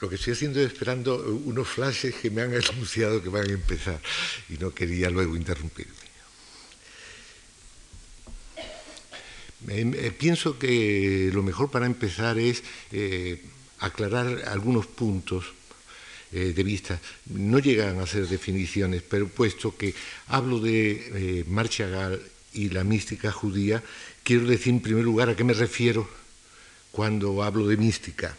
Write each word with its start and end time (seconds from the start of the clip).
Lo 0.00 0.08
que 0.08 0.14
estoy 0.14 0.34
haciendo 0.34 0.60
es 0.60 0.66
esperando 0.68 1.16
unos 1.44 1.66
flashes 1.66 2.14
que 2.14 2.30
me 2.30 2.42
han 2.42 2.54
anunciado 2.70 3.22
que 3.22 3.28
van 3.28 3.50
a 3.50 3.52
empezar 3.52 4.00
y 4.48 4.54
no 4.54 4.72
quería 4.72 5.10
luego 5.10 5.36
interrumpirme. 5.36 5.94
Eh, 9.66 10.12
pienso 10.16 10.56
que 10.56 11.30
lo 11.34 11.42
mejor 11.42 11.70
para 11.70 11.86
empezar 11.86 12.38
es 12.38 12.62
eh, 12.92 13.42
aclarar 13.80 14.44
algunos 14.46 14.86
puntos 14.86 15.46
eh, 16.30 16.52
de 16.54 16.62
vista. 16.62 17.00
No 17.26 17.58
llegan 17.58 17.98
a 17.98 18.06
ser 18.06 18.28
definiciones, 18.28 19.02
pero 19.02 19.26
puesto 19.26 19.76
que 19.76 19.94
hablo 20.28 20.60
de 20.60 21.44
Marchagall 21.48 22.22
y 22.52 22.68
la 22.68 22.84
mística 22.84 23.32
judía, 23.32 23.82
quiero 24.22 24.46
decir 24.46 24.72
en 24.72 24.80
primer 24.80 25.04
lugar 25.04 25.28
a 25.28 25.36
qué 25.36 25.42
me 25.42 25.54
refiero 25.54 26.08
cuando 26.92 27.42
hablo 27.42 27.66
de 27.66 27.76
mística 27.76 28.34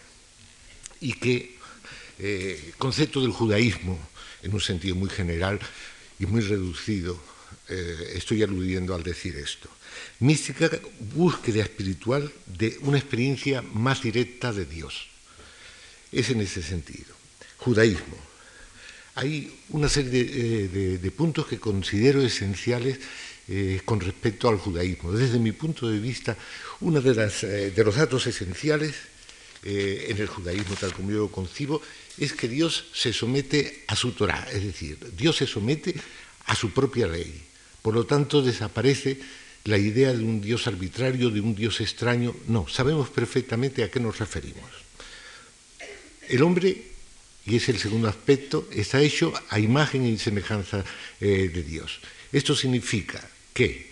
y 1.01 1.13
qué 1.13 1.59
eh, 2.19 2.73
concepto 2.77 3.21
del 3.21 3.31
judaísmo, 3.31 3.97
en 4.43 4.53
un 4.53 4.59
sentido 4.59 4.95
muy 4.95 5.09
general 5.09 5.59
y 6.19 6.25
muy 6.25 6.41
reducido, 6.41 7.19
eh, 7.69 8.13
estoy 8.15 8.43
aludiendo 8.43 8.93
al 8.93 9.03
decir 9.03 9.37
esto. 9.37 9.69
Mística, 10.19 10.69
búsqueda 11.15 11.63
espiritual 11.63 12.31
de 12.45 12.77
una 12.81 12.97
experiencia 12.97 13.61
más 13.61 14.01
directa 14.01 14.51
de 14.51 14.65
Dios. 14.65 15.07
Es 16.11 16.29
en 16.29 16.41
ese 16.41 16.61
sentido. 16.61 17.15
Judaísmo. 17.57 18.17
Hay 19.15 19.61
una 19.69 19.87
serie 19.87 20.11
de, 20.67 20.95
eh, 20.95 21.11
puntos 21.11 21.47
que 21.47 21.59
considero 21.59 22.21
esenciales 22.21 22.99
con 23.83 23.99
respecto 23.99 24.47
al 24.47 24.59
judaísmo. 24.59 25.11
Desde 25.11 25.39
mi 25.39 25.51
punto 25.53 25.89
de 25.89 25.97
vista, 25.97 26.37
uno 26.81 27.01
de, 27.01 27.71
de 27.71 27.83
los 27.83 27.95
datos 27.95 28.27
esenciales 28.27 28.93
en 29.63 30.17
el 30.17 30.27
judaísmo, 30.27 30.75
tal 30.75 30.93
como 30.93 31.11
yo 31.11 31.17
lo 31.17 31.31
concibo, 31.31 31.81
es 32.17 32.33
que 32.33 32.47
Dios 32.47 32.85
se 32.93 33.13
somete 33.13 33.83
a 33.87 33.95
su 33.95 34.11
Torah, 34.11 34.47
es 34.51 34.63
decir, 34.63 34.97
Dios 35.17 35.37
se 35.37 35.47
somete 35.47 35.95
a 36.45 36.55
su 36.55 36.71
propia 36.71 37.07
ley. 37.07 37.43
Por 37.81 37.93
lo 37.93 38.05
tanto, 38.05 38.41
desaparece 38.41 39.19
la 39.65 39.77
idea 39.77 40.13
de 40.13 40.23
un 40.23 40.41
Dios 40.41 40.67
arbitrario, 40.67 41.29
de 41.29 41.41
un 41.41 41.55
Dios 41.55 41.81
extraño. 41.81 42.35
No, 42.47 42.67
sabemos 42.67 43.09
perfectamente 43.09 43.83
a 43.83 43.91
qué 43.91 43.99
nos 43.99 44.19
referimos. 44.19 44.69
El 46.27 46.43
hombre, 46.43 46.83
y 47.45 47.55
es 47.55 47.69
el 47.69 47.79
segundo 47.79 48.07
aspecto, 48.07 48.67
está 48.71 49.01
hecho 49.01 49.33
a 49.49 49.59
imagen 49.59 50.05
y 50.05 50.17
semejanza 50.17 50.83
eh, 51.19 51.49
de 51.53 51.63
Dios. 51.63 51.99
Esto 52.31 52.55
significa 52.55 53.27
que 53.53 53.88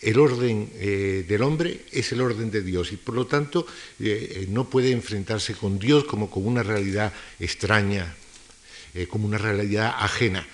el 0.00 0.18
orden 0.18 0.70
eh, 0.76 1.24
del 1.28 1.42
hombre 1.42 1.84
es 1.92 2.12
el 2.12 2.22
orden 2.22 2.50
de 2.50 2.62
Dios 2.62 2.92
y 2.92 2.96
por 2.96 3.14
lo 3.14 3.26
tanto 3.26 3.66
eh, 3.98 4.46
no 4.48 4.68
puede 4.68 4.92
enfrentarse 4.92 5.54
con 5.54 5.78
Dios 5.78 6.04
como 6.04 6.30
con 6.30 6.46
una 6.46 6.62
realidad 6.62 7.12
extraña, 7.38 8.14
eh, 8.94 9.06
como 9.06 9.26
una 9.26 9.38
realidad 9.38 9.94
ajena. 9.98 10.46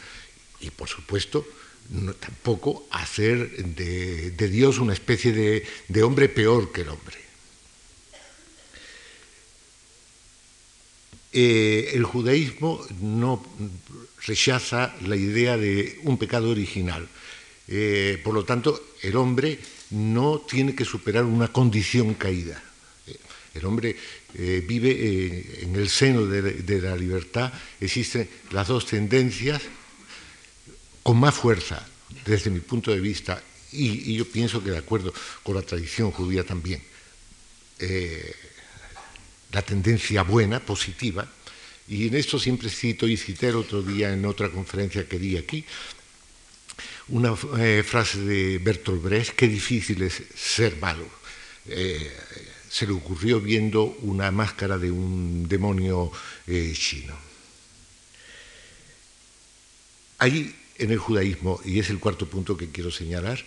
Y 0.60 0.70
por 0.70 0.88
supuesto 0.88 1.46
tampoco 2.18 2.88
hacer 2.90 3.64
de, 3.64 4.48
Dios 4.48 4.78
una 4.78 4.92
especie 4.92 5.32
de, 5.32 6.02
hombre 6.02 6.28
peor 6.28 6.72
que 6.72 6.80
el 6.80 6.88
hombre. 6.88 7.16
el 11.32 12.02
judaísmo 12.04 12.80
no 13.02 13.44
rechaza 14.24 14.96
la 15.02 15.16
idea 15.16 15.58
de 15.58 16.00
un 16.04 16.16
pecado 16.16 16.48
original. 16.48 17.06
por 18.24 18.32
lo 18.32 18.42
tanto, 18.42 18.85
el 19.06 19.16
hombre 19.16 19.58
no 19.90 20.40
tiene 20.40 20.74
que 20.74 20.84
superar 20.84 21.24
una 21.24 21.48
condición 21.48 22.14
caída. 22.14 22.60
El 23.54 23.64
hombre 23.64 23.96
eh, 24.34 24.64
vive 24.66 24.90
eh, 24.90 25.60
en 25.62 25.76
el 25.76 25.88
seno 25.88 26.26
de, 26.26 26.80
la 26.80 26.96
libertad, 26.96 27.52
existen 27.80 28.28
las 28.50 28.68
dos 28.68 28.84
tendencias 28.84 29.62
con 31.02 31.18
más 31.18 31.34
fuerza, 31.34 31.86
desde 32.24 32.50
mi 32.50 32.60
punto 32.60 32.90
de 32.90 33.00
vista, 33.00 33.42
y, 33.72 34.14
yo 34.14 34.26
pienso 34.26 34.62
que 34.62 34.72
de 34.72 34.78
acuerdo 34.78 35.14
con 35.42 35.54
la 35.54 35.62
tradición 35.62 36.10
judía 36.10 36.44
también, 36.44 36.82
eh, 37.78 38.34
la 39.52 39.62
tendencia 39.62 40.22
buena, 40.22 40.60
positiva, 40.60 41.30
y 41.88 42.08
en 42.08 42.16
esto 42.16 42.38
siempre 42.38 42.68
cito 42.68 43.06
y 43.06 43.16
cité 43.16 43.48
el 43.48 43.56
otro 43.56 43.80
día 43.82 44.12
en 44.12 44.26
otra 44.26 44.50
conferencia 44.50 45.08
que 45.08 45.18
di 45.18 45.36
aquí, 45.36 45.64
una 47.08 47.34
eh, 47.58 47.82
frase 47.86 48.18
de 48.20 48.58
Bertolt 48.58 49.02
Brecht, 49.02 49.34
qué 49.36 49.46
difícil 49.48 50.02
es 50.02 50.22
ser 50.34 50.76
malo. 50.76 51.06
Eh, 51.66 52.10
se 52.68 52.86
le 52.86 52.92
ocurrió 52.92 53.40
viendo 53.40 53.96
una 54.02 54.30
máscara 54.30 54.76
de 54.76 54.90
un 54.90 55.48
demonio 55.48 56.10
eh, 56.46 56.72
chino. 56.74 57.14
Hay 60.18 60.54
en 60.78 60.90
el 60.90 60.98
judaísmo, 60.98 61.60
y 61.64 61.78
es 61.78 61.90
el 61.90 61.98
cuarto 61.98 62.26
punto 62.26 62.56
que 62.56 62.70
quiero 62.70 62.90
señalar, 62.90 63.42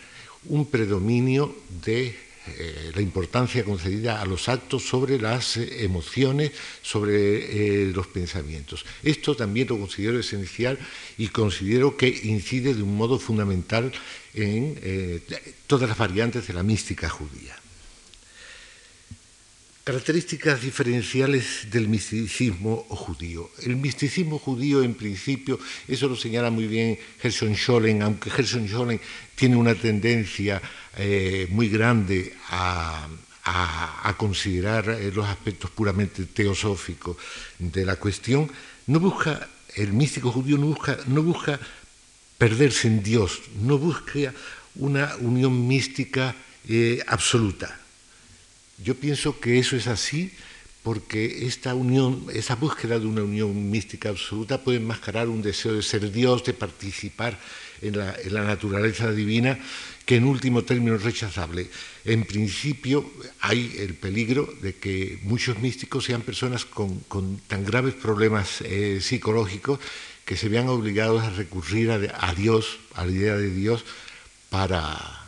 un 0.45 0.65
predominio 0.65 1.55
de 1.85 2.17
eh, 2.57 2.91
la 2.93 3.01
importancia 3.01 3.63
concedida 3.63 4.21
a 4.21 4.25
los 4.25 4.49
actos 4.49 4.83
sobre 4.83 5.19
las 5.19 5.57
eh, 5.57 5.83
emociones, 5.83 6.51
sobre 6.81 7.83
eh, 7.83 7.91
los 7.93 8.07
pensamientos. 8.07 8.85
Esto 9.03 9.35
también 9.35 9.67
lo 9.67 9.79
considero 9.79 10.19
esencial 10.19 10.77
y 11.17 11.27
considero 11.29 11.95
que 11.97 12.07
incide 12.07 12.73
de 12.73 12.83
un 12.83 12.95
modo 12.95 13.19
fundamental 13.19 13.91
en 14.33 14.79
todas 15.65 15.89
las 15.89 15.97
variantes 15.97 16.47
de 16.47 16.53
la 16.53 16.63
mística 16.63 17.09
judía. 17.09 17.55
Características 19.89 20.61
diferenciales 20.61 21.65
del 21.71 21.87
misticismo 21.87 22.85
judío. 22.89 23.49
El 23.63 23.75
misticismo 23.75 24.37
judío, 24.37 24.83
en 24.83 24.93
principio, 24.93 25.59
eso 25.87 26.07
lo 26.07 26.15
señala 26.15 26.51
muy 26.51 26.67
bien 26.67 26.99
Gerson 27.19 27.55
Scholem, 27.55 27.99
aunque 28.03 28.29
Gerson 28.29 28.67
Scholem 28.67 28.99
tiene 29.33 29.55
una 29.55 29.73
tendencia 29.73 30.61
eh, 30.97 31.47
muy 31.51 31.69
grande 31.69 32.33
a, 32.49 33.07
considerar 34.17 34.89
eh, 34.89 35.11
los 35.13 35.25
aspectos 35.25 35.71
puramente 35.71 36.25
teosóficos 36.25 37.17
de 37.57 37.85
la 37.85 37.95
cuestión, 37.95 38.51
no 38.87 38.99
busca, 38.99 39.47
el 39.75 39.93
místico 39.93 40.31
judío 40.31 40.57
no 40.57 40.67
busca, 40.67 40.97
no 41.07 41.23
busca 41.23 41.59
perderse 42.37 42.87
en 42.87 43.01
Dios, 43.01 43.41
no 43.61 43.77
busca 43.77 44.33
una 44.75 45.15
unión 45.19 45.67
mística 45.67 46.35
eh, 46.67 47.01
absoluta. 47.07 47.79
Yo 48.83 48.95
pienso 48.95 49.39
que 49.39 49.59
eso 49.59 49.75
es 49.75 49.87
así 49.87 50.31
porque 50.83 51.45
esta 51.45 51.75
unión, 51.75 52.25
esa 52.33 52.55
búsqueda 52.55 52.99
de 52.99 53.05
una 53.05 53.23
unión 53.23 53.69
mística 53.69 54.09
absoluta 54.09 54.63
puede 54.63 54.77
enmascarar 54.77 55.27
un 55.27 55.41
deseo 55.41 55.73
de 55.73 55.83
ser 55.83 56.11
Dios, 56.11 56.43
de 56.43 56.53
participar 56.53 57.37
en 57.81 57.97
la, 57.97 58.43
naturaleza 58.43 59.11
divina, 59.11 59.59
que 60.05 60.15
en 60.15 60.25
último 60.25 60.63
término 60.63 60.95
es 60.95 61.03
rechazable. 61.03 61.69
En 62.05 62.25
principio 62.25 63.09
hay 63.41 63.75
el 63.79 63.93
peligro 63.93 64.51
de 64.61 64.75
que 64.75 65.19
muchos 65.23 65.59
místicos 65.59 66.05
sean 66.05 66.21
personas 66.21 66.65
con, 66.65 67.01
tan 67.47 67.63
graves 67.63 67.93
problemas 67.93 68.61
eh, 68.61 68.99
psicológicos 69.01 69.79
que 70.25 70.37
se 70.37 70.49
vean 70.49 70.67
obligados 70.67 71.23
a 71.23 71.29
recurrir 71.31 71.89
a 71.91 72.33
Dios, 72.35 72.79
a 72.93 73.05
la 73.05 73.11
idea 73.11 73.35
de 73.35 73.49
Dios, 73.49 73.83
para 74.49 75.19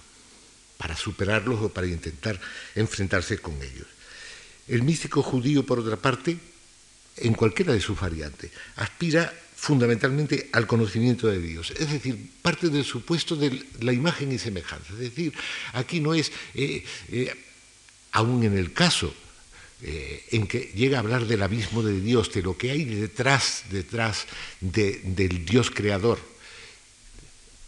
para 0.81 0.97
superarlos 0.97 1.62
o 1.62 1.69
para 1.69 1.85
intentar 1.85 2.41
enfrentarse 2.73 3.38
con 3.38 3.53
ellos. 3.62 3.85
El 4.68 4.81
místico 4.81 5.22
judío, 5.22 5.63
por 5.63 5.78
otra 5.78 5.95
parte, 5.95 6.39
en 7.18 7.35
cualquiera 7.35 7.72
de 7.72 7.79
sus 7.79 8.00
variantes, 8.00 8.50
aspira 8.78 9.31
fundamentalmente 9.62 10.50
al 10.54 10.66
conocimiento 10.66 11.28
de 11.28 11.40
Dios, 11.40 11.70
es 11.78 11.92
decir, 11.92 12.18
parte 12.42 12.70
del 12.70 12.84
supuesto 12.84 13.36
de 13.36 13.64
la 13.82 13.94
imagen 13.94 14.32
y 14.32 14.40
semejanza. 14.40 14.92
Es 14.94 14.98
decir, 15.14 15.34
aquí 15.74 16.00
no 16.00 16.16
es, 16.16 16.32
eh, 16.56 16.84
eh, 17.10 17.32
aún 18.12 18.42
en 18.42 18.58
el 18.58 18.74
caso 18.74 19.14
eh, 19.84 20.26
en 20.32 20.48
que 20.48 20.72
llega 20.74 20.98
a 20.98 21.02
hablar 21.02 21.28
del 21.28 21.44
abismo 21.44 21.84
de 21.84 22.02
Dios, 22.02 22.34
de 22.34 22.42
lo 22.42 22.58
que 22.58 22.72
hay 22.72 22.86
detrás, 22.86 23.66
detrás 23.70 24.25
del 24.62 25.46
Dios 25.46 25.69
creador, 25.69 26.18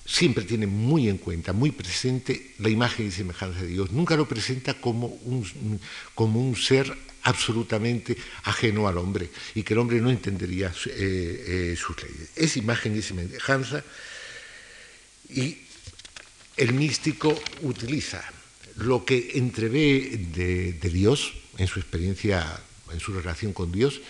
siempre 0.04 0.46
tiene 0.46 0.66
muy 0.66 1.10
en 1.10 1.20
cuenta, 1.20 1.54
muy 1.54 1.70
presente 1.70 2.56
la 2.58 2.70
imagen 2.70 3.06
y 3.06 3.12
semejanza 3.12 3.62
de 3.62 3.68
Dios. 3.68 3.92
Nunca 3.92 4.16
lo 4.16 4.28
presenta 4.28 4.74
como 4.82 5.10
un, 5.26 5.80
como 6.16 6.42
un 6.42 6.56
ser 6.56 6.92
absolutamente 7.24 8.18
ajeno 8.44 8.88
al 8.88 8.98
hombre 8.98 9.30
y 9.56 9.64
que 9.64 9.74
el 9.74 9.80
hombre 9.80 10.02
no 10.02 10.10
entendería 10.10 10.74
eh, 10.88 11.72
eh, 11.74 11.76
sus 11.78 12.02
leyes. 12.02 12.30
Es 12.36 12.58
imagen 12.58 12.98
y 12.98 13.02
semejanza 13.02 13.84
y 15.30 15.58
el 16.58 16.74
místico 16.74 17.34
utiliza 17.62 18.24
lo 18.78 19.06
que 19.06 19.32
entrevé 19.36 20.18
de, 20.34 20.90
Dios 20.90 21.34
en 21.58 21.68
su 21.68 21.80
experiencia, 21.80 22.60
en 22.92 23.00
su 23.00 23.14
relación 23.14 23.54
con 23.54 23.72
Dios, 23.72 24.02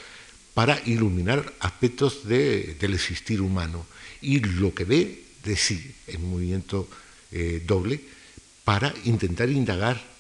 para 0.54 0.80
iluminar 0.86 1.54
aspectos 1.60 2.27
del 2.27 2.94
existir 2.94 3.42
humano. 3.42 3.86
Y 4.21 4.39
lo 4.39 4.74
que 4.74 4.86
ve 4.86 5.24
de 5.44 5.56
sí 5.57 5.94
en 6.07 6.30
movimiento 6.30 6.88
eh, 7.31 7.62
doble 7.65 8.00
para 8.63 8.94
intentar 9.06 9.50
indagar 9.50 10.12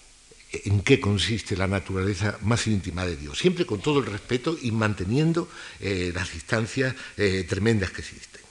en 0.53 0.81
qué 0.81 0.99
consiste 0.99 1.57
la 1.57 1.67
naturaleza 1.67 2.37
más 2.41 2.67
íntima 2.67 3.05
de 3.05 3.17
Dios, 3.17 3.39
siempre 3.39 3.65
con 3.65 3.81
todo 3.81 3.99
el 3.99 4.05
respeto 4.05 4.55
y 4.61 4.71
manteniendo 4.71 5.49
eh, 5.79 6.11
las 6.13 6.31
distancias 6.31 6.95
eh, 7.17 7.45
tremendas 7.49 7.89
que 7.91 8.01
existen. 8.01 8.41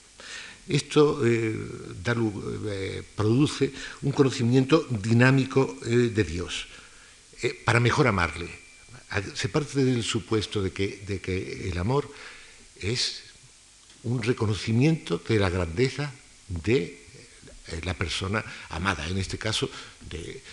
Esto 0.67 1.21
eh, 1.25 3.03
produce 3.15 3.71
un 4.01 4.11
conocimiento 4.11 4.85
dinámico 4.89 5.77
de 5.83 6.23
Dios 6.23 6.67
para 7.65 7.81
mejor 7.81 8.07
amarle. 8.07 8.47
Se 9.35 9.49
parte 9.49 9.83
del 9.83 10.03
supuesto 10.03 10.61
de 10.61 10.71
que, 10.71 11.69
el 11.69 11.77
amor 11.77 12.09
es 12.79 13.23
un 14.03 14.23
reconocimiento 14.23 15.21
de 15.27 15.39
la 15.39 15.49
grandeza 15.49 16.13
de 16.47 16.97
la 17.83 17.93
persona 17.93 18.43
amada, 18.69 19.05
en 19.07 19.17
este 19.17 19.37
caso 19.37 19.69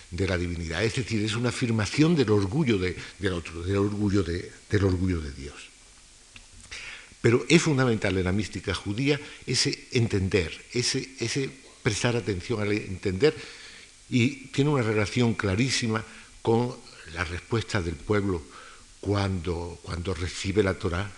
de, 0.09 0.27
la 0.27 0.37
divinidad. 0.37 0.83
Es 0.83 0.95
decir, 0.95 1.23
es 1.23 1.35
una 1.35 1.49
afirmación 1.49 2.15
del 2.15 2.31
orgullo 2.31 2.77
de, 2.77 2.95
del 3.19 3.33
otro, 3.33 3.61
del 3.63 3.77
orgullo 3.77 4.23
de, 4.23 4.51
del 4.69 4.83
orgullo 4.83 5.21
de 5.21 5.31
Dios. 5.31 5.55
Pero 7.21 7.45
es 7.47 7.61
fundamental 7.61 8.17
en 8.17 8.23
la 8.23 8.31
mística 8.31 8.73
judía 8.73 9.19
ese 9.45 9.87
entender, 9.91 10.51
ese, 10.73 11.07
ese 11.19 11.51
prestar 11.83 12.15
atención 12.15 12.61
al 12.61 12.71
entender 12.71 13.35
y 14.09 14.47
tiene 14.47 14.71
una 14.71 14.83
relación 14.83 15.35
clarísima 15.35 16.03
con 16.41 16.75
la 17.13 17.23
respuesta 17.23 17.81
del 17.81 17.95
pueblo 17.95 18.41
cuando, 18.99 19.79
cuando 19.83 20.13
recibe 20.13 20.63
la 20.63 20.73
Torá. 20.73 21.11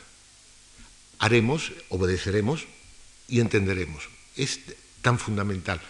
Haremos, 1.19 1.72
obedeceremos 1.89 2.66
y 3.28 3.39
entenderemos. 3.39 4.10
Es 4.36 4.60
tan 5.01 5.19
fundamental. 5.19 5.81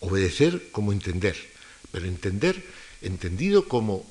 Obedecer 0.00 0.70
como 0.70 0.92
entender, 0.92 1.36
pero 1.94 2.10
entender 2.10 2.58
entendido 3.02 3.70
como 3.70 4.02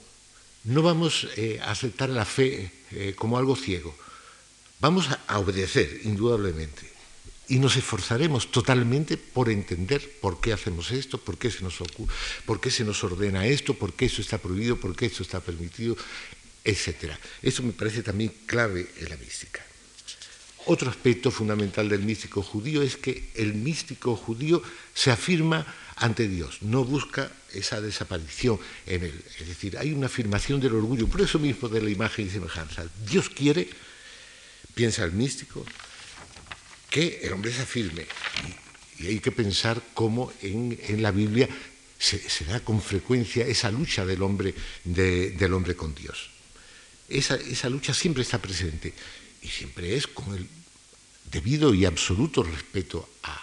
no 0.64 0.82
vamos 0.82 1.28
eh, 1.36 1.60
a 1.60 1.76
aceptar 1.76 2.08
la 2.08 2.24
fe 2.24 2.72
eh, 2.96 3.12
como 3.12 3.38
algo 3.38 3.58
ciego, 3.60 3.94
vamos 4.80 5.10
a, 5.28 5.38
obedecer 5.38 6.00
indudablemente 6.08 6.88
y 7.50 7.60
nos 7.60 7.76
esforzaremos 7.76 8.52
totalmente 8.56 9.18
por 9.18 9.50
entender 9.50 10.00
por 10.22 10.40
qué 10.40 10.54
hacemos 10.54 10.92
esto, 10.92 11.18
por 11.18 11.38
qué 11.38 11.52
se 11.52 11.60
nos 11.60 11.76
por 12.46 12.62
qué 12.62 12.72
se 12.72 12.86
nos 12.86 13.04
ordena 13.04 13.46
esto, 13.46 13.74
por 13.74 13.92
qué 13.92 14.06
eso 14.06 14.22
está 14.22 14.38
prohibido, 14.38 14.80
por 14.80 14.96
qué 14.96 15.08
esto 15.08 15.22
está 15.22 15.42
permitido, 15.42 15.98
etc. 16.64 17.20
Eso 17.42 17.64
me 17.64 17.74
parece 17.74 18.02
también 18.02 18.32
clave 18.46 18.88
en 18.96 19.10
la 19.10 19.18
mística. 19.18 19.60
Otro 20.68 20.90
aspecto 20.90 21.32
fundamental 21.32 21.90
del 21.90 22.04
místico 22.04 22.42
judío 22.42 22.82
es 22.82 22.96
que 22.96 23.28
el 23.36 23.56
místico 23.56 24.16
judío 24.16 24.64
se 24.94 25.12
afirma 25.12 25.68
ante 25.96 26.28
Dios, 26.28 26.62
no 26.62 26.84
busca 26.84 27.32
esa 27.54 27.82
desaparición 27.82 28.60
en 28.86 29.04
él. 29.04 29.24
Es 29.40 29.48
decir, 29.48 29.78
hay 29.78 29.92
una 29.94 30.08
afirmación 30.08 30.60
del 30.60 30.76
orgullo, 30.76 31.08
por 31.08 31.22
eso 31.22 31.40
mismo 31.40 31.70
de 31.70 31.82
la 31.82 31.90
imagen 31.90 32.28
y 32.28 32.30
semejanza. 32.30 32.86
Dios 33.08 33.30
quiere, 33.30 33.70
piensa 34.74 35.04
el 35.04 35.12
místico, 35.12 35.66
que 36.90 37.20
el 37.24 37.34
hombre 37.34 37.52
se 37.52 37.62
afirme. 37.62 38.06
Y, 39.00 39.08
hay 39.08 39.20
que 39.20 39.32
pensar 39.32 39.82
cómo 39.94 40.32
en, 40.42 41.02
la 41.02 41.12
Biblia 41.12 41.50
se, 41.98 42.46
da 42.46 42.60
con 42.60 42.82
frecuencia 42.82 43.46
esa 43.46 43.72
lucha 43.72 44.06
del 44.06 44.22
hombre, 44.22 44.54
del 44.84 45.54
hombre 45.54 45.76
con 45.76 45.94
Dios. 45.94 46.30
Esa, 47.10 47.36
esa 47.36 47.70
lucha 47.70 47.94
siempre 47.94 48.24
está 48.24 48.40
presente 48.40 48.94
y 49.42 49.48
siempre 49.48 49.98
es 49.98 50.08
con 50.08 50.34
el 50.36 50.48
debido 51.32 51.74
y 51.74 51.86
absoluto 51.86 52.44
respeto 52.44 53.10
a. 53.24 53.43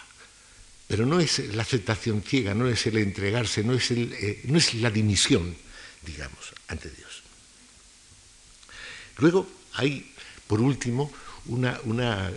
Pero 0.90 1.06
no 1.06 1.20
es 1.20 1.38
la 1.54 1.62
aceptación 1.62 2.20
ciega, 2.20 2.52
no 2.52 2.66
es 2.66 2.84
el 2.88 2.96
entregarse, 2.96 3.62
no 3.62 3.74
es, 3.74 3.92
eh, 3.92 4.40
no 4.46 4.58
es 4.58 4.74
la 4.74 4.90
dimisión, 4.90 5.54
digamos, 6.04 6.52
ante 6.66 6.90
Dios. 6.90 7.22
Luego 9.18 9.46
hay, 9.74 10.12
por 10.48 10.60
último, 10.60 11.12
una, 11.46 11.78
una 11.84 12.32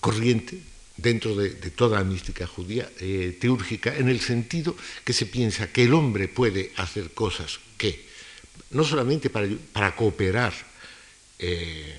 corriente 0.00 0.58
dentro 0.96 1.36
de, 1.36 1.50
toda 1.72 1.98
la 1.98 2.04
mística 2.04 2.46
judía 2.46 2.90
eh, 3.00 3.36
teúrgica, 3.38 3.94
en 3.94 4.08
el 4.08 4.20
sentido 4.20 4.74
que 5.04 5.12
se 5.12 5.26
piensa 5.26 5.70
que 5.70 5.84
el 5.84 5.92
hombre 5.92 6.26
puede 6.26 6.72
hacer 6.76 7.12
cosas 7.12 7.60
que, 7.76 8.06
no 8.70 8.82
solamente 8.82 9.28
para, 9.28 9.46
para 9.74 9.94
cooperar, 9.94 10.54
eh, 11.38 11.98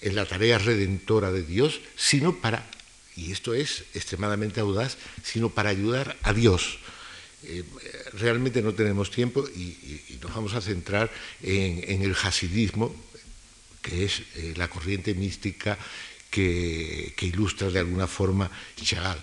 en 0.00 0.14
la 0.16 0.24
tarea 0.24 0.56
redentora 0.56 1.30
de 1.30 1.42
Dios, 1.42 1.80
sino 1.94 2.40
para, 2.40 2.70
y 3.16 3.32
esto 3.32 3.54
es 3.54 3.84
extremadamente 3.94 4.60
audaz, 4.60 4.96
sino 5.22 5.50
para 5.50 5.70
ayudar 5.70 6.16
a 6.22 6.32
Dios. 6.32 6.78
Eh, 7.44 7.64
realmente 8.14 8.62
no 8.62 8.72
tenemos 8.72 9.10
tiempo 9.10 9.46
y, 9.48 10.18
nos 10.22 10.34
vamos 10.34 10.54
a 10.54 10.60
centrar 10.60 11.10
en, 11.42 12.02
el 12.02 12.14
hasidismo, 12.14 12.94
que 13.82 14.04
es 14.04 14.22
eh, 14.36 14.54
la 14.56 14.68
corriente 14.68 15.14
mística 15.14 15.76
que, 16.30 17.12
ilustra 17.20 17.70
de 17.70 17.80
alguna 17.80 18.06
forma 18.06 18.50
Chagall. 18.76 19.20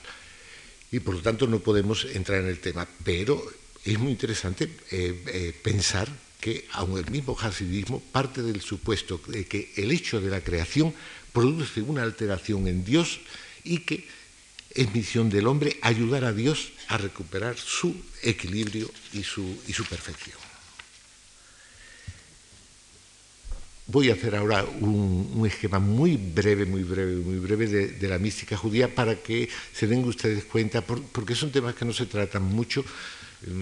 Y 0.91 1.00
por 1.00 1.15
lo 1.15 1.21
tanto 1.21 1.47
no 1.47 1.59
podemos 1.59 2.06
entrar 2.06 2.41
en 2.41 2.47
el 2.47 2.59
tema, 2.59 2.88
pero 3.03 3.41
es 3.86 3.97
muy 3.97 4.12
interesante 4.12 4.69
eh, 4.91 5.56
pensar 5.63 6.09
que 6.41 6.68
aun 6.71 6.97
el 6.97 7.09
mismo 7.12 7.38
hasidismo 7.39 8.00
parte 8.00 8.41
del 8.41 8.62
supuesto 8.62 9.21
de 9.27 9.45
que 9.45 9.71
el 9.77 9.91
hecho 9.91 10.19
de 10.19 10.30
la 10.30 10.41
creación 10.41 10.94
produce 11.31 11.81
una 11.81 12.03
alteración 12.03 12.68
en 12.68 12.83
Dios 12.83 13.19
y 13.69 13.80
que 13.80 14.06
es 14.71 14.94
misión 14.94 15.30
del 15.30 15.48
hombre 15.48 15.77
ayudar 15.81 16.25
a 16.25 16.33
Dios 16.33 16.74
a 16.88 16.98
recuperar 16.98 17.57
su 17.57 17.95
equilibrio 18.24 18.89
y 19.13 19.24
su, 19.24 19.62
y 19.68 19.74
su 19.74 19.86
perfección. 19.86 20.38
Voy 23.88 24.10
a 24.10 24.13
hacer 24.13 24.36
ahora 24.36 24.63
un, 24.66 25.44
esquema 25.48 25.80
muy 25.80 26.18
breve, 26.18 26.66
muy 26.66 26.83
breve, 26.83 27.16
muy 27.16 27.39
breve 27.39 27.68
de, 27.68 28.07
la 28.07 28.19
mística 28.19 28.56
judía 28.56 28.94
para 28.94 29.16
que 29.16 29.50
se 29.74 29.88
den 29.88 30.04
ustedes 30.06 30.45
cuenta, 30.45 30.81
porque 30.81 31.33
son 31.33 31.51
temas 31.51 31.74
que 31.74 31.86
no 31.86 31.94
se 31.94 32.06
tratan 32.06 32.44
mucho, 32.44 32.86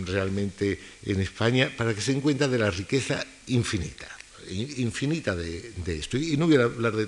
realmente 0.05 0.79
en 1.05 1.21
España 1.21 1.71
para 1.77 1.93
que 1.93 2.01
se 2.01 2.11
den 2.11 2.21
cuenta 2.21 2.47
de 2.47 2.57
la 2.57 2.71
riqueza 2.71 3.23
infinita, 3.47 4.07
infinita 4.49 5.35
de, 5.35 5.71
esto. 5.87 6.17
Y 6.17 6.35
no 6.35 6.47
voy 6.47 6.57
a 6.57 6.63
hablar 6.63 6.95
de, 6.95 7.07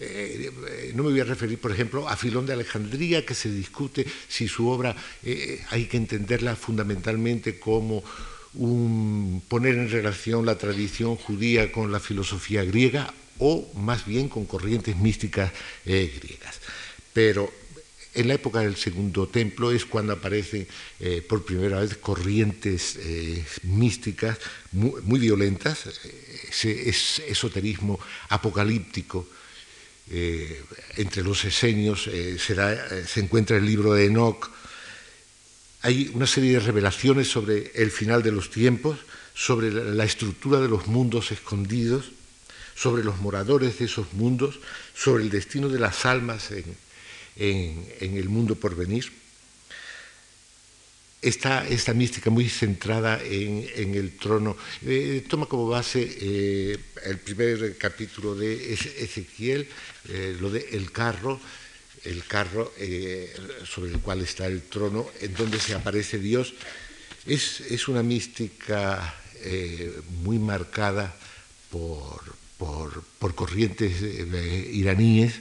eh, 0.00 0.92
no 0.94 1.02
me 1.02 1.10
voy 1.10 1.20
a 1.20 1.24
referir, 1.24 1.58
por 1.58 1.72
ejemplo, 1.72 2.08
a 2.08 2.16
Filón 2.16 2.46
de 2.46 2.54
Alejandría, 2.54 3.24
que 3.24 3.34
se 3.34 3.50
discute 3.50 4.06
si 4.28 4.48
su 4.48 4.68
obra 4.68 4.96
eh, 5.22 5.60
hay 5.70 5.86
que 5.86 5.96
entenderla 5.96 6.56
fundamentalmente 6.56 7.58
como 7.58 8.02
un, 8.54 9.42
poner 9.48 9.76
en 9.76 9.90
relación 9.90 10.46
la 10.46 10.58
tradición 10.58 11.16
judía 11.16 11.72
con 11.72 11.92
la 11.92 12.00
filosofía 12.00 12.64
griega 12.64 13.12
o 13.38 13.70
más 13.74 14.06
bien 14.06 14.28
con 14.28 14.44
corrientes 14.46 14.96
místicas 14.96 15.52
eh, 15.86 16.12
griegas. 16.20 16.60
Pero 17.12 17.52
en 18.14 18.28
la 18.28 18.34
época 18.34 18.60
del 18.60 18.76
Segundo 18.76 19.26
Templo 19.26 19.72
es 19.72 19.84
cuando 19.84 20.12
aparecen 20.12 20.66
eh, 21.00 21.22
por 21.26 21.44
primera 21.44 21.80
vez 21.80 21.96
corrientes 21.96 22.96
eh, 23.00 23.44
místicas 23.62 24.38
muy, 24.72 25.18
violentas, 25.18 25.86
ese, 26.48 26.90
esoterismo 26.90 27.98
apocalíptico. 28.28 29.26
Eh, 30.14 30.62
entre 30.96 31.22
los 31.22 31.42
esenios 31.46 32.02
se 32.04 33.20
encuentra 33.20 33.56
el 33.56 33.64
libro 33.64 33.94
de 33.94 34.06
Enoch. 34.06 34.50
Hay 35.80 36.10
una 36.12 36.26
serie 36.26 36.52
de 36.52 36.60
revelaciones 36.60 37.28
sobre 37.28 37.72
el 37.74 37.90
final 37.90 38.22
de 38.22 38.30
los 38.30 38.50
tiempos, 38.50 38.98
sobre 39.34 39.72
la 39.72 40.04
estructura 40.04 40.60
de 40.60 40.68
los 40.68 40.86
mundos 40.86 41.32
escondidos, 41.32 42.12
sobre 42.74 43.04
los 43.04 43.20
moradores 43.20 43.78
de 43.78 43.86
esos 43.86 44.12
mundos, 44.12 44.60
sobre 44.94 45.22
el 45.22 45.30
destino 45.30 45.68
de 45.68 45.78
las 45.78 46.04
almas 46.04 46.50
en, 46.50 46.76
en, 47.36 48.16
el 48.16 48.28
mundo 48.28 48.54
por 48.54 48.76
venir. 48.76 49.10
Esta, 51.22 51.66
esta 51.68 51.94
mística 51.94 52.30
muy 52.30 52.48
centrada 52.48 53.22
en, 53.22 53.94
el 53.94 54.16
trono 54.16 54.56
eh, 54.84 55.24
toma 55.28 55.46
como 55.46 55.68
base 55.68 56.02
eh, 56.02 56.76
el 57.04 57.18
primer 57.18 57.78
capítulo 57.78 58.34
de 58.34 58.74
Ezequiel, 58.74 59.68
eh, 60.08 60.36
lo 60.40 60.50
de 60.50 60.66
el 60.72 60.90
carro, 60.90 61.38
el 62.02 62.26
carro 62.26 62.72
sobre 63.64 63.92
el 63.92 64.00
cual 64.00 64.22
está 64.22 64.46
el 64.46 64.62
trono, 64.62 65.06
en 65.20 65.32
donde 65.34 65.60
se 65.60 65.74
aparece 65.74 66.18
Dios. 66.18 66.54
Es, 67.24 67.60
es 67.60 67.86
una 67.86 68.02
mística 68.02 69.14
muy 70.24 70.40
marcada 70.40 71.14
por, 71.70 72.20
por, 72.58 73.04
por 73.20 73.36
corrientes 73.36 74.02
iraníes 74.02 75.34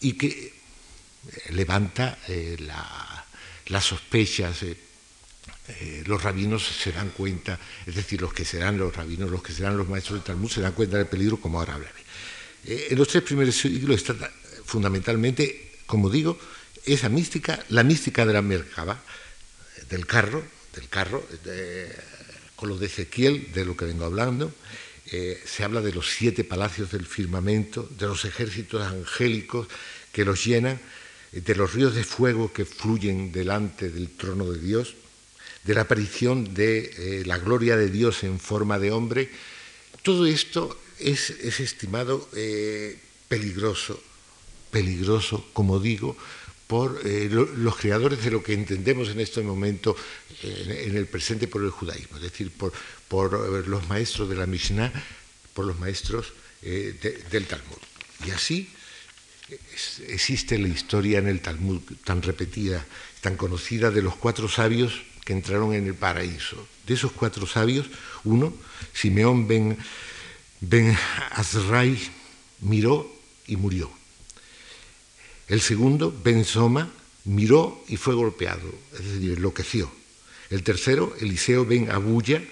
y 0.00 0.14
que 0.14 0.56
levanta 1.50 2.18
eh, 2.28 2.56
las 3.66 3.84
sospechas. 3.84 4.62
Eh, 4.62 4.76
eh, 5.68 6.04
los 6.06 6.22
rabinos 6.22 6.64
se 6.64 6.92
dan 6.92 7.10
cuenta, 7.10 7.58
es 7.86 7.94
decir, 7.94 8.20
los 8.20 8.32
que 8.32 8.44
serán 8.44 8.78
los 8.78 8.94
rabinos, 8.94 9.30
los 9.30 9.42
que 9.42 9.52
serán 9.52 9.76
los 9.76 9.88
maestros 9.88 10.18
del 10.18 10.24
Talmud, 10.24 10.50
se 10.50 10.60
dan 10.60 10.72
cuenta 10.72 10.96
del 10.96 11.06
peligro, 11.06 11.38
como 11.38 11.58
ahora 11.58 11.74
hablaré. 11.74 12.06
en 12.64 12.96
los 12.96 13.08
tres 13.08 13.24
primeros 13.24 13.56
siglos 13.56 13.96
está 13.96 14.14
fundamentalmente, 14.64 15.72
como 15.86 16.08
digo, 16.08 16.38
esa 16.84 17.08
mística, 17.08 17.64
la 17.70 17.82
mística 17.82 18.24
de 18.24 18.32
la 18.32 18.42
mercaba, 18.42 19.02
del 19.90 20.06
carro, 20.06 20.44
del 20.72 20.88
carro, 20.88 21.26
con 22.54 22.68
lo 22.68 22.78
de 22.78 22.86
Ezequiel, 22.86 23.52
de 23.52 23.64
lo 23.64 23.76
que 23.76 23.86
vengo 23.86 24.04
hablando, 24.04 24.52
eh, 25.12 25.40
se 25.46 25.62
habla 25.62 25.80
de 25.80 25.92
los 25.92 26.10
siete 26.10 26.42
palacios 26.42 26.90
del 26.90 27.06
firmamento, 27.06 27.88
de 27.96 28.06
los 28.06 28.24
ejércitos 28.24 28.82
angélicos 28.82 29.68
que 30.10 30.24
los 30.24 30.44
llenan, 30.44 30.80
de 31.32 31.54
los 31.54 31.74
ríos 31.74 31.94
de 31.94 32.04
fuego 32.04 32.52
que 32.52 32.64
fluyen 32.64 33.32
delante 33.32 33.90
del 33.90 34.10
trono 34.10 34.50
de 34.50 34.58
Dios, 34.58 34.94
de 35.64 35.74
la 35.74 35.82
aparición 35.82 36.54
de 36.54 36.90
eh, 36.96 37.22
la 37.26 37.38
gloria 37.38 37.76
de 37.76 37.90
Dios 37.90 38.22
en 38.22 38.38
forma 38.38 38.78
de 38.78 38.92
hombre. 38.92 39.30
Todo 40.02 40.26
esto 40.26 40.78
es, 40.98 41.30
estimado 41.30 42.28
eh, 42.34 42.96
peligroso, 43.28 44.00
peligroso, 44.70 45.44
como 45.52 45.80
digo, 45.80 46.16
por 46.68 47.00
eh, 47.04 47.28
los 47.30 47.76
creadores 47.76 48.24
de 48.24 48.30
lo 48.30 48.42
que 48.42 48.54
entendemos 48.54 49.08
en 49.08 49.20
este 49.20 49.42
momento, 49.42 49.96
en, 50.42 50.96
el 50.96 51.06
presente, 51.06 51.48
por 51.48 51.62
el 51.62 51.70
judaísmo, 51.70 52.16
es 52.16 52.22
decir, 52.22 52.50
por 53.08 53.68
los 53.68 53.88
maestros 53.88 54.28
de 54.28 54.36
la 54.36 54.46
Mishnah, 54.46 54.92
por 55.54 55.64
los 55.64 55.78
maestros 55.78 56.32
del 56.62 57.46
Talmud. 57.46 57.78
Y 58.26 58.30
así 58.30 58.68
existe 60.08 60.58
la 60.58 60.68
historia 60.68 61.18
en 61.18 61.28
el 61.28 61.40
Talmud 61.40 61.80
tan 62.04 62.22
repetida, 62.22 62.84
tan 63.20 63.36
conocida 63.36 63.90
de 63.90 64.02
los 64.02 64.16
cuatro 64.16 64.48
sabios 64.48 65.02
que 65.24 65.32
entraron 65.32 65.74
en 65.74 65.86
el 65.86 65.94
paraíso. 65.94 66.66
De 66.86 66.94
esos 66.94 67.12
cuatro 67.12 67.46
sabios, 67.46 67.86
uno, 68.24 68.54
Simeón 68.92 69.48
ben, 69.48 69.76
ben 70.60 70.96
Azrai, 71.32 71.98
miró 72.60 73.12
y 73.46 73.56
murió. 73.56 73.90
El 75.48 75.60
segundo, 75.60 76.14
Ben 76.24 76.44
Soma, 76.44 76.90
miró 77.24 77.84
y 77.88 77.96
fue 77.96 78.14
golpeado, 78.14 78.72
es 78.94 79.04
decir, 79.04 79.32
enloqueció. 79.32 79.90
El 80.50 80.62
tercero, 80.62 81.14
Eliseo 81.20 81.64
ben 81.64 81.90
Abuya, 81.90 82.42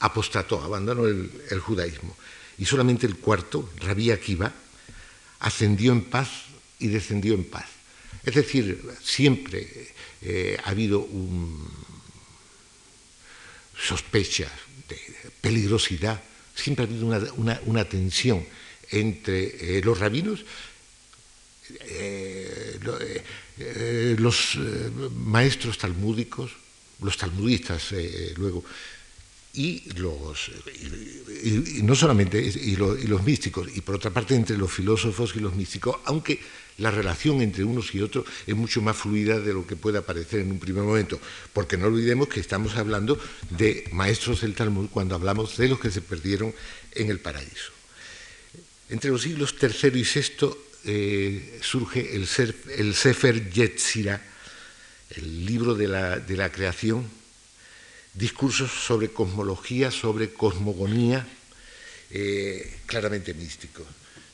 apostató, 0.00 0.62
abandonó 0.62 1.06
el, 1.06 1.60
judaísmo. 1.60 2.16
Y 2.58 2.66
solamente 2.66 3.06
el 3.06 3.16
cuarto, 3.16 3.70
Rabí 3.80 4.10
Akiva, 4.10 4.52
ascendió 5.42 5.92
en 5.92 6.04
paz 6.04 6.28
y 6.78 6.88
descendió 6.88 7.34
en 7.34 7.44
paz. 7.44 7.66
Es 8.24 8.34
decir, 8.34 8.80
siempre 9.02 9.92
eh, 10.22 10.56
ha 10.64 10.70
habido 10.70 11.00
un, 11.00 11.68
sospechas 13.76 14.50
de 14.88 14.96
peligrosidad, 15.40 16.22
siempre 16.54 16.84
ha 16.84 16.88
habido 16.88 17.06
una, 17.66 17.84
tensión 17.84 18.46
entre 18.90 19.78
eh, 19.78 19.82
los 19.82 19.98
rabinos, 19.98 20.44
eh, 21.80 22.78
los 24.18 24.58
maestros 25.16 25.78
talmúdicos, 25.78 26.52
los 27.00 27.16
talmudistas 27.16 27.92
luego, 28.36 28.64
y 29.54 29.82
los 29.96 30.50
y, 31.42 31.82
no 31.82 31.94
solamente 31.94 32.40
y, 32.40 32.76
los 32.76 33.22
místicos 33.22 33.68
y 33.74 33.82
por 33.82 33.96
otra 33.96 34.10
parte 34.10 34.34
entre 34.34 34.56
los 34.56 34.72
filósofos 34.72 35.34
y 35.36 35.40
los 35.40 35.54
místicos 35.54 35.96
aunque 36.06 36.40
la 36.78 36.90
relación 36.90 37.42
entre 37.42 37.64
unos 37.64 37.94
y 37.94 38.00
otros 38.00 38.24
es 38.46 38.56
mucho 38.56 38.80
más 38.80 38.96
fluida 38.96 39.38
de 39.38 39.52
lo 39.52 39.66
que 39.66 39.76
puede 39.76 40.00
parecer 40.00 40.40
en 40.40 40.52
un 40.52 40.58
primer 40.58 40.82
momento. 40.82 41.20
Porque 41.52 41.76
no 41.76 41.86
olvidemos 41.86 42.28
que 42.28 42.40
estamos 42.40 42.76
hablando 42.76 43.18
de 43.50 43.84
maestros 43.92 44.40
del 44.40 44.54
Talmud 44.54 44.88
cuando 44.90 45.14
hablamos 45.14 45.56
de 45.58 45.68
los 45.68 45.78
que 45.78 45.90
se 45.90 46.00
perdieron 46.00 46.54
en 46.92 47.10
el 47.10 47.20
paraíso. 47.20 47.72
Entre 48.88 49.10
los 49.10 49.22
siglos 49.22 49.54
III 49.60 50.00
y 50.00 50.02
VI 50.02 50.56
eh, 50.84 51.58
surge 51.62 52.16
el, 52.16 52.26
el 52.76 52.94
Sefer 52.94 53.50
Yetzirah 53.50 54.20
el 55.10 55.44
libro 55.44 55.74
de 55.74 55.88
la, 55.88 56.18
de 56.18 56.36
la 56.36 56.50
creación 56.50 57.06
discursos 58.14 58.70
sobre 58.70 59.08
cosmología, 59.08 59.90
sobre 59.90 60.32
cosmogonía, 60.32 61.26
eh, 62.10 62.80
claramente 62.86 63.34
místico. 63.34 63.84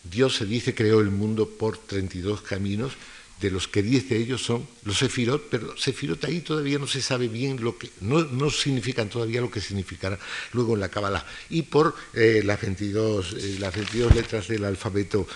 Dios 0.02 0.36
se 0.36 0.46
dice 0.46 0.74
creó 0.74 1.00
el 1.00 1.10
mundo 1.10 1.48
por 1.48 1.78
32 1.78 2.42
caminos, 2.42 2.92
de 3.40 3.52
los 3.52 3.68
que 3.68 3.84
10 3.84 4.08
de 4.08 4.16
ellos 4.16 4.42
son 4.42 4.66
los 4.82 4.98
sefirot, 4.98 5.48
pero 5.48 5.76
sefirot 5.76 6.24
ahí 6.24 6.40
todavía 6.40 6.80
no 6.80 6.88
se 6.88 7.00
sabe 7.00 7.28
bien 7.28 7.62
lo 7.62 7.78
que, 7.78 7.88
no, 8.00 8.50
significan 8.50 9.08
todavía 9.08 9.40
lo 9.40 9.48
que 9.48 9.60
significará 9.60 10.18
luego 10.52 10.74
en 10.74 10.80
la 10.80 10.88
Kabbalah. 10.88 11.24
Y 11.48 11.62
por 11.62 11.94
eh, 12.14 12.42
las, 12.44 12.60
22, 12.60 13.34
eh, 13.34 13.56
las 13.60 13.72
22 13.76 14.14
letras 14.16 14.48
del 14.48 14.64
alfabeto 14.64 15.28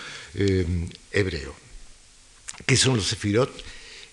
hebreo. 1.11 1.55
¿Qué 2.65 2.75
son 2.75 2.97
los 2.97 3.07
sefirot? 3.07 3.49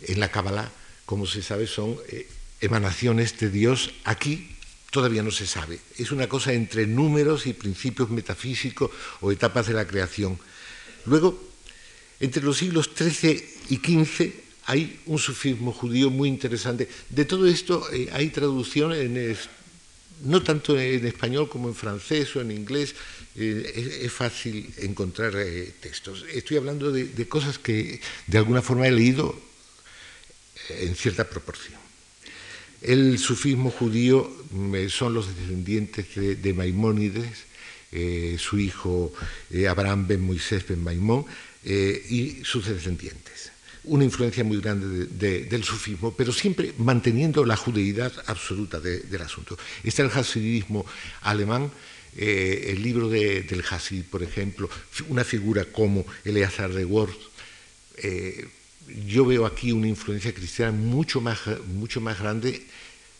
En 0.02 0.20
la 0.20 0.30
Kabbalah, 0.30 0.70
como 1.04 1.26
se 1.26 1.42
sabe, 1.42 1.66
son 1.66 1.98
emanaciones 2.60 3.38
de 3.38 3.50
Dios 3.50 3.92
aquí 4.04 4.56
todavía 4.90 5.22
no 5.22 5.30
se 5.30 5.46
sabe. 5.46 5.78
Es 5.98 6.10
una 6.10 6.28
cosa 6.28 6.52
entre 6.52 6.86
números 6.86 7.46
y 7.46 7.52
principios 7.52 8.10
metafísicos 8.10 8.90
o 9.20 9.32
etapas 9.32 9.66
de 9.66 9.74
la 9.74 9.86
creación. 9.86 10.38
Luego, 11.06 11.38
entre 12.18 12.42
los 12.42 12.58
siglos 12.58 12.90
XIII 12.94 13.44
y 13.70 13.76
XV 13.76 14.32
hay 14.66 15.00
un 15.06 15.18
sufismo 15.18 15.72
judío 15.72 16.10
muy 16.10 16.28
interesante. 16.28 16.88
De 17.08 17.24
todo 17.24 17.46
esto 17.46 17.86
eh, 17.92 18.08
hay 18.12 18.28
traducciones, 18.28 19.48
no 20.24 20.42
tanto 20.42 20.78
en 20.78 21.06
español 21.06 21.48
como 21.48 21.68
en 21.68 21.74
francés 21.74 22.36
o 22.36 22.40
en 22.40 22.50
inglés. 22.50 22.94
Eh, 23.36 24.02
es, 24.02 24.12
fácil 24.12 24.74
encontrar 24.78 25.32
eh, 25.36 25.72
textos. 25.80 26.26
Estoy 26.34 26.58
hablando 26.58 26.92
de 26.92 27.28
cosas 27.28 27.58
que 27.58 28.00
de 28.26 28.38
alguna 28.38 28.60
forma 28.60 28.86
he 28.86 28.92
leído 28.92 29.40
en 30.68 30.94
cierta 30.94 31.24
proporción. 31.24 31.89
El 32.82 33.18
sufismo 33.18 33.70
judío 33.70 34.30
mm, 34.50 34.88
son 34.88 35.14
los 35.14 35.28
descendientes 35.28 36.06
de, 36.14 36.54
Maimónides, 36.54 37.44
eh, 37.92 38.36
su 38.38 38.58
hijo 38.58 39.12
eh, 39.50 39.68
Abraham 39.68 40.06
ben 40.06 40.20
Moisés 40.22 40.66
ben 40.66 40.82
Maimón 40.82 41.26
eh, 41.64 42.02
y 42.08 42.44
sus 42.44 42.66
descendientes. 42.66 43.52
Una 43.84 44.04
influencia 44.04 44.44
muy 44.44 44.60
grande 44.60 45.06
del 45.06 45.64
sufismo, 45.64 46.14
pero 46.14 46.32
siempre 46.32 46.74
manteniendo 46.78 47.44
la 47.44 47.56
judeidad 47.56 48.12
absoluta 48.26 48.78
del 48.78 49.22
asunto. 49.22 49.58
Está 49.82 50.02
el 50.02 50.10
hasidismo 50.10 50.84
alemán, 51.22 51.70
el 52.14 52.82
libro 52.82 53.08
del 53.08 53.64
Hasid, 53.70 54.04
por 54.04 54.22
ejemplo, 54.22 54.68
una 55.08 55.24
figura 55.24 55.64
como 55.64 56.04
Eleazar 56.26 56.74
de 56.74 56.84
Worth, 56.84 57.22
yo 59.06 59.24
veo 59.24 59.46
aquí 59.46 59.72
una 59.72 59.88
influencia 59.88 60.32
cristiana 60.32 60.72
mucho 60.72 61.20
más, 61.20 61.40
mucho 61.66 62.00
más 62.00 62.18
grande 62.18 62.62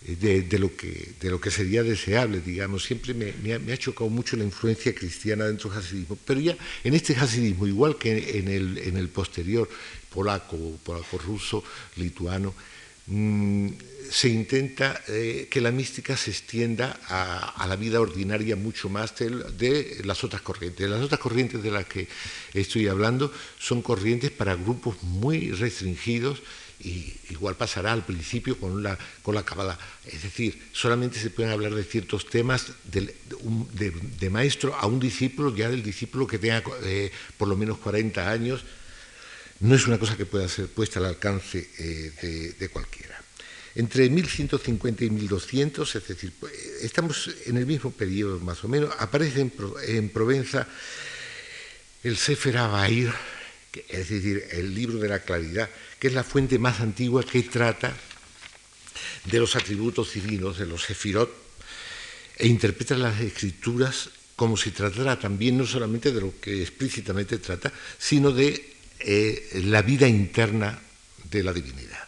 eh, 0.07 0.47
de, 0.49 0.59
lo 0.59 0.75
que, 0.75 1.13
de 1.21 1.31
lo 1.31 1.41
que 1.41 1.51
sería 1.51 1.83
deseable, 1.83 2.41
digamos. 2.41 2.85
Siempre 2.85 3.13
me, 3.15 3.73
ha, 3.73 3.77
chocado 3.77 4.09
mucho 4.09 4.37
la 4.37 4.45
influencia 4.45 4.95
cristiana 4.95 5.47
dentro 5.47 5.69
del 5.71 5.81
hasidismo, 5.81 6.17
pero 6.25 6.41
ya 6.41 6.57
en 6.85 6.95
este 6.95 7.15
hasidismo, 7.15 7.67
igual 7.67 7.99
que 7.99 8.39
en 8.39 8.49
el, 8.49 8.79
en 8.79 8.97
el 8.97 9.09
posterior, 9.09 9.69
polaco, 10.09 10.57
polaco-ruso, 10.85 11.63
lituano, 11.97 12.55
mm, 13.07 13.69
se 14.11 14.29
intenta 14.29 15.01
eh, 15.09 15.47
que 15.49 15.61
la 15.61 15.71
mística 15.71 16.17
se 16.17 16.31
extienda 16.31 16.99
a, 17.09 17.67
la 17.67 17.77
vida 17.77 18.01
ordinaria 18.01 18.57
mucho 18.57 18.89
más 18.89 19.15
de, 19.17 20.01
las 20.05 20.25
otras 20.25 20.43
corrientes. 20.43 20.91
Las 20.91 21.01
otras 21.01 21.21
corrientes 21.21 21.63
de 21.63 21.71
las 21.71 21.87
que 21.87 22.09
estoy 22.53 22.89
hablando 22.89 23.33
son 23.59 23.83
corrientes 23.83 24.33
para 24.33 24.57
grupos 24.57 25.01
muy 25.03 25.53
restringidos 25.53 26.43
y 26.81 27.13
igual 27.29 27.57
pasará 27.57 27.93
al 27.93 28.05
principio 28.05 28.59
con 28.59 28.83
la, 28.83 28.99
con 29.23 29.35
la 29.35 29.79
Es 30.07 30.23
decir, 30.23 30.61
solamente 30.73 31.21
se 31.21 31.31
pueden 31.31 31.53
hablar 31.53 31.75
de 31.75 31.85
ciertos 31.85 32.27
temas 32.27 32.73
de, 32.85 34.31
maestro 34.31 34.75
a 34.75 34.87
un 34.87 34.99
discípulo, 34.99 35.55
ya 35.55 35.69
del 35.69 35.83
discípulo 35.83 36.27
que 36.27 36.39
tenga 36.39 36.63
eh, 36.83 37.13
por 37.37 37.49
lo 37.49 37.57
menos 37.57 37.79
40 37.79 38.29
años. 38.29 38.65
No 39.61 39.75
es 39.75 39.87
una 39.87 39.99
cosa 39.99 40.17
que 40.17 40.27
pueda 40.27 40.49
ser 40.49 40.69
puesta 40.69 40.99
al 40.99 41.07
alcance 41.07 41.71
eh, 41.79 42.55
de 42.59 42.69
cualquiera. 42.71 43.21
Entre 43.75 44.11
1150 44.11 45.05
y 45.05 45.11
1200, 45.11 45.95
es 45.95 46.09
decir, 46.09 46.33
pues, 46.41 46.53
estamos 46.83 47.31
en 47.47 47.57
el 47.57 47.67
mismo 47.67 47.93
periodo 47.93 48.41
más 48.41 48.65
o 48.65 48.69
menos, 48.69 48.93
aparece 48.99 49.49
en, 49.87 50.09
Provenza 50.09 50.67
el 52.03 52.17
Sefer 52.17 52.59
Abair, 52.59 53.13
es 53.89 54.09
decir, 54.09 54.45
el 54.51 54.75
libro 54.75 54.99
de 54.99 55.09
la 55.09 55.21
claridad, 55.21 55.69
que 55.99 56.09
es 56.09 56.15
la 56.15 56.25
fuente 56.25 56.59
más 56.59 56.81
antigua 56.81 57.23
que 57.23 57.43
trata 57.43 57.95
de 59.25 59.39
los 59.39 59.55
atributos 59.55 60.15
divinos, 60.15 60.59
de 60.59 60.67
los 60.67 60.83
sefirot, 60.83 61.31
e 62.37 62.49
interpreta 62.49 62.97
las 62.97 63.21
escrituras 63.21 64.11
como 64.35 64.57
si 64.57 64.71
tratara 64.71 65.19
también 65.19 65.59
no 65.59 65.67
solamente 65.67 66.11
de 66.11 66.23
lo 66.23 66.41
que 66.41 66.63
explícitamente 66.63 67.39
trata, 67.39 67.71
sino 67.99 68.33
de 68.33 68.80
eh, 69.01 69.63
la 69.65 69.83
vida 69.83 70.07
interna 70.07 70.79
de 71.31 71.43
la 71.43 71.53
divinidad. 71.53 72.07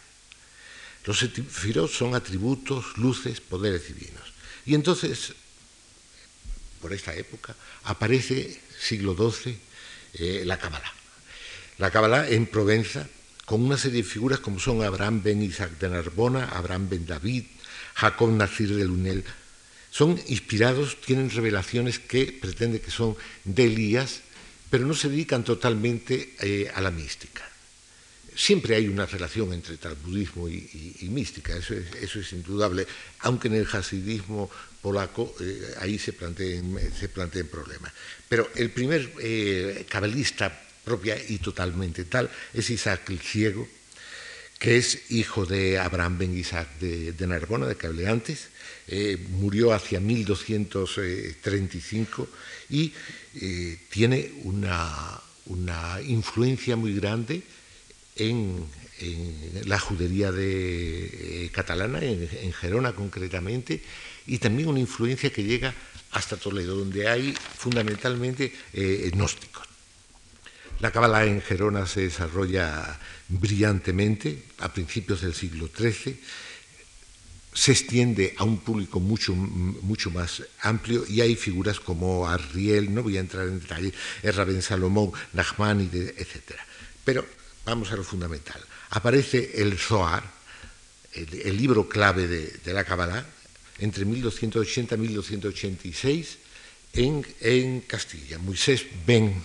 Los 1.05 1.19
sefirot 1.19 1.91
son 1.91 2.15
atributos, 2.15 2.97
luces, 2.97 3.41
poderes 3.41 3.87
divinos. 3.87 4.33
Y 4.65 4.75
entonces, 4.75 5.33
por 6.81 6.93
esta 6.93 7.13
época, 7.15 7.55
aparece, 7.83 8.61
siglo 8.79 9.15
XII, 9.15 9.57
eh, 10.13 10.43
la 10.45 10.57
Cábala. 10.57 10.91
La 11.77 11.91
Cábala 11.91 12.29
en 12.29 12.45
Provenza, 12.45 13.07
con 13.45 13.61
una 13.63 13.77
serie 13.77 14.03
de 14.03 14.07
figuras 14.07 14.39
como 14.39 14.59
son 14.59 14.83
Abraham 14.83 15.21
ben 15.21 15.43
Isaac 15.43 15.77
de 15.79 15.89
Narbona, 15.89 16.49
Abraham 16.49 16.87
ben 16.89 17.05
David, 17.05 17.43
Jacob 17.95 18.31
Nacir 18.31 18.73
de 18.73 18.85
Lunel. 18.85 19.23
son 19.91 20.19
inspirados, 20.27 20.99
tienen 21.01 21.29
revelaciones 21.29 21.99
que 21.99 22.31
pretende 22.31 22.81
que 22.81 22.89
son 22.89 23.15
de 23.43 23.65
Elías, 23.65 24.21
pero 24.73 24.87
no 24.87 24.95
se 24.95 25.07
dedican 25.07 25.43
totalmente 25.43 26.33
eh, 26.41 26.67
a 26.73 26.81
la 26.81 26.89
mística. 26.89 27.47
Siempre 28.35 28.73
hay 28.73 28.87
una 28.87 29.05
relación 29.05 29.53
entre 29.53 29.77
tal 29.77 29.93
budismo 29.93 30.49
y, 30.49 30.97
mística, 31.11 31.55
eso 31.55 31.75
es, 31.75 32.33
indudable, 32.33 32.87
aunque 33.19 33.49
en 33.49 33.53
el 33.53 33.67
hasidismo 33.71 34.49
polaco 34.81 35.35
eh, 35.41 35.75
ahí 35.79 35.99
se 35.99 36.13
planteen, 36.13 36.75
se 36.99 37.07
problemas. 37.07 37.93
Pero 38.27 38.49
el 38.55 38.71
primer 38.71 39.13
eh, 39.21 39.85
cabalista 39.87 40.49
propia 40.83 41.21
y 41.21 41.37
totalmente 41.37 42.05
tal 42.05 42.31
es 42.51 42.67
Isaac 42.71 43.11
el 43.11 43.19
Ciego, 43.19 43.69
que 44.63 44.77
es 44.77 45.11
hijo 45.11 45.45
de 45.45 45.77
Abraham 45.77 46.17
Ben 46.17 46.35
Isaac 46.37 46.79
de, 46.79 47.27
Narbona, 47.27 47.67
de 47.67 47.75
que 47.75 47.87
hablé 47.87 48.07
antes, 48.07 48.47
eh, 48.87 49.17
murió 49.31 49.73
hacia 49.73 49.99
1235 49.99 52.29
y 52.69 52.93
tiene 53.89 54.31
una, 54.43 55.19
una 55.47 56.01
influencia 56.01 56.77
muy 56.77 56.95
grande 56.95 57.43
en, 58.15 58.65
la 59.65 59.79
judería 59.79 60.31
de, 60.31 61.45
eh, 61.45 61.49
catalana, 61.51 61.99
en, 62.01 62.53
Gerona 62.53 62.93
concretamente, 62.93 63.81
y 64.27 64.37
también 64.37 64.69
una 64.69 64.79
influencia 64.79 65.29
que 65.29 65.43
llega 65.43 65.75
hasta 66.11 66.37
Toledo, 66.37 66.77
donde 66.77 67.09
hay 67.09 67.35
fundamentalmente 67.57 68.53
eh, 68.71 69.11
gnósticos. 69.13 69.72
La 70.83 70.91
cábala 70.91 71.23
en 71.23 71.41
Gerona 71.41 71.87
se 71.87 72.01
desarrolla 72.01 72.99
brillantemente 73.29 74.43
a 74.59 74.67
principios 74.67 75.21
del 75.21 75.33
siglo 75.33 75.69
XIII, 75.73 76.19
se 77.53 77.71
extiende 77.71 78.35
a 78.37 78.43
un 78.43 78.57
público 78.59 78.99
mucho, 78.99 79.33
mucho 79.33 80.11
más 80.11 80.43
amplio 80.59 81.05
y 81.07 81.21
hay 81.21 81.37
figuras 81.37 81.79
como 81.79 82.27
Arriel, 82.27 82.93
no 82.93 83.01
voy 83.01 83.15
a 83.15 83.21
entrar 83.21 83.47
en 83.47 83.61
detalle, 83.61 83.93
Erra 84.21 84.43
Ben 84.43 84.61
Salomón, 84.61 85.13
Nachmani, 85.31 85.89
etc. 85.93 86.51
Pero 87.05 87.25
Vamos 87.65 87.91
a 87.91 87.95
lo 87.95 88.03
fundamental. 88.03 88.59
Aparece 88.89 89.61
el 89.61 89.77
Zohar, 89.77 90.23
el, 91.13 91.55
libro 91.55 91.87
clave 91.87 92.27
de, 92.27 92.73
la 92.73 92.83
Kabbalah, 92.83 93.25
entre 93.79 94.03
1280 94.03 94.95
y 94.95 94.97
1286 94.97 96.37
en, 96.91 97.25
en 97.39 97.81
Castilla. 97.81 98.37
Moisés 98.37 98.85
Ben 99.07 99.41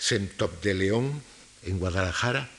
Sentop 0.00 0.62
de 0.62 0.74
León, 0.74 1.22
en 1.62 1.78
Guadalajara, 1.78 2.50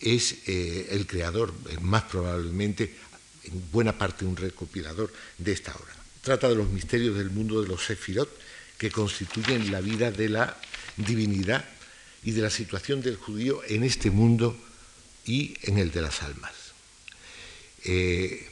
es 0.00 0.36
eh, 0.46 0.88
el 0.90 1.06
creador, 1.06 1.52
eh, 1.70 1.78
más 1.80 2.04
probablemente, 2.04 2.94
en 3.44 3.70
buena 3.72 3.96
parte 3.96 4.24
un 4.24 4.36
recopilador 4.36 5.12
de 5.38 5.52
esta 5.52 5.72
obra. 5.72 5.96
Trata 6.22 6.48
de 6.48 6.54
los 6.54 6.68
misterios 6.68 7.16
del 7.16 7.30
mundo 7.30 7.62
de 7.62 7.68
los 7.68 7.84
Sefirot 7.84 8.28
que 8.76 8.90
constituyen 8.90 9.72
la 9.72 9.80
vida 9.80 10.10
de 10.10 10.28
la 10.28 10.56
divinidad 10.96 11.64
y 12.22 12.32
de 12.32 12.42
la 12.42 12.50
situación 12.50 13.00
del 13.00 13.16
judío 13.16 13.62
en 13.66 13.82
este 13.82 14.10
mundo 14.10 14.56
y 15.24 15.56
en 15.62 15.78
el 15.78 15.90
de 15.90 16.02
las 16.02 16.22
almas. 16.22 16.52
Eh, 17.84 18.50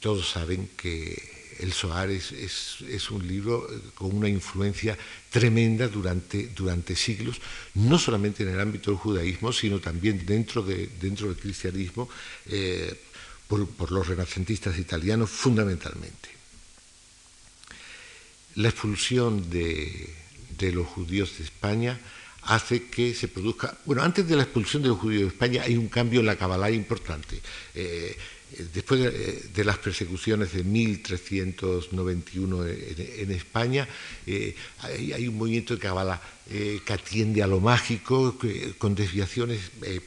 todos 0.00 0.28
saben 0.28 0.68
que 0.76 1.35
el 1.60 1.72
Zohar 1.72 2.10
es, 2.10 3.10
un 3.10 3.26
libro 3.26 3.66
con 3.94 4.14
una 4.14 4.28
influencia 4.28 4.96
tremenda 5.30 5.88
durante, 5.88 6.96
siglos, 6.96 7.40
no 7.74 7.98
solamente 7.98 8.42
en 8.42 8.50
el 8.50 8.60
ámbito 8.60 8.90
del 8.90 8.98
judaísmo, 8.98 9.52
sino 9.52 9.80
también 9.80 10.24
dentro, 10.26 10.62
de, 10.62 10.88
dentro 11.00 11.28
del 11.28 11.36
cristianismo, 11.36 12.08
eh, 12.46 12.94
por, 13.48 13.92
los 13.92 14.06
renacentistas 14.06 14.78
italianos 14.78 15.30
fundamentalmente. 15.30 16.28
La 18.56 18.68
expulsión 18.68 19.50
de, 19.50 20.14
de 20.58 20.72
los 20.72 20.86
judíos 20.86 21.38
de 21.38 21.44
España 21.44 22.00
hace 22.46 22.84
que 22.84 23.14
se 23.14 23.28
produzca... 23.28 23.76
Bueno, 23.84 24.02
antes 24.02 24.26
de 24.26 24.36
la 24.36 24.44
expulsión 24.44 24.82
de 24.82 24.88
los 24.88 24.98
judíos 24.98 25.22
de 25.22 25.28
España 25.28 25.62
hay 25.64 25.76
un 25.76 25.88
cambio 25.88 26.20
en 26.20 26.26
la 26.26 26.36
Kabbalah 26.36 26.70
importante. 26.70 27.40
Eh, 27.74 28.16
después 28.72 29.52
de, 29.52 29.64
las 29.64 29.78
persecuciones 29.78 30.52
de 30.52 30.64
1391 30.64 32.66
en, 32.66 33.30
España, 33.30 33.88
eh, 34.26 34.54
hay, 34.80 35.28
un 35.28 35.38
movimiento 35.38 35.76
de 35.76 35.88
eh, 36.50 36.80
que 36.84 36.92
atiende 36.92 37.42
a 37.42 37.46
lo 37.46 37.60
mágico, 37.60 38.38
con 38.78 38.94
desviaciones 38.94 39.60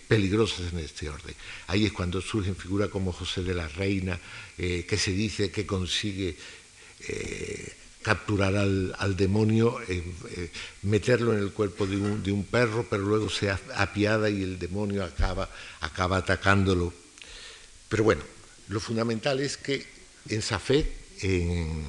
peligrosas 0.08 0.72
en 0.72 0.80
este 0.80 1.10
orden. 1.10 1.36
Ahí 1.68 1.86
es 1.86 1.92
cuando 1.92 2.22
surgen 2.22 2.56
figuras 2.56 2.90
como 2.90 3.12
José 3.12 3.44
de 3.44 3.54
la 3.54 3.68
Reina, 3.68 4.20
que 4.58 4.98
se 4.98 5.12
dice 5.12 5.52
que 5.52 5.66
consigue 5.66 6.36
capturar 8.02 8.56
al, 8.56 9.16
demonio, 9.16 9.80
eh, 9.88 10.04
eh, 10.32 10.52
meterlo 10.84 11.34
en 11.34 11.40
el 11.40 11.52
cuerpo 11.52 11.86
de 11.86 12.32
un, 12.32 12.48
perro, 12.50 12.86
pero 12.90 13.04
luego 13.04 13.30
se 13.30 13.52
apiada 13.52 14.30
y 14.30 14.42
el 14.42 14.58
demonio 14.58 15.04
acaba 15.04 16.18
atacándolo. 16.18 16.94
Pero 17.90 18.04
bueno, 18.04 18.22
lo 18.70 18.80
fundamental 18.80 19.40
es 19.40 19.58
que 19.58 19.86
en 20.30 20.42
Safed, 20.42 20.86
en, 21.22 21.84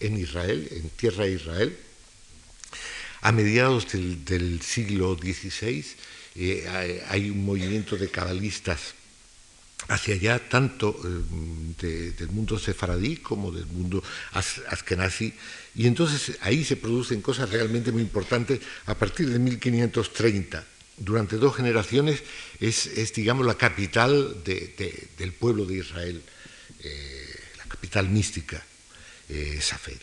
Israel, 0.00 0.68
en 0.70 0.88
tierra 0.90 1.24
de 1.24 1.32
Israel, 1.32 1.76
a 3.20 3.32
mediados 3.32 3.86
del, 3.92 4.62
siglo 4.62 5.16
XVI, 5.16 5.84
eh, 6.36 7.02
hay 7.08 7.30
un 7.30 7.44
movimiento 7.44 7.96
de 7.96 8.08
cabalistas 8.08 8.94
hacia 9.88 10.14
allá 10.14 10.48
tanto 10.48 10.96
eh, 11.04 12.14
del 12.16 12.28
mundo 12.30 12.56
sefaradí 12.58 13.16
como 13.16 13.50
del 13.50 13.66
mundo 13.66 14.02
askenazi. 14.32 15.34
Y 15.74 15.88
entonces 15.88 16.38
ahí 16.40 16.64
se 16.64 16.76
producen 16.76 17.20
cosas 17.20 17.50
realmente 17.50 17.90
muy 17.90 18.02
importantes 18.02 18.60
a 18.86 18.94
partir 18.94 19.28
de 19.28 19.40
1530 19.40 20.71
durante 21.04 21.36
dos 21.36 21.56
generaciones 21.56 22.22
es, 22.60 23.12
digamos 23.14 23.46
la 23.46 23.56
capital 23.56 24.42
del 24.44 25.32
pueblo 25.32 25.64
de 25.64 25.78
Israel 25.78 26.22
eh, 26.80 27.40
la 27.58 27.64
capital 27.64 28.08
mística 28.08 28.62
eh, 29.28 29.58
Safed. 29.60 30.00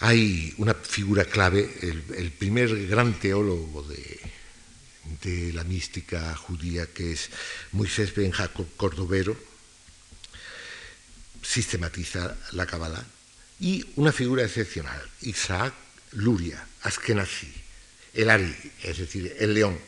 Hay 0.00 0.54
una 0.56 0.74
figura 0.74 1.24
clave 1.24 1.68
el 1.82 2.32
primer 2.32 2.86
gran 2.86 3.18
teólogo 3.20 3.82
de, 3.82 5.52
la 5.52 5.64
mística 5.64 6.34
judía 6.36 6.86
que 6.86 7.12
es 7.12 7.28
Moisés 7.72 8.14
Ben 8.14 8.30
Jacob 8.30 8.66
Cordovero, 8.76 9.36
sistematiza 11.42 12.36
la 12.52 12.64
Kabbalah, 12.64 13.04
y 13.58 13.84
una 13.96 14.12
figura 14.12 14.44
excepcional, 14.44 15.02
Isaac 15.20 15.74
Luria, 16.12 16.64
Askenazi, 16.82 17.52
el 18.14 18.30
Ari, 18.30 18.56
es 18.82 18.98
decir, 18.98 19.36
el 19.38 19.54
león. 19.54 19.78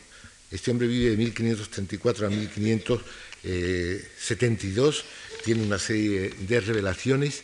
Este 0.51 0.71
hombre 0.71 0.87
vive 0.87 1.09
de 1.11 1.17
1534 1.17 2.27
a 2.27 2.29
1572, 2.29 5.05
tiene 5.43 5.63
una 5.63 5.79
serie 5.79 6.29
de 6.29 6.61
revelaciones 6.61 7.43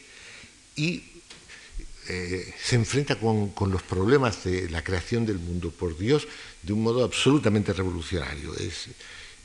y 0.76 1.04
eh, 2.08 2.54
se 2.60 2.76
enfrenta 2.76 3.20
con, 3.20 3.54
los 3.72 3.84
problemas 3.84 4.44
de 4.44 4.68
la 4.70 4.84
creación 4.84 5.28
del 5.28 5.38
mundo 5.38 5.70
por 5.70 5.96
Dios 5.96 6.28
de 6.63 6.74
un 6.74 6.82
modo 6.82 7.04
absolutamente 7.04 7.72
revolucionario. 7.72 8.56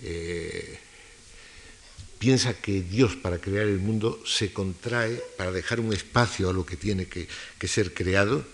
Eh, 0.03 0.79
piensa 2.19 2.55
que 2.55 2.81
Dios 2.81 3.17
para 3.17 3.39
crear 3.39 3.67
el 3.67 3.81
mundo 3.81 4.23
se 4.25 4.51
contrae 4.51 5.23
para 5.37 5.53
dejar 5.53 5.79
un 5.79 5.93
espacio 5.93 6.49
a 6.49 6.55
lo 6.55 6.65
que 6.65 6.77
tiene 6.77 7.07
que, 7.07 7.29
ser 7.69 7.93
creado. 7.93 8.47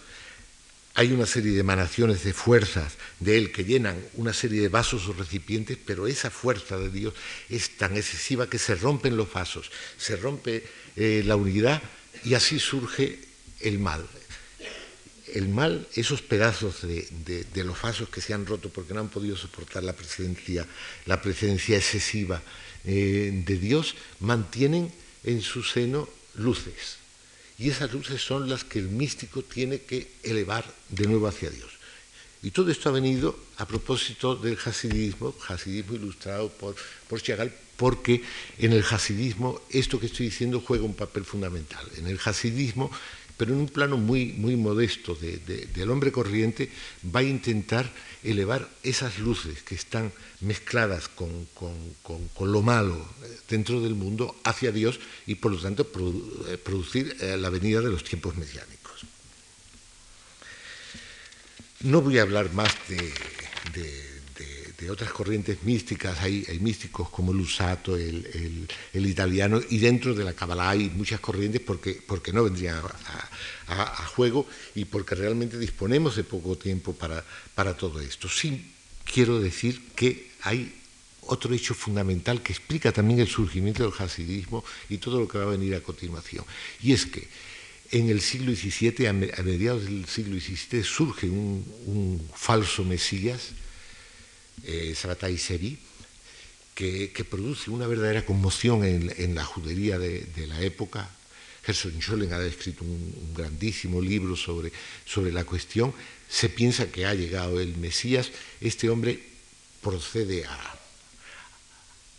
Hay 1.00 1.12
una 1.12 1.24
serie 1.24 1.52
de 1.52 1.60
emanaciones 1.60 2.24
de 2.24 2.34
fuerzas 2.34 2.98
de 3.20 3.38
Él 3.38 3.52
que 3.52 3.64
llenan 3.64 3.96
una 4.16 4.34
serie 4.34 4.60
de 4.60 4.68
vasos 4.68 5.08
o 5.08 5.14
recipientes, 5.14 5.78
pero 5.82 6.06
esa 6.06 6.28
fuerza 6.28 6.76
de 6.76 6.90
Dios 6.90 7.14
es 7.48 7.78
tan 7.78 7.96
excesiva 7.96 8.50
que 8.50 8.58
se 8.58 8.74
rompen 8.74 9.16
los 9.16 9.32
vasos, 9.32 9.70
se 9.96 10.16
rompe 10.16 10.62
eh, 10.96 11.22
la 11.24 11.36
unidad 11.36 11.80
y 12.22 12.34
así 12.34 12.58
surge 12.58 13.18
el 13.60 13.78
mal. 13.78 14.06
El 15.32 15.48
mal, 15.48 15.88
esos 15.94 16.20
pedazos 16.20 16.82
de, 16.82 17.64
los 17.64 17.80
vasos 17.80 18.10
que 18.10 18.20
se 18.20 18.34
han 18.34 18.44
roto 18.44 18.68
porque 18.68 18.92
no 18.92 19.00
han 19.00 19.08
podido 19.08 19.38
soportar 19.38 19.82
la 19.82 19.94
presencia, 19.94 20.66
la 21.06 21.22
presencia 21.22 21.78
excesiva 21.78 22.42
eh, 22.84 23.42
de 23.46 23.56
Dios, 23.56 23.94
mantienen 24.18 24.92
en 25.24 25.40
su 25.40 25.62
seno 25.62 26.10
luces. 26.34 26.99
Y 27.60 27.68
esas 27.68 27.92
luces 27.92 28.22
son 28.22 28.48
las 28.48 28.64
que 28.64 28.78
el 28.78 28.88
místico 28.88 29.42
tiene 29.42 29.82
que 29.82 30.12
elevar 30.22 30.64
de 30.88 31.06
nuevo 31.06 31.28
hacia 31.28 31.50
Dios. 31.50 31.70
Y 32.42 32.52
todo 32.52 32.70
esto 32.70 32.88
ha 32.88 32.92
venido 32.92 33.38
a 33.58 33.66
propósito 33.68 34.34
del 34.34 34.56
hasidismo, 34.64 35.34
hasidismo 35.46 35.94
ilustrado 35.94 36.48
por, 36.48 36.74
por 37.06 37.20
Chagall, 37.20 37.52
porque 37.76 38.22
en 38.58 38.72
el 38.72 38.82
hasidismo 38.82 39.60
esto 39.68 40.00
que 40.00 40.06
estoy 40.06 40.26
diciendo 40.26 40.62
juega 40.66 40.84
un 40.84 40.94
papel 40.94 41.26
fundamental. 41.26 41.86
En 41.98 42.06
el 42.06 42.18
hasidismo 42.24 42.90
pero 43.40 43.54
en 43.54 43.60
un 43.60 43.68
plano 43.68 43.96
muy, 43.96 44.34
muy 44.36 44.54
modesto 44.54 45.14
del 45.16 45.90
hombre 45.90 46.12
corriente, 46.12 46.68
va 47.08 47.20
a 47.20 47.22
intentar 47.22 47.90
elevar 48.22 48.68
esas 48.82 49.18
luces 49.18 49.62
que 49.62 49.74
están 49.74 50.12
mezcladas 50.42 51.08
con, 51.08 51.48
lo 52.38 52.60
malo 52.60 53.00
eh, 53.24 53.38
dentro 53.48 53.80
del 53.80 53.94
mundo 53.94 54.36
hacia 54.44 54.72
Dios 54.72 55.00
y 55.26 55.36
por 55.36 55.52
lo 55.52 55.58
tanto 55.58 55.88
eh, 56.48 56.58
producir 56.58 57.16
eh, 57.20 57.38
la 57.38 57.48
venida 57.48 57.80
de 57.80 57.88
los 57.88 58.04
tiempos 58.04 58.36
mesiánicos. 58.36 59.06
No 61.80 62.02
voy 62.02 62.18
a 62.18 62.22
hablar 62.28 62.52
más 62.52 62.76
de 62.90 63.10
de 63.74 64.09
otras 64.88 65.10
corrientes 65.10 65.62
místicas, 65.64 66.20
hay, 66.20 66.46
místicos 66.60 67.10
como 67.10 67.32
Lusato, 67.32 67.96
el, 67.96 68.68
el, 68.92 69.06
italiano, 69.06 69.60
y 69.68 69.78
dentro 69.78 70.14
de 70.14 70.24
la 70.24 70.32
Kabbalah 70.32 70.70
hay 70.70 70.90
muchas 70.90 71.20
corrientes 71.20 71.60
porque, 71.60 72.00
porque 72.06 72.32
no 72.32 72.44
vendrían 72.44 72.80
a, 73.66 74.06
juego 74.14 74.46
y 74.74 74.84
porque 74.84 75.14
realmente 75.14 75.58
disponemos 75.58 76.16
de 76.16 76.24
poco 76.24 76.56
tiempo 76.56 76.92
para, 76.94 77.24
para 77.54 77.76
todo 77.76 78.00
esto. 78.00 78.28
Sí 78.28 78.72
quiero 79.04 79.40
decir 79.40 79.80
que 79.94 80.30
hay 80.42 80.74
otro 81.22 81.54
hecho 81.54 81.74
fundamental 81.74 82.42
que 82.42 82.52
explica 82.52 82.92
también 82.92 83.20
el 83.20 83.28
surgimiento 83.28 83.82
del 83.82 83.92
hasidismo 83.98 84.64
y 84.88 84.98
todo 84.98 85.20
lo 85.20 85.28
que 85.28 85.38
va 85.38 85.44
a 85.44 85.56
venir 85.56 85.74
a 85.74 85.80
continuación, 85.80 86.44
y 86.82 86.92
es 86.92 87.06
que 87.06 87.28
en 87.92 88.08
el 88.08 88.20
siglo 88.20 88.54
XVII, 88.54 89.06
a 89.08 89.12
mediados 89.12 89.84
del 89.84 90.06
siglo 90.06 90.38
XVII, 90.38 90.84
surge 90.84 91.28
un, 91.28 91.64
un 91.86 92.30
falso 92.34 92.84
Mesías, 92.84 93.50
eh, 94.64 94.94
Sabatai 94.94 95.38
Seri, 95.38 95.78
que, 96.74 97.26
produce 97.28 97.70
una 97.70 97.86
verdadera 97.86 98.24
conmoción 98.24 98.84
en, 98.84 99.34
la 99.34 99.44
judería 99.44 99.98
de, 99.98 100.46
la 100.46 100.62
época. 100.62 101.10
Gerson 101.62 102.00
Schollen 102.00 102.32
ha 102.32 102.40
escrito 102.40 102.84
un, 102.84 103.34
grandísimo 103.36 104.00
libro 104.00 104.34
sobre, 104.34 104.72
sobre 105.04 105.30
la 105.30 105.44
cuestión. 105.44 105.92
Se 106.28 106.48
piensa 106.48 106.90
que 106.90 107.04
ha 107.04 107.14
llegado 107.14 107.60
el 107.60 107.76
Mesías. 107.76 108.30
Este 108.62 108.88
hombre 108.88 109.20
procede 109.82 110.46
a, 110.46 110.79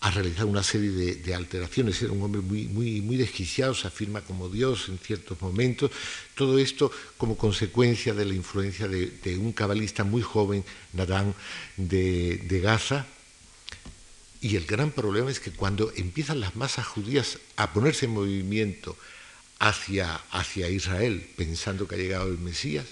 a 0.02 0.10
realizar 0.10 0.46
una 0.46 0.64
serie 0.64 0.90
de, 0.90 1.36
alteraciones. 1.36 2.02
Era 2.02 2.12
un 2.12 2.24
hombre 2.24 2.42
muy, 2.42 3.18
desquiciado, 3.18 3.76
se 3.76 3.88
afirma 3.88 4.22
como 4.22 4.50
Dios 4.50 4.90
en 4.90 4.98
ciertos 4.98 5.40
momentos. 5.42 5.92
Todo 6.34 6.58
esto 6.58 6.92
como 7.18 7.38
consecuencia 7.38 8.16
de 8.16 8.26
la 8.26 8.34
influencia 8.34 8.88
de, 8.88 9.38
un 9.38 9.54
cabalista 9.54 10.04
muy 10.04 10.24
joven, 10.24 10.66
Nadán, 10.94 11.36
de, 11.78 12.60
Gaza. 12.64 13.06
Y 14.42 14.56
el 14.56 14.66
gran 14.66 14.90
problema 14.90 15.30
es 15.30 15.40
que 15.40 15.52
cuando 15.52 15.94
empiezan 15.96 16.40
las 16.40 16.56
masas 16.56 16.88
judías 16.88 17.38
a 17.56 17.72
ponerse 17.72 18.08
en 18.08 18.14
movimiento 18.14 18.98
hacia, 19.60 20.20
Israel, 20.68 21.30
pensando 21.38 21.88
que 21.88 21.94
ha 21.94 22.00
llegado 22.00 22.28
el 22.28 22.40
Mesías, 22.40 22.88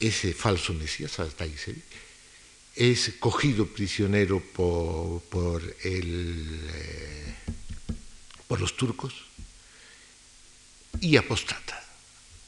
ese 0.00 0.32
falso 0.32 0.72
Mesías, 0.72 1.20
hasta 1.20 1.44
Israel, 1.44 1.82
es 2.78 3.14
cogido 3.18 3.66
prisionero 3.66 4.40
por, 4.40 5.76
eh, 5.82 7.34
por 8.46 8.60
los 8.60 8.76
turcos 8.76 9.12
y 11.00 11.16
apostata. 11.16 11.84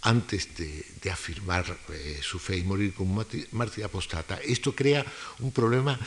Antes 0.03 0.49
de, 0.57 1.11
afirmar 1.11 1.77
eh, 1.93 2.21
su 2.23 2.39
fe 2.39 2.57
y 2.57 2.63
morir 2.63 2.95
como 2.95 3.27
mártir 3.51 3.85
apostata, 3.85 4.37
esto 4.37 4.75
crea 4.75 5.05
un 5.41 5.51
problema 5.51 5.99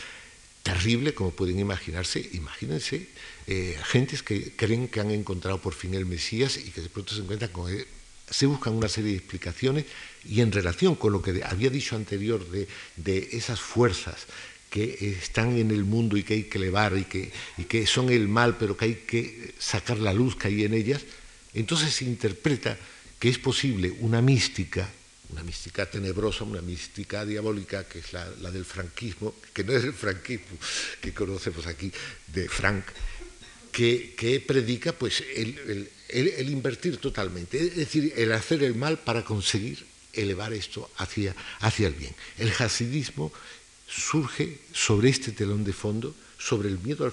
terrible, 0.63 1.13
como 1.13 1.31
pueden 1.31 1.59
imaginarse. 1.59 2.29
Imagínense 2.31 3.09
eh, 3.45 3.77
gentes 3.83 4.23
que 4.23 4.55
creen 4.55 4.87
que 4.87 5.01
han 5.01 5.11
encontrado 5.11 5.59
por 5.59 5.73
fin 5.73 5.93
el 5.95 6.05
Mesías 6.05 6.55
y 6.57 6.71
que 6.71 6.81
de 6.81 6.89
pronto 6.89 7.13
se 7.13 7.21
encuentran 7.21 7.51
con 7.51 7.69
él 7.69 7.85
se 8.33 8.47
buscan 8.47 8.73
una 8.73 8.89
serie 8.89 9.11
de 9.11 9.17
explicaciones 9.17 9.85
y 10.27 10.41
en 10.41 10.51
relación 10.51 10.95
con 10.95 11.13
lo 11.13 11.21
que 11.21 11.43
había 11.43 11.69
dicho 11.69 11.95
anterior 11.95 12.43
de, 12.49 13.29
esas 13.31 13.59
fuerzas 13.59 14.25
que 14.71 15.17
están 15.21 15.55
en 15.55 15.69
el 15.69 15.83
mundo 15.83 16.17
y 16.17 16.23
que 16.23 16.33
hay 16.33 16.43
que 16.45 16.57
elevar 16.57 16.97
y 16.97 17.05
que, 17.05 17.31
y 17.59 17.65
que 17.65 17.85
son 17.85 18.09
el 18.09 18.27
mal, 18.27 18.57
pero 18.57 18.75
que 18.75 18.85
hay 18.85 18.95
que 18.95 19.53
sacar 19.59 19.99
la 19.99 20.13
luz 20.13 20.35
que 20.35 20.47
hay 20.47 20.63
en 20.63 20.73
ellas, 20.73 21.03
entonces 21.53 21.93
se 21.93 22.05
interpreta 22.05 22.75
que 23.19 23.29
es 23.29 23.37
posible 23.37 23.95
una 23.99 24.19
mística, 24.19 24.89
una 25.29 25.43
mística 25.43 25.85
tenebrosa, 25.85 26.43
una 26.43 26.61
mística 26.61 27.25
diabólica, 27.25 27.87
que 27.87 27.99
es 27.99 28.13
la, 28.13 28.25
del 28.49 28.65
franquismo, 28.65 29.35
que 29.53 29.63
no 29.63 29.73
es 29.73 29.83
el 29.83 29.93
franquismo 29.93 30.57
que 30.99 31.13
conocemos 31.13 31.67
aquí 31.67 31.91
de 32.33 32.49
Frank, 32.49 32.83
que, 33.71 34.15
que 34.17 34.39
predica 34.39 34.91
pues 34.91 35.23
el, 35.35 35.89
invertir 36.13 36.97
totalmente, 36.97 37.57
es 37.57 37.75
decir, 37.75 38.13
el 38.15 38.31
hacer 38.31 38.63
el 38.63 38.75
mal 38.75 38.99
para 38.99 39.23
conseguir 39.23 39.85
elevar 40.13 40.53
esto 40.53 40.89
hacia, 40.97 41.35
hacia 41.59 41.87
el 41.87 41.93
bien. 41.93 42.15
El 42.37 42.51
hasidismo 42.59 43.31
surge 43.87 44.59
sobre 44.71 45.09
este 45.09 45.31
telón 45.31 45.63
de 45.63 45.73
fondo, 45.73 46.15
sobre 46.37 46.69
el 46.69 46.79
miedo 46.79 47.05
al 47.05 47.11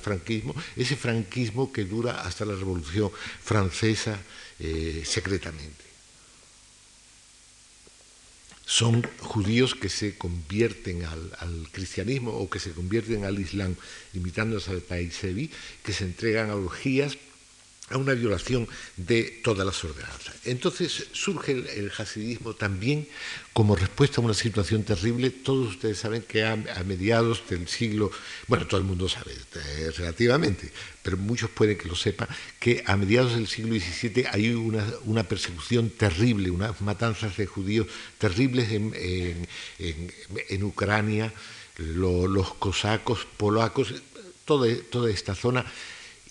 franquismo, 0.00 0.54
ese 0.76 0.96
franquismo 0.96 1.72
que 1.72 1.84
dura 1.84 2.22
hasta 2.22 2.44
la 2.44 2.54
Revolución 2.54 3.10
Francesa 3.42 4.18
eh, 4.58 5.02
secretamente. 5.06 5.84
Son 8.64 9.02
judíos 9.20 9.74
que 9.74 9.88
se 9.88 10.16
convierten 10.16 11.04
al, 11.04 11.68
cristianismo 11.72 12.32
o 12.32 12.48
que 12.48 12.58
se 12.58 12.72
convierten 12.72 13.24
al 13.24 13.38
islam, 13.38 13.76
imitándose 14.14 14.70
al 14.70 14.80
país 14.80 15.18
que 15.82 15.92
se 15.92 16.04
entregan 16.04 16.48
a 16.50 16.56
orgías 16.56 17.18
a 17.92 17.98
una 17.98 18.14
violación 18.14 18.66
de 18.96 19.40
todas 19.42 19.66
las 19.66 19.82
ordenanzas. 19.84 20.34
Entonces 20.44 21.08
surge 21.12 21.52
el, 21.52 21.92
hasidismo 21.96 22.54
también 22.54 23.06
como 23.52 23.76
respuesta 23.76 24.20
a 24.20 24.24
una 24.24 24.34
situación 24.34 24.82
terrible. 24.82 25.30
Todos 25.30 25.70
ustedes 25.70 25.98
saben 25.98 26.22
que 26.22 26.44
a, 26.44 26.56
mediados 26.84 27.42
del 27.48 27.68
siglo, 27.68 28.10
bueno, 28.48 28.66
todo 28.66 28.80
el 28.80 28.86
mundo 28.86 29.08
sabe 29.08 29.32
eh, 29.32 29.90
relativamente, 29.96 30.72
pero 31.02 31.16
muchos 31.16 31.50
pueden 31.50 31.78
que 31.78 31.88
lo 31.88 31.94
sepan, 31.94 32.28
que 32.58 32.82
a 32.86 32.96
mediados 32.96 33.34
del 33.34 33.46
siglo 33.46 33.74
XVII 33.74 34.26
hay 34.30 34.50
una, 34.50 35.22
persecución 35.24 35.90
terrible, 35.90 36.50
unas 36.50 36.80
matanzas 36.80 37.36
de 37.36 37.46
judíos 37.46 37.86
terribles 38.18 38.70
en, 38.72 39.46
Ucrania, 40.62 41.32
los 41.76 42.54
cosacos, 42.54 43.26
polacos, 43.36 43.94
toda, 44.44 44.68
toda 44.90 45.10
esta 45.10 45.34
zona 45.34 45.64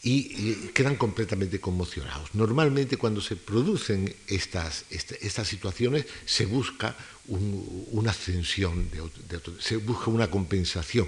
y, 0.03 0.69
quedan 0.73 0.95
completamente 0.95 1.59
conmocionados. 1.59 2.33
Normalmente 2.33 2.97
cuando 2.97 3.21
se 3.21 3.35
producen 3.35 4.13
estas, 4.27 4.85
estas 4.89 5.47
situaciones 5.47 6.05
se 6.25 6.45
busca 6.45 6.95
una 7.27 8.11
ascensión, 8.11 8.89
se 9.59 9.77
busca 9.77 10.09
una 10.09 10.29
compensación 10.29 11.07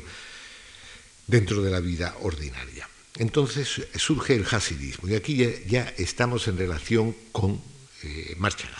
dentro 1.27 1.61
de 1.61 1.71
la 1.71 1.79
vida 1.79 2.15
ordinaria. 2.21 2.87
Entonces 3.17 3.81
surge 3.95 4.35
el 4.35 4.45
hasidismo 4.49 5.07
y 5.07 5.15
aquí 5.15 5.37
ya, 5.67 5.93
estamos 5.97 6.47
en 6.47 6.57
relación 6.57 7.15
con 7.31 7.61
eh, 8.03 8.35
Marchagal. 8.37 8.73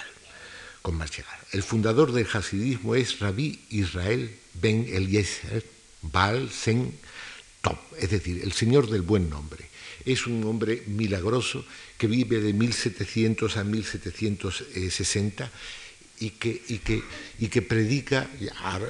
Con. 0.82 1.02
El 1.54 1.64
fundador 1.64 2.12
del 2.12 2.28
hasidismo 2.32 2.96
es 2.96 3.20
Rabbi 3.20 3.58
Israel 3.70 4.36
ben 4.54 4.86
Eliezer 4.92 5.66
Baal 6.02 6.50
Sen 6.52 6.94
Top, 7.62 7.80
es 7.98 8.10
decir, 8.10 8.42
el 8.44 8.52
Señor 8.52 8.90
del 8.90 9.02
buen 9.02 9.30
nombre 9.30 9.70
es 10.06 10.28
un 10.28 10.44
hombre 10.44 10.84
milagroso 10.88 11.66
que 11.98 12.08
vive 12.08 12.40
de 12.40 12.54
1700 12.54 13.58
a 13.58 13.64
1760 13.64 15.52
y 16.20 16.30
que, 16.32 16.62
que, 16.84 17.04
y 17.40 17.48
predica, 17.62 18.30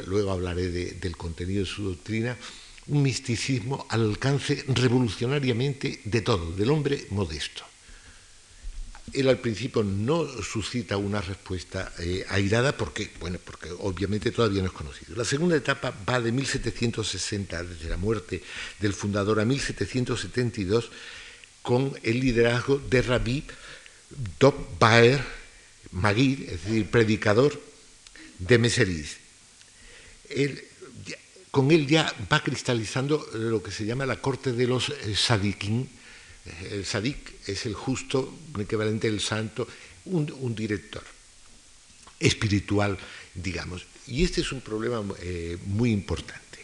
luego 0.08 0.32
hablaré 0.32 0.69
del 0.69 1.17
contenido 1.17 1.62
de 1.62 1.69
su 1.69 1.84
doctrina, 1.84 2.38
un 2.88 3.02
misticismo 3.02 3.86
al 3.89 4.02
alcance 4.02 4.65
revolucionariamente 4.67 6.02
de 6.04 6.21
todo, 6.21 6.52
del 6.52 6.69
hombre 6.69 7.08
modesto 7.12 7.72
él 9.11 9.27
al 9.27 9.39
principio 9.39 9.83
no 9.83 10.25
suscita 10.41 10.95
una 10.95 11.19
respuesta 11.19 11.91
eh, 11.99 12.25
airada 12.29 12.77
porque, 12.77 13.11
bueno, 13.19 13.37
porque 13.43 13.69
obviamente 13.79 14.31
todavía 14.31 14.61
no 14.61 14.67
es 14.67 14.73
conocido. 14.73 15.15
La 15.15 15.25
segunda 15.25 15.57
etapa 15.57 15.93
va 16.07 16.21
de 16.21 16.31
1760, 16.31 17.63
desde 17.63 17.89
la 17.89 17.97
muerte 17.97 18.41
del 18.79 18.93
fundador, 18.93 19.41
a 19.41 19.45
1772, 19.45 20.89
con 21.61 21.93
el 22.03 22.19
liderazgo 22.19 22.77
de 22.77 23.01
Rabbi 23.01 23.43
Dov 24.39 24.55
Baer 24.79 25.23
Magid, 25.91 26.49
es 26.49 26.63
decir, 26.63 26.89
predicador 26.89 27.59
de 28.39 28.57
Meseris. 28.57 29.17
con 31.51 31.71
él 31.71 31.87
ya 31.87 32.11
va 32.31 32.41
cristalizando 32.41 33.27
lo 33.33 33.61
que 33.61 33.71
se 33.71 33.85
llama 33.85 34.05
la 34.05 34.19
corte 34.19 34.53
de 34.53 34.65
los 34.65 34.89
eh, 34.89 35.15
el 36.71 36.86
sadik 36.86 37.47
es 37.47 37.65
el 37.65 37.73
justo, 37.73 38.34
un 38.53 38.62
equivalente 38.62 39.10
del 39.10 39.21
santo, 39.21 39.67
un, 40.06 40.56
director 40.56 41.03
espiritual, 42.19 42.97
digamos. 43.34 43.86
Y 44.08 44.23
este 44.23 44.41
es 44.41 44.51
un 44.51 44.62
problema 44.62 45.03
eh, 45.21 45.58
muy 45.65 45.91
importante, 45.91 46.60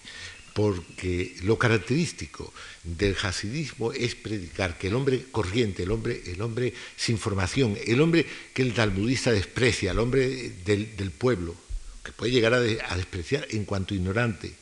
porque 0.53 1.37
lo 1.43 1.57
característico 1.57 2.53
del 2.83 3.15
hasidismo 3.21 3.93
es 3.93 4.15
predicar 4.15 4.77
que 4.77 4.87
el 4.87 4.95
hombre 4.95 5.27
corriente, 5.31 5.83
el 5.83 5.91
hombre, 5.91 6.73
sin 6.97 7.17
formación, 7.17 7.77
el 7.85 8.01
hombre 8.01 8.25
que 8.53 8.61
el 8.61 8.73
talmudista 8.73 9.31
desprecia, 9.31 9.91
el 9.91 9.99
hombre 9.99 10.51
del, 10.65 11.11
pueblo, 11.11 11.55
que 12.03 12.11
puede 12.11 12.33
llegar 12.33 12.53
a, 12.53 12.59
despreciar 12.59 13.47
en 13.51 13.63
cuanto 13.63 13.95
ignorante, 13.95 14.53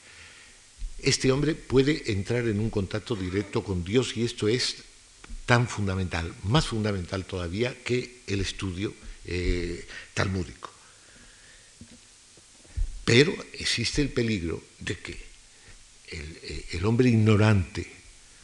este 1.00 1.32
hombre 1.32 1.54
puede 1.54 2.12
entrar 2.12 2.48
en 2.48 2.60
un 2.60 2.70
contacto 2.70 3.16
directo 3.16 3.64
con 3.64 3.84
Dios 3.84 4.18
y 4.18 4.24
esto 4.24 4.48
es 4.48 4.87
tan 5.48 5.66
fundamental, 5.66 6.36
más 6.44 6.68
fundamental 6.68 7.24
todavía 7.24 7.74
que 7.82 8.20
el 8.28 8.42
estudio 8.42 8.94
eh, 9.26 9.88
talmúdico. 10.14 10.70
Pero 13.06 13.34
existe 13.54 14.02
el 14.02 14.10
peligro 14.10 14.62
de 14.80 15.00
que 15.00 15.18
el, 16.12 16.40
eh, 16.44 16.84
hombre 16.84 17.08
ignorante 17.08 17.88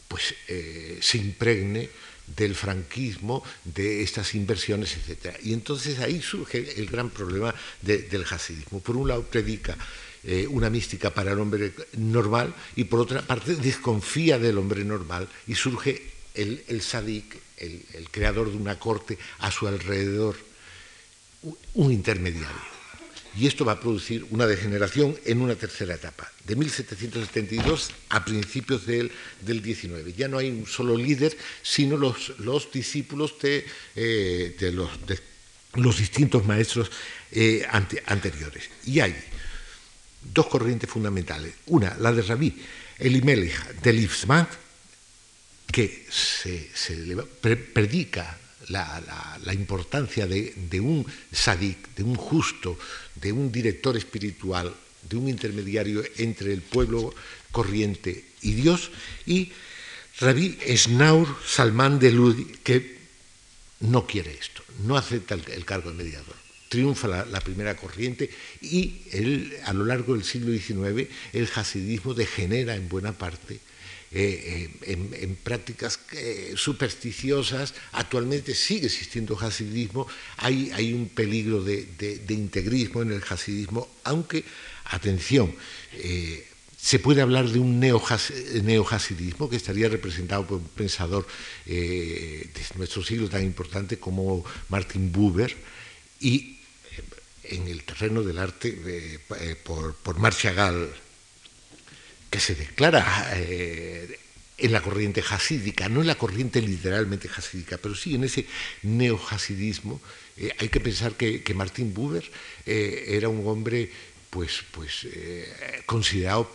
pues, 0.08 0.34
eh, 0.48 0.98
se 1.02 1.18
impregne 1.18 1.90
del 2.26 2.54
franquismo, 2.54 3.44
de 3.64 4.02
estas 4.02 4.34
inversiones, 4.34 4.96
etc. 4.96 5.36
Y 5.44 5.52
entonces 5.52 5.98
ahí 5.98 6.22
surge 6.22 6.80
el 6.80 6.86
gran 6.86 7.10
problema 7.10 7.54
del 7.82 8.24
hasidismo. 8.24 8.80
Por 8.80 8.96
un 8.96 9.08
lado 9.08 9.24
predica 9.24 9.76
una 10.48 10.70
mística 10.70 11.12
para 11.12 11.32
el 11.32 11.38
hombre 11.38 11.74
normal 11.98 12.54
y 12.76 12.84
por 12.84 13.00
otra 13.00 13.20
parte 13.20 13.56
desconfía 13.56 14.38
del 14.38 14.56
hombre 14.56 14.82
normal 14.82 15.28
y 15.46 15.54
surge 15.54 16.13
el, 16.34 16.64
el 16.68 16.82
sadik, 16.82 17.40
el, 17.58 18.08
creador 18.10 18.50
de 18.50 18.56
una 18.56 18.78
corte 18.78 19.18
a 19.38 19.50
su 19.50 19.66
alrededor 19.66 20.36
un 21.74 21.92
intermediario. 21.92 22.74
Y 23.36 23.48
esto 23.48 23.64
va 23.64 23.72
a 23.72 23.80
producir 23.80 24.24
una 24.30 24.46
degeneración 24.46 25.18
en 25.24 25.40
una 25.40 25.56
tercera 25.56 25.94
etapa, 25.94 26.30
de 26.44 26.54
1772 26.54 27.90
a 28.10 28.24
principios 28.24 28.86
del, 28.86 29.10
del 29.40 29.60
19. 29.60 30.12
Ya 30.12 30.28
no 30.28 30.38
hay 30.38 30.50
un 30.50 30.66
solo 30.66 30.96
líder, 30.96 31.36
sino 31.62 31.96
los, 31.96 32.38
los 32.38 32.70
discípulos 32.70 33.34
de, 33.42 33.66
eh, 33.96 34.56
de, 34.58 34.70
los, 34.70 35.98
distintos 35.98 36.46
maestros 36.46 36.92
eh, 37.32 37.66
anteriores. 38.06 38.70
Y 38.84 39.00
hay 39.00 39.16
dos 40.32 40.46
corrientes 40.46 40.88
fundamentales. 40.88 41.54
Una, 41.66 41.96
la 41.98 42.12
de 42.12 42.22
Rabí 42.22 42.54
Elimelech 42.98 43.80
de 43.82 43.92
Lifsman, 43.92 44.46
que 45.70 46.06
se, 46.10 46.70
predica 47.72 48.38
la, 48.68 49.52
importancia 49.52 50.26
de, 50.26 50.80
un 50.80 51.06
sadik, 51.32 51.94
de 51.96 52.02
un 52.02 52.14
justo, 52.16 52.78
de 53.14 53.32
un 53.32 53.50
director 53.50 53.96
espiritual, 53.96 54.74
de 55.08 55.16
un 55.16 55.28
intermediario 55.28 56.02
entre 56.18 56.52
el 56.52 56.62
pueblo 56.62 57.14
corriente 57.50 58.24
y 58.42 58.52
Dios, 58.52 58.90
y 59.26 59.52
Rabí 60.20 60.58
Esnaur 60.64 61.36
Salman 61.44 61.98
de 61.98 62.12
Ludi, 62.12 62.44
que 62.62 62.98
no 63.80 64.06
quiere 64.06 64.32
esto, 64.32 64.62
no 64.86 64.96
acepta 64.96 65.34
el, 65.34 65.64
cargo 65.64 65.90
de 65.90 66.04
mediador. 66.04 66.36
Triunfa 66.68 67.08
la, 67.08 67.40
primera 67.40 67.76
corriente 67.76 68.30
y 68.60 69.02
a 69.64 69.72
lo 69.72 69.84
largo 69.84 70.14
del 70.14 70.24
siglo 70.24 70.52
XIX 70.52 71.08
el 71.32 71.48
hasidismo 71.54 72.14
degenera 72.14 72.74
en 72.74 72.88
buena 72.88 73.12
parte 73.12 73.60
eh, 74.16 74.70
en, 74.82 75.34
prácticas 75.34 75.98
eh, 76.12 76.54
supersticiosas. 76.56 77.74
Actualmente 77.90 78.54
sigue 78.54 78.86
existiendo 78.86 79.36
hasidismo, 79.36 80.06
hay, 80.36 80.70
hay 80.70 80.92
un 80.92 81.08
peligro 81.08 81.64
de, 81.64 82.22
integrismo 82.28 83.02
en 83.02 83.10
el 83.10 83.22
hasidismo, 83.28 83.88
aunque, 84.04 84.44
atención, 84.84 85.52
eh, 85.94 86.46
se 86.78 87.00
puede 87.00 87.22
hablar 87.22 87.48
de 87.48 87.58
un 87.58 87.80
neohasidismo 87.80 89.50
que 89.50 89.56
estaría 89.56 89.88
representado 89.88 90.46
por 90.46 90.58
un 90.58 90.68
pensador 90.68 91.26
de 91.66 92.48
nuestro 92.76 93.02
siglo 93.02 93.28
tan 93.28 93.42
importante 93.42 93.98
como 93.98 94.44
Martin 94.68 95.10
Buber 95.10 95.56
y 96.20 96.58
en 97.44 97.66
el 97.66 97.82
terreno 97.82 98.22
del 98.22 98.38
arte 98.38 99.18
por, 99.64 99.94
por 99.94 100.18
Marchagall 100.18 100.92
que 102.34 102.40
se 102.40 102.56
declara 102.56 103.30
eh, 103.36 104.18
en 104.58 104.72
la 104.72 104.80
corriente 104.80 105.22
hasídica, 105.30 105.88
no 105.88 106.00
en 106.00 106.08
la 106.08 106.16
corriente 106.16 106.60
literalmente 106.60 107.30
hasídica, 107.30 107.78
pero 107.78 107.94
sí 107.94 108.16
en 108.16 108.24
ese 108.24 108.44
neohasidismo. 108.82 110.00
Eh, 110.36 110.50
hay 110.58 110.68
que 110.68 110.80
pensar 110.80 111.14
que, 111.14 111.44
Martín 111.54 111.94
Buber 111.94 112.28
eh, 112.66 113.04
era 113.06 113.28
un 113.28 113.46
hombre 113.46 113.88
pues, 114.30 114.64
pues, 114.72 115.06
considerado 115.86 116.50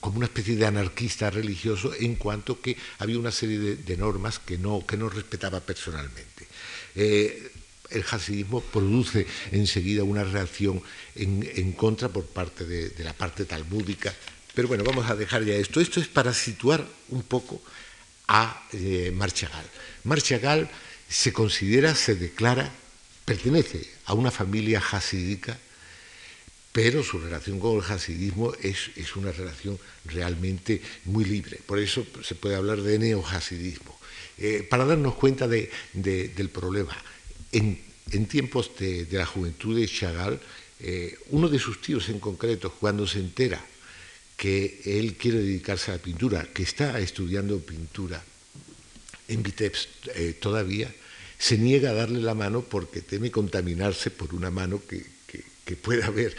como 0.00 0.16
una 0.16 0.26
especie 0.26 0.56
de 0.56 0.66
anarquista 0.66 1.30
religioso 1.30 1.94
en 1.94 2.16
cuanto 2.16 2.60
que 2.60 2.76
había 2.98 3.20
una 3.20 3.30
serie 3.30 3.60
de, 3.76 3.96
normas 3.96 4.40
que 4.40 4.58
no, 4.58 4.84
que 4.84 4.96
no 4.96 5.08
respetaba 5.08 5.60
personalmente. 5.60 6.48
el 6.96 8.04
hasidismo 8.10 8.60
produce 8.60 9.24
enseguida 9.52 10.02
una 10.02 10.24
reacción 10.24 10.82
en, 11.14 11.72
contra 11.74 12.08
por 12.08 12.26
parte 12.26 12.64
de 12.64 13.04
la 13.04 13.12
parte 13.12 13.44
talmúdica 13.44 14.12
pero 14.60 14.68
bueno, 14.68 14.84
vamos 14.84 15.08
a 15.08 15.16
dejar 15.16 15.42
ya 15.42 15.54
esto. 15.54 15.80
Esto 15.80 16.00
es 16.00 16.08
para 16.08 16.34
situar 16.34 16.86
un 17.08 17.22
poco 17.22 17.62
a 18.28 18.62
eh, 18.74 19.10
Marchagall. 19.10 19.64
Marchagall 20.04 20.68
se 21.08 21.32
considera, 21.32 21.94
se 21.94 22.14
declara, 22.14 22.70
pertenece 23.24 23.88
a 24.04 24.12
una 24.12 24.30
familia 24.30 24.82
hasídica, 24.92 25.56
pero 26.72 27.02
su 27.02 27.18
relación 27.18 27.58
con 27.58 27.78
el 27.78 27.90
hasidismo 27.90 28.52
es, 28.60 28.90
es 28.96 29.16
una 29.16 29.32
relación 29.32 29.78
realmente 30.04 30.82
muy 31.06 31.24
libre. 31.24 31.58
Por 31.64 31.78
eso 31.78 32.06
se 32.22 32.34
puede 32.34 32.56
hablar 32.56 32.82
de 32.82 32.98
neohasidismo. 32.98 33.98
Eh, 34.36 34.66
para 34.68 34.84
darnos 34.84 35.14
cuenta 35.14 35.48
de, 35.48 35.70
del 35.94 36.50
problema, 36.50 36.94
en, 37.50 37.80
tiempos 38.28 38.72
de, 38.78 39.06
de, 39.06 39.16
la 39.16 39.24
juventud 39.24 39.80
de 39.80 39.88
Chagall, 39.88 40.38
eh, 40.80 41.18
uno 41.30 41.48
de 41.48 41.58
sus 41.58 41.80
tíos 41.80 42.10
en 42.10 42.20
concreto, 42.20 42.70
cuando 42.78 43.06
se 43.06 43.20
entera 43.20 43.64
que 44.40 44.80
él 44.86 45.16
quiere 45.20 45.40
dedicarse 45.40 45.90
a 45.90 45.96
la 45.96 46.02
pintura, 46.02 46.48
que 46.48 46.62
está 46.62 46.98
estudiando 46.98 47.60
pintura 47.60 48.24
en 49.28 49.42
Vitebsk 49.42 49.86
eh, 50.14 50.32
todavía, 50.40 50.90
se 51.38 51.58
niega 51.58 51.90
a 51.90 51.92
darle 51.92 52.22
la 52.22 52.32
mano 52.32 52.62
porque 52.62 53.02
teme 53.02 53.30
contaminarse 53.30 54.10
por 54.10 54.32
una 54.34 54.50
mano 54.50 54.80
que, 54.88 55.20
pueda 55.82 56.06
haber, 56.06 56.34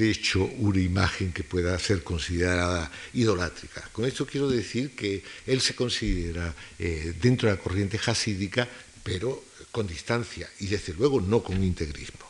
hecho 0.00 0.44
una 0.44 0.80
imagen 0.80 1.32
que 1.32 1.42
pueda 1.42 1.76
ser 1.78 2.04
considerada 2.04 2.90
idolátrica. 3.14 3.82
Con 3.92 4.04
esto 4.04 4.24
quiero 4.26 4.48
decir 4.48 4.94
que 4.94 5.22
él 5.44 5.60
se 5.60 5.74
considera 5.74 6.54
eh, 6.78 7.14
dentro 7.20 7.48
de 7.48 7.56
la 7.56 7.60
corriente 7.60 7.98
hasídica, 8.06 8.68
pero 9.02 9.44
con 9.72 9.88
distancia 9.88 10.48
y 10.60 10.68
desde 10.68 10.94
luego 10.94 11.20
no 11.20 11.42
con 11.42 11.62
integrismo 11.62 12.23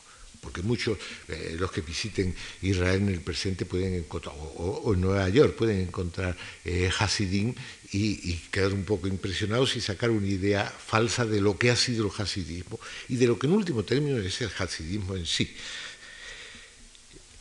porque 0.45 0.63
muchos, 0.63 0.99
eh, 1.29 1.57
los 1.59 1.73
que 1.73 1.81
visiten 1.81 2.35
Israel 2.63 3.01
en 3.01 3.09
el 3.09 3.21
presente 3.21 3.65
pueden 3.65 3.95
encontrar, 3.95 4.35
o, 4.39 4.93
en 4.95 5.01
Nueva 5.01 5.29
York 5.31 5.57
pueden 5.57 5.81
encontrar 5.81 6.37
eh, 6.65 6.91
Hasidim 6.97 7.55
y, 7.91 8.35
quedar 8.51 8.73
un 8.73 8.85
poco 8.85 9.09
impresionados 9.09 9.77
y 9.77 9.81
sacar 9.81 10.11
una 10.11 10.27
idea 10.27 10.65
falsa 10.65 11.25
de 11.25 11.41
lo 11.41 11.57
que 11.59 11.71
ha 11.71 11.77
sido 11.77 12.07
el 12.07 12.23
hasidismo 12.23 12.79
y 13.09 13.17
de 13.17 13.27
lo 13.27 13.39
que 13.39 13.47
en 13.47 13.53
último 13.55 13.85
término 13.85 14.19
es 14.19 14.41
el 14.41 14.51
hasidismo 14.59 15.17
en 15.17 15.27
sí. 15.27 15.55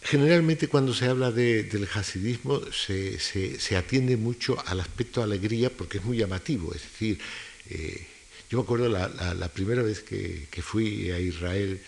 Generalmente 0.04 0.68
cuando 0.68 0.94
se 0.94 1.06
habla 1.06 1.32
del 1.32 1.88
hasidismo 1.94 2.62
se, 2.72 3.20
se, 3.20 3.78
atiende 3.78 4.18
mucho 4.18 4.62
al 4.68 4.80
aspecto 4.80 5.24
alegría 5.24 5.70
porque 5.70 6.00
es 6.00 6.04
muy 6.04 6.18
llamativo, 6.18 6.74
es 6.74 6.82
decir, 6.82 7.20
eh, 7.70 8.06
yo 8.50 8.58
me 8.60 8.64
acuerdo 8.66 8.90
la, 8.90 9.08
la, 9.34 9.48
primera 9.48 9.82
vez 9.82 10.02
que, 10.02 10.48
que 10.52 10.62
fui 10.62 11.10
a 11.10 11.20
Israel, 11.20 11.82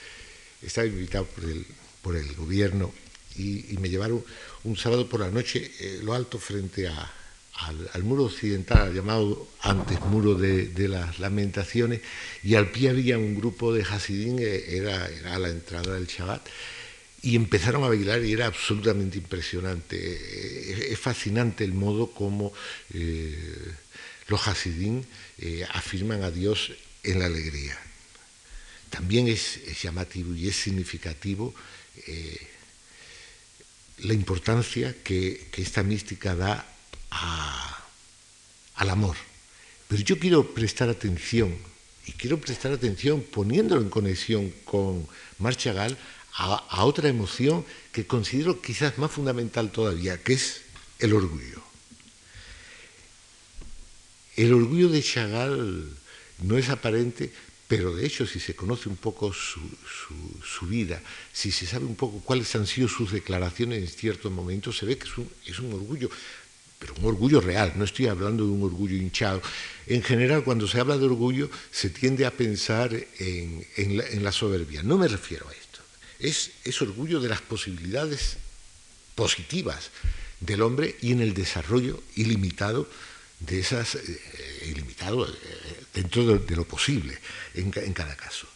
estaba 0.66 0.88
invitado 0.88 1.26
por 1.26 1.44
el, 1.46 1.66
por 2.02 2.16
el 2.16 2.34
gobierno 2.36 2.94
y, 3.38 3.78
me 3.80 3.90
llevaron 3.90 4.24
un 4.64 4.78
sábado 4.78 5.08
por 5.08 5.20
la 5.20 5.30
noche 5.30 5.72
eh, 5.80 6.00
lo 6.04 6.14
alto 6.14 6.40
frente 6.40 6.88
a, 6.88 7.12
al, 7.94 8.04
muro 8.04 8.26
occidental, 8.26 8.94
llamado 8.94 9.48
antes 9.62 10.00
muro 10.02 10.36
de, 10.36 10.88
las 10.88 11.20
lamentaciones, 11.20 12.02
y 12.44 12.56
al 12.56 12.72
pie 12.72 12.90
había 12.90 13.18
un 13.18 13.36
grupo 13.36 13.74
de 13.74 13.84
Hasidín, 13.84 14.40
eh, 14.40 14.78
era, 14.78 15.08
era 15.08 15.40
la 15.40 15.50
entrada 15.50 15.94
del 15.94 16.08
Shabbat, 16.08 16.48
y 17.22 17.36
empezaron 17.36 17.84
a 17.84 17.88
bailar 17.88 18.24
y 18.24 18.34
era 18.34 18.46
absolutamente 18.46 19.18
impresionante. 19.18 19.98
Eh, 19.98 20.88
es 20.92 21.00
fascinante 21.00 21.64
el 21.64 21.74
modo 21.74 22.12
como 22.12 22.54
los 24.28 24.48
Hasidín 24.48 25.06
afirman 25.74 26.22
a 26.22 26.30
Dios 26.30 26.72
en 27.04 27.20
la 27.20 27.26
alegría. 27.26 27.85
También 28.90 29.28
es, 29.28 29.60
llamativo 29.82 30.34
y 30.36 30.48
es 30.48 30.56
significativo 30.56 31.54
eh, 32.08 32.48
la 34.00 34.14
importancia 34.14 34.96
que, 35.04 35.50
esta 35.58 35.84
mística 35.84 36.36
da 36.36 36.68
al 38.76 38.90
amor. 38.90 39.16
Pero 39.88 40.02
yo 40.04 40.20
quiero 40.20 40.54
prestar 40.54 40.90
atención, 40.90 41.56
y 42.06 42.12
quiero 42.14 42.40
prestar 42.40 42.72
atención 42.72 43.22
poniéndolo 43.24 43.82
en 43.82 43.90
conexión 43.90 44.54
con 44.66 45.08
Marchagall, 45.40 45.98
a, 46.38 46.56
a 46.56 46.84
otra 46.84 47.08
emoción 47.08 47.66
que 47.94 48.06
considero 48.06 48.62
quizás 48.62 48.98
más 48.98 49.12
fundamental 49.12 49.72
todavía, 49.72 50.22
que 50.22 50.34
es 50.34 50.62
el 51.00 51.14
orgullo. 51.14 51.64
El 54.36 54.54
orgullo 54.54 54.90
de 54.90 55.02
Chagall 55.02 55.90
no 56.40 56.58
es 56.58 56.70
aparente, 56.70 57.32
pero 57.68 57.96
de 57.96 58.06
hecho 58.06 58.28
si 58.28 58.40
se 58.40 58.56
conoce 58.56 58.90
un 58.90 58.96
poco 58.96 59.34
su, 59.34 59.60
vida, 60.68 61.02
si 61.34 61.52
se 61.52 61.66
sabe 61.66 61.86
un 61.86 61.96
poco 61.96 62.20
cuáles 62.20 62.54
han 62.56 62.68
sido 62.68 62.88
sus 62.88 63.12
declaraciones 63.12 63.82
en 63.82 63.88
ciertos 63.88 64.32
momentos, 64.32 64.78
se 64.78 64.86
ve 64.86 64.98
que 64.98 65.08
es 65.48 65.60
un, 65.60 65.74
orgullo, 65.74 66.10
pero 66.78 66.94
un 66.96 67.06
orgullo 67.06 67.42
real, 67.42 67.74
no 67.76 67.86
estoy 67.86 68.08
hablando 68.08 68.46
de 68.46 68.52
un 68.52 68.64
orgullo 68.64 68.96
hinchado. 68.96 69.42
En 69.88 70.04
general, 70.04 70.44
cuando 70.44 70.68
se 70.68 70.80
habla 70.80 70.98
de 70.98 71.06
orgullo, 71.06 71.50
se 71.72 71.90
tiende 71.90 72.26
a 72.26 72.32
pensar 72.32 72.94
en, 73.20 74.24
la, 74.24 74.32
soberbia. 74.32 74.84
No 74.84 74.98
me 74.98 75.08
refiero 75.08 75.48
a 75.50 75.52
esto. 75.52 75.80
Es, 76.20 76.52
es 76.64 76.82
orgullo 76.82 77.20
de 77.20 77.30
las 77.30 77.42
posibilidades 77.42 78.38
positivas 79.16 79.90
del 80.40 80.62
hombre 80.62 80.96
y 81.02 81.14
en 81.14 81.22
el 81.22 81.34
desarrollo 81.34 82.04
ilimitado 82.16 82.88
de 83.40 83.60
esas, 83.60 83.96
eh, 83.96 84.68
ilimitado 84.70 85.28
eh, 85.28 85.32
dentro 85.94 86.26
de, 86.26 86.56
lo 86.56 86.66
posible 86.66 87.18
en, 87.54 87.72
cada 87.72 88.16
caso. 88.16 88.48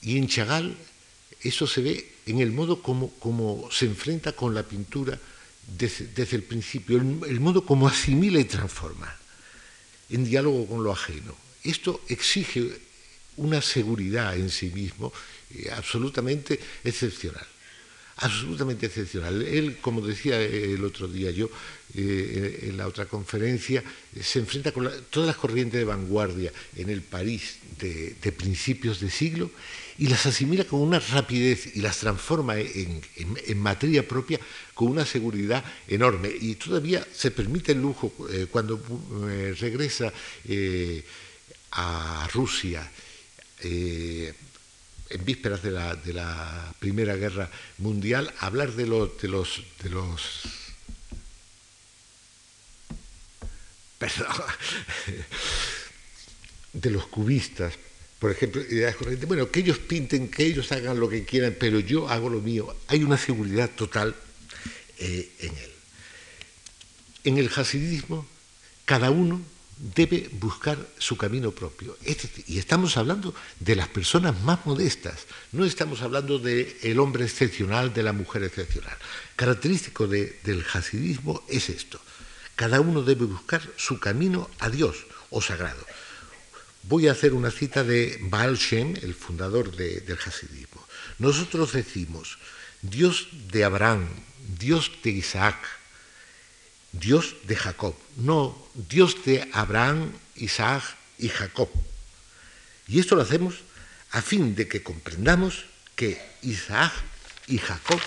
Y 0.00 0.18
en 0.18 0.28
Chagall 0.28 0.76
eso 1.42 1.66
se 1.66 1.82
ve 1.82 2.12
en 2.26 2.40
el 2.40 2.52
modo 2.52 2.82
como, 2.82 3.10
como 3.18 3.68
se 3.70 3.86
enfrenta 3.86 4.32
con 4.32 4.54
la 4.54 4.62
pintura 4.62 5.18
desde, 5.66 6.36
el 6.36 6.42
principio, 6.42 6.98
el, 6.98 7.40
modo 7.40 7.64
como 7.64 7.88
asimila 7.88 8.38
y 8.40 8.44
transforma, 8.44 9.16
en 10.10 10.24
diálogo 10.24 10.66
con 10.66 10.84
lo 10.84 10.92
ajeno. 10.92 11.36
Esto 11.64 12.02
exige 12.08 12.80
una 13.36 13.62
seguridad 13.62 14.36
en 14.36 14.50
sí 14.50 14.70
mismo 14.70 15.12
eh, 15.50 15.70
absolutamente 15.70 16.58
excepcional 16.84 17.46
absolutamente 18.22 18.86
excepcional. 18.86 19.42
Él, 19.42 19.78
como 19.80 20.00
decía 20.00 20.40
el 20.40 20.84
otro 20.84 21.08
día 21.08 21.30
yo 21.30 21.50
eh, 21.94 22.68
en 22.68 22.76
la 22.76 22.86
otra 22.86 23.06
conferencia, 23.06 23.82
se 24.20 24.38
enfrenta 24.38 24.72
con 24.72 24.90
todas 25.10 25.26
las 25.26 25.36
corrientes 25.36 25.78
de 25.78 25.84
vanguardia 25.84 26.52
en 26.76 26.88
el 26.88 27.02
París 27.02 27.58
de, 27.78 28.14
principios 28.32 29.00
de 29.00 29.10
siglo 29.10 29.50
y 29.98 30.06
las 30.06 30.24
asimila 30.24 30.64
con 30.64 30.80
una 30.80 31.00
rapidez 31.00 31.76
y 31.76 31.80
las 31.80 31.98
transforma 31.98 32.58
en, 32.58 33.02
materia 33.56 34.06
propia 34.06 34.40
con 34.74 34.88
una 34.88 35.04
seguridad 35.04 35.64
enorme. 35.88 36.30
Y 36.40 36.54
todavía 36.54 37.06
se 37.12 37.30
permite 37.30 37.72
el 37.72 37.82
lujo 37.82 38.12
eh, 38.30 38.46
cuando 38.50 38.80
eh, 39.28 39.54
regresa 39.58 40.12
a 41.72 42.28
Rusia 42.32 42.90
en 45.12 45.24
vísperas 45.24 45.62
de 45.62 45.70
la, 45.70 46.74
Primera 46.78 47.14
Guerra 47.16 47.50
Mundial, 47.78 48.32
hablar 48.38 48.72
de, 48.72 48.86
los, 48.86 49.20
de 49.20 49.28
los, 49.28 49.62
de 49.82 49.90
los 49.90 50.40
de 56.72 56.90
los 56.90 57.06
cubistas, 57.06 57.74
por 58.18 58.32
ejemplo, 58.32 58.60
ideas 58.62 58.96
corrientes, 58.96 59.28
bueno, 59.28 59.50
que 59.50 59.60
ellos 59.60 59.78
pinten, 59.78 60.28
que 60.28 60.44
ellos 60.44 60.72
hagan 60.72 60.98
lo 60.98 61.08
que 61.08 61.24
quieran, 61.24 61.56
pero 61.58 61.78
yo 61.78 62.08
hago 62.08 62.28
lo 62.28 62.40
mío. 62.40 62.74
Hay 62.88 63.04
una 63.04 63.18
seguridad 63.18 63.70
total 63.70 64.16
eh, 64.98 65.30
en 65.38 65.56
él. 65.56 65.70
En 67.24 67.38
el 67.38 67.50
hasidismo, 67.54 68.26
cada 68.84 69.10
uno 69.10 69.40
debe 69.78 70.28
buscar 70.32 70.78
su 70.98 71.16
camino 71.16 71.50
propio. 71.50 71.96
Y 72.46 72.58
estamos 72.58 72.96
hablando 72.96 73.34
de 73.58 73.76
las 73.76 73.88
personas 73.88 74.40
más 74.42 74.64
modestas, 74.64 75.26
no 75.52 75.64
estamos 75.64 76.02
hablando 76.02 76.38
del 76.38 76.98
hombre 77.00 77.24
excepcional, 77.24 77.92
de 77.92 78.02
la 78.02 78.12
mujer 78.12 78.44
excepcional. 78.44 78.96
Característico 79.36 80.06
del 80.06 80.64
hasidismo 80.72 81.42
es 81.48 81.68
esto. 81.68 82.00
Cada 82.54 82.80
uno 82.80 83.02
debe 83.02 83.24
buscar 83.24 83.62
su 83.76 83.98
camino 83.98 84.48
a 84.60 84.70
Dios 84.70 85.06
o 85.30 85.40
sagrado. 85.40 85.84
Voy 86.84 87.08
a 87.08 87.12
hacer 87.12 87.32
una 87.32 87.50
cita 87.50 87.84
de 87.84 88.18
Baal 88.22 88.56
Shem, 88.56 88.94
el 89.02 89.14
fundador 89.14 89.74
del 89.74 90.18
hasidismo. 90.24 90.86
Nosotros 91.18 91.72
decimos, 91.72 92.38
Dios 92.82 93.28
de 93.50 93.64
Abraham, 93.64 94.08
Dios 94.58 94.90
de 95.02 95.10
Isaac, 95.10 95.56
Dios 96.92 97.36
de 97.44 97.56
Jacob, 97.56 97.94
no 98.16 98.56
Dios 98.74 99.24
de 99.24 99.48
Abraham, 99.52 100.12
Isaac 100.36 100.82
y 101.18 101.28
Jacob. 101.28 101.68
Y 102.88 103.00
esto 103.00 103.16
lo 103.16 103.22
hacemos 103.22 103.54
a 104.10 104.20
fin 104.20 104.54
de 104.54 104.68
que 104.68 104.82
comprendamos 104.82 105.64
que 105.96 106.20
Isaac 106.42 106.92
y 107.48 107.58
Jacob 107.58 108.00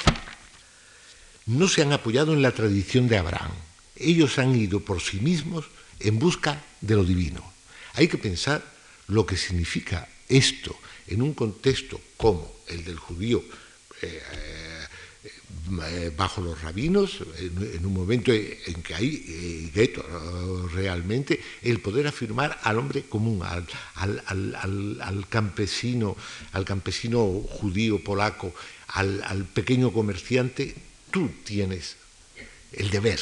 no 1.47 1.67
se 1.67 1.81
han 1.81 1.93
apoyado 1.93 2.33
en 2.33 2.41
la 2.41 2.51
tradición 2.51 3.07
de 3.07 3.17
Abraham. 3.17 3.51
Ellos 3.95 4.37
han 4.39 4.55
ido 4.55 4.81
por 4.81 5.01
sí 5.01 5.19
mismos 5.19 5.65
en 5.99 6.19
busca 6.19 6.61
de 6.81 6.95
lo 6.95 7.03
divino. 7.03 7.43
Hay 7.93 8.07
que 8.07 8.17
pensar 8.17 8.63
lo 9.07 9.25
que 9.25 9.37
significa 9.37 10.07
esto 10.27 10.77
en 11.07 11.21
un 11.21 11.33
contexto 11.33 12.01
como 12.17 12.51
el 12.67 12.83
del 12.83 12.97
judío 12.97 13.43
eh, 14.01 14.21
bajo 16.15 16.41
los 16.41 16.61
rabinos, 16.61 17.19
en, 17.39 17.85
un 17.85 17.93
momento 17.93 18.31
en 18.31 18.81
que 18.83 18.93
hay 18.93 19.25
eh, 19.27 19.71
gueto 19.73 20.03
realmente, 20.73 21.41
el 21.61 21.79
poder 21.79 22.07
afirmar 22.07 22.59
al 22.63 22.77
hombre 22.77 23.03
común, 23.03 23.41
al, 23.43 24.23
al, 24.25 25.25
campesino, 25.29 26.15
al 26.51 26.65
campesino 26.65 27.41
judío 27.41 28.03
polaco, 28.03 28.53
al, 28.89 29.45
pequeño 29.53 29.91
comerciante, 29.91 30.75
tú 31.11 31.29
tienes 31.43 31.97
el 32.71 32.89
deber, 32.89 33.19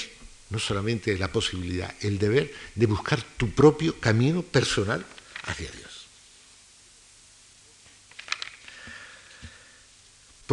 no 0.49 0.60
solamente 0.60 1.17
la 1.17 1.32
posibilidad, 1.32 1.93
el 2.01 2.19
deber 2.19 2.53
de 2.75 2.86
buscar 2.86 3.21
tu 3.38 3.49
propio 3.51 3.99
camino 3.99 4.41
personal 4.41 5.06
hacia 5.45 5.71
Dios. 5.71 5.83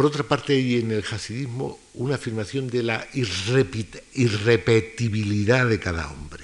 Por 0.01 0.09
otra 0.09 0.23
parte, 0.23 0.53
hay 0.53 0.79
en 0.79 0.89
el 0.89 1.03
hasidismo 1.03 1.79
una 1.93 2.15
afirmación 2.15 2.71
de 2.71 2.81
la 2.81 3.07
irrepetibilidad 3.13 5.67
de 5.67 5.79
cada 5.79 6.09
hombre. 6.09 6.43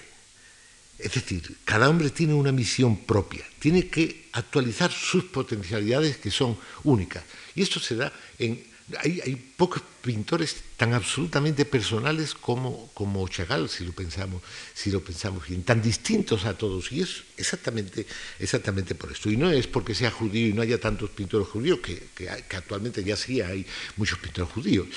Es 0.99 1.15
decir, 1.15 1.57
cada 1.65 1.89
hombre 1.89 2.11
tiene 2.11 2.35
una 2.35 2.51
misión 2.51 2.97
propia, 2.97 3.43
tiene 3.57 3.87
que 3.87 4.27
actualizar 4.33 4.91
sus 4.91 5.23
potencialidades 5.23 6.17
que 6.17 6.29
son 6.29 6.55
únicas. 6.83 7.23
Y 7.55 7.63
esto 7.63 7.79
se 7.79 7.95
da 7.95 8.13
en 8.37 8.63
hay, 8.99 9.35
pocos 9.57 9.81
pintores 10.01 10.55
tan 10.77 10.93
absolutamente 10.93 11.65
personales 11.65 12.33
como, 12.33 12.89
como 12.93 13.27
Chagall, 13.27 13.69
si 13.69 13.83
lo 13.83 13.91
pensamos, 13.91 14.41
si 14.73 14.91
lo 14.91 15.03
pensamos 15.03 15.47
bien, 15.47 15.63
tan 15.63 15.81
distintos 15.81 16.45
a 16.45 16.57
todos. 16.57 16.91
Y 16.91 17.01
es 17.01 17.23
exactamente, 17.35 18.05
exactamente 18.39 18.95
por 18.95 19.11
esto. 19.11 19.29
Y 19.29 19.37
no 19.37 19.51
es 19.51 19.67
porque 19.67 19.93
sea 19.93 20.11
judío 20.11 20.47
y 20.47 20.53
no 20.53 20.61
haya 20.61 20.79
tantos 20.79 21.09
pintores 21.09 21.47
judíos, 21.47 21.79
que, 21.79 22.29
actualmente 22.29 23.03
ya 23.03 23.17
sí 23.17 23.41
hay 23.41 23.65
muchos 23.97 24.19
pintores 24.19 24.51
judíos. 24.51 24.87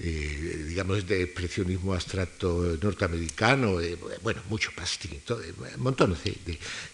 Eh, 0.00 0.64
digamos, 0.68 1.06
de 1.06 1.22
expresionismo 1.22 1.94
abstracto 1.94 2.76
norteamericano, 2.82 3.80
eh, 3.80 3.96
bueno, 4.24 4.42
mucho 4.48 4.72
más 4.76 4.98
eh, 5.04 5.52
montones 5.76 6.18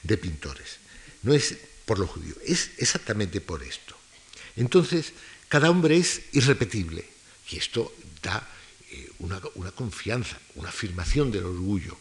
de 0.02 0.16
pintores. 0.18 0.76
No 1.22 1.32
es 1.32 1.56
por 1.86 1.98
lo 1.98 2.06
judío, 2.06 2.34
es 2.46 2.72
exactamente 2.76 3.40
por 3.40 3.62
esto. 3.62 3.96
Entonces, 4.56 5.12
cada 5.50 5.68
hombre 5.68 5.96
es 5.96 6.22
irrepetible 6.30 7.04
y 7.50 7.56
esto 7.56 7.92
da 8.22 8.48
eh, 8.92 9.10
una, 9.18 9.40
confianza, 9.72 10.38
una 10.54 10.68
afirmación 10.68 11.32
del 11.32 11.44
orgullo 11.44 11.98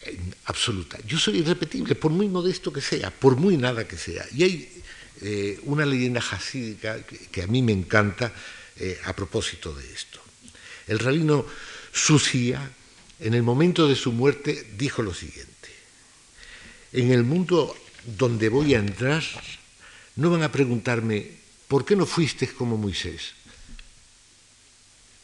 eh, 0.00 0.18
absoluta. 0.46 0.98
Yo 1.06 1.18
soy 1.18 1.40
irrepetible, 1.40 1.94
por 1.94 2.10
muy 2.10 2.28
modesto 2.28 2.72
que 2.72 2.80
sea, 2.80 3.10
por 3.10 3.36
muy 3.36 3.58
nada 3.58 3.86
que 3.86 3.98
sea. 3.98 4.24
Y 4.34 4.42
hay 4.42 4.82
eh, 5.20 5.60
una 5.64 5.84
leyenda 5.84 6.22
jasídica 6.22 7.04
que, 7.04 7.42
a 7.42 7.46
mí 7.46 7.60
me 7.60 7.72
encanta 7.72 8.32
a 9.04 9.14
propósito 9.14 9.74
de 9.74 9.92
esto. 9.92 10.18
El 10.88 10.98
rabino 10.98 11.44
Sucia, 11.92 12.72
en 13.20 13.34
el 13.34 13.42
momento 13.42 13.86
de 13.86 13.94
su 13.94 14.12
muerte, 14.12 14.66
dijo 14.78 15.02
lo 15.02 15.12
siguiente. 15.12 15.68
En 16.94 17.12
el 17.12 17.22
mundo 17.22 17.76
donde 18.16 18.48
voy 18.48 18.74
a 18.74 18.78
entrar, 18.78 19.22
no 20.16 20.30
van 20.30 20.42
a 20.42 20.50
preguntarme 20.50 21.41
¿por 21.72 21.86
qué 21.86 21.96
no 21.96 22.04
fuiste 22.04 22.52
como 22.52 22.76
Moisés? 22.76 23.32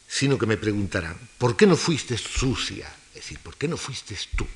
Sino 0.07 0.35
que 0.39 0.47
me 0.47 0.57
preguntarán, 0.57 1.13
¿por 1.37 1.55
qué 1.55 1.67
no 1.67 1.77
fuiste 1.77 2.17
sucia? 2.17 2.89
Es 3.13 3.21
decir, 3.21 3.37
¿por 3.37 3.55
qué 3.55 3.67
no 3.67 3.77
fuiste 3.77 4.17
tú? 4.35 4.47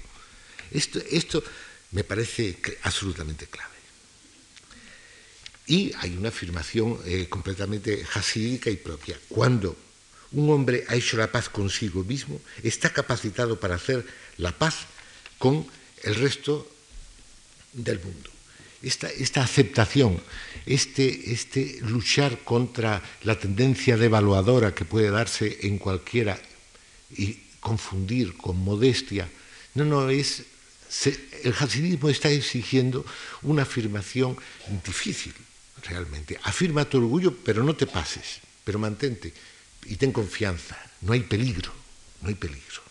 Esto, 0.72 1.44
me 1.92 2.04
parece 2.04 2.58
absolutamente 2.82 3.46
clave. 3.46 3.78
Y 5.68 5.94
hay 6.02 6.18
una 6.18 6.30
afirmación 6.30 6.98
eh, 7.06 7.30
completamente 7.30 8.04
jasídica 8.06 8.72
y 8.72 8.78
propia. 8.78 9.20
Cuando 9.30 9.78
un 10.32 10.50
hombre 10.50 10.86
ha 10.88 10.96
hecho 10.96 11.16
la 11.18 11.32
paz 11.32 11.48
consigo 11.48 12.04
mismo, 12.04 12.42
está 12.64 12.92
capacitado 12.92 13.60
para 13.60 13.76
hacer 13.76 14.04
la 14.38 14.52
paz 14.58 14.88
con 15.38 15.68
el 16.02 16.16
resto 16.16 16.68
del 17.72 18.00
mundo 18.00 18.33
esta, 18.84 19.42
aceptación, 19.42 20.22
este, 20.66 21.32
este, 21.32 21.80
luchar 21.82 22.40
contra 22.44 23.02
la 23.24 23.40
tendencia 23.40 23.98
devaluadora 23.98 24.76
que 24.76 24.86
puede 24.86 25.10
darse 25.10 25.60
en 25.62 25.78
cualquiera 25.78 26.40
y 27.16 27.40
confundir 27.60 28.36
con 28.36 28.58
modestia. 28.58 29.30
No, 29.76 29.86
no, 29.86 30.10
es 30.10 30.44
el 31.44 31.56
hasidismo 31.58 32.10
está 32.10 32.30
exigiendo 32.30 33.06
una 33.42 33.64
afirmación 33.64 34.38
difícil, 34.86 35.34
realmente. 35.84 36.40
Afirma 36.44 36.86
tu 36.86 36.98
orgullo, 37.00 37.36
pero 37.36 37.64
no 37.64 37.76
te 37.76 37.88
pases, 37.88 38.42
pero 38.64 38.78
mantente 38.78 39.34
y 39.86 39.96
ten 39.96 40.12
confianza. 40.12 40.78
No 41.02 41.14
hay 41.14 41.22
peligro, 41.22 41.74
no 42.22 42.30
hay 42.30 42.36
peligro. 42.36 42.84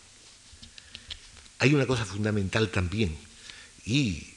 Hay 1.59 1.75
una 1.75 1.87
cosa 1.87 2.05
fundamental 2.05 2.71
también, 2.71 3.17
y 3.87 4.35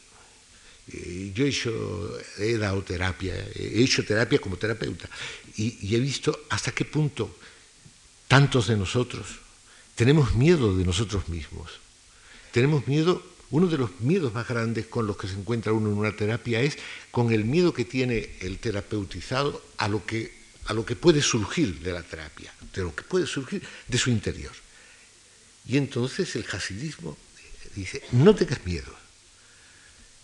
eh, 0.91 1.31
yo 1.33 1.45
he, 1.45 1.49
hecho, 1.49 2.19
he 2.37 2.57
dado 2.57 2.83
terapia, 2.83 3.33
he 3.55 3.81
hecho 3.83 4.05
terapia 4.05 4.39
como 4.39 4.57
terapeuta, 4.57 5.09
y 5.57 5.95
he 5.95 5.99
visto 5.99 6.47
hasta 6.49 6.73
qué 6.73 6.83
punto 6.83 7.37
tantos 8.27 8.67
de 8.67 8.75
nosotros 8.75 9.45
tenemos 9.95 10.35
miedo 10.35 10.75
de 10.75 10.83
nosotros 10.83 11.29
mismos. 11.29 11.71
Tenemos 12.51 12.87
miedo 12.87 13.23
uno 13.51 13.67
de 13.67 13.77
los 13.77 14.01
miedos 14.01 14.33
más 14.33 14.47
grandes 14.47 14.87
con 14.87 15.07
los 15.07 15.17
que 15.17 15.27
se 15.27 15.35
encuentra 15.35 15.71
uno 15.71 15.89
en 15.89 15.97
una 15.97 16.15
terapia 16.15 16.61
es 16.61 16.77
con 17.11 17.31
el 17.31 17.45
miedo 17.45 17.73
que 17.73 17.85
tiene 17.85 18.31
el 18.41 18.57
terapeutizado 18.57 19.63
a 19.77 19.87
lo 19.87 20.05
que, 20.05 20.33
a 20.65 20.73
lo 20.73 20.85
que 20.85 20.95
puede 20.95 21.21
surgir 21.21 21.79
de 21.79 21.93
la 21.93 22.03
terapia, 22.03 22.53
de 22.73 22.81
lo 22.81 22.93
que 22.93 23.03
puede 23.03 23.25
surgir 23.25 23.61
de 23.87 23.97
su 23.97 24.09
interior. 24.09 24.51
Y 25.67 25.77
entonces 25.77 26.35
el 26.35 26.45
hasidismo 26.51 27.17
dice, 27.75 28.03
no 28.11 28.35
tengas 28.35 28.65
miedo, 28.65 28.93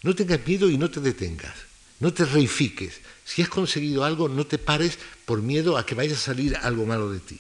no 0.04 0.16
tengas 0.16 0.46
miedo 0.46 0.70
y 0.70 0.78
no 0.78 0.90
te 0.90 1.00
detengas, 1.00 1.56
no 2.00 2.14
te 2.14 2.26
reifiques. 2.26 3.02
Si 3.24 3.42
has 3.42 3.50
conseguido 3.50 4.04
algo, 4.04 4.28
no 4.28 4.46
te 4.46 4.58
pares 4.58 4.98
por 5.26 5.42
miedo 5.42 5.78
a 5.78 5.86
que 5.86 5.96
vaya 5.96 6.16
a 6.16 6.20
salir 6.20 6.56
algo 6.58 6.86
malo 6.86 7.12
de 7.12 7.20
ti. 7.20 7.40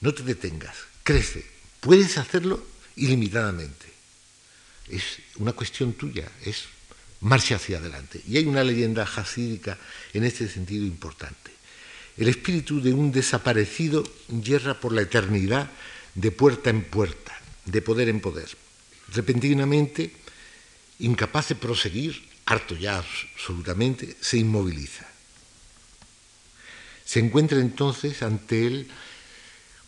No 0.00 0.14
te 0.14 0.22
detengas, 0.22 0.76
crece, 1.02 1.44
puedes 1.80 2.18
hacerlo 2.18 2.64
ilimitadamente 2.96 3.90
es 4.90 5.18
una 5.36 5.52
cuestión 5.52 5.94
tuya, 5.94 6.30
es 6.44 6.64
marcha 7.20 7.56
hacia 7.56 7.78
adelante. 7.78 8.20
Y 8.28 8.36
hay 8.36 8.46
una 8.46 8.64
leyenda 8.64 9.06
jasídica 9.06 9.78
en 10.12 10.24
este 10.24 10.48
sentido 10.48 10.84
importante. 10.84 11.50
El 12.16 12.28
espíritu 12.28 12.80
de 12.80 12.92
un 12.92 13.12
desaparecido 13.12 14.04
yerra 14.28 14.78
por 14.78 14.92
la 14.92 15.02
eternidad 15.02 15.70
de 16.14 16.32
puerta 16.32 16.70
en 16.70 16.82
puerta, 16.82 17.38
de 17.64 17.80
poder 17.82 18.08
en 18.08 18.20
poder. 18.20 18.48
Repentinamente, 19.14 20.12
incapaz 21.00 21.48
de 21.48 21.54
proseguir, 21.54 22.22
harto 22.46 22.76
ya 22.76 22.98
absolutamente, 22.98 24.16
se 24.20 24.38
inmoviliza. 24.38 25.06
Se 27.04 27.18
encuentra 27.18 27.58
entonces 27.58 28.22
ante 28.22 28.66
él 28.66 28.88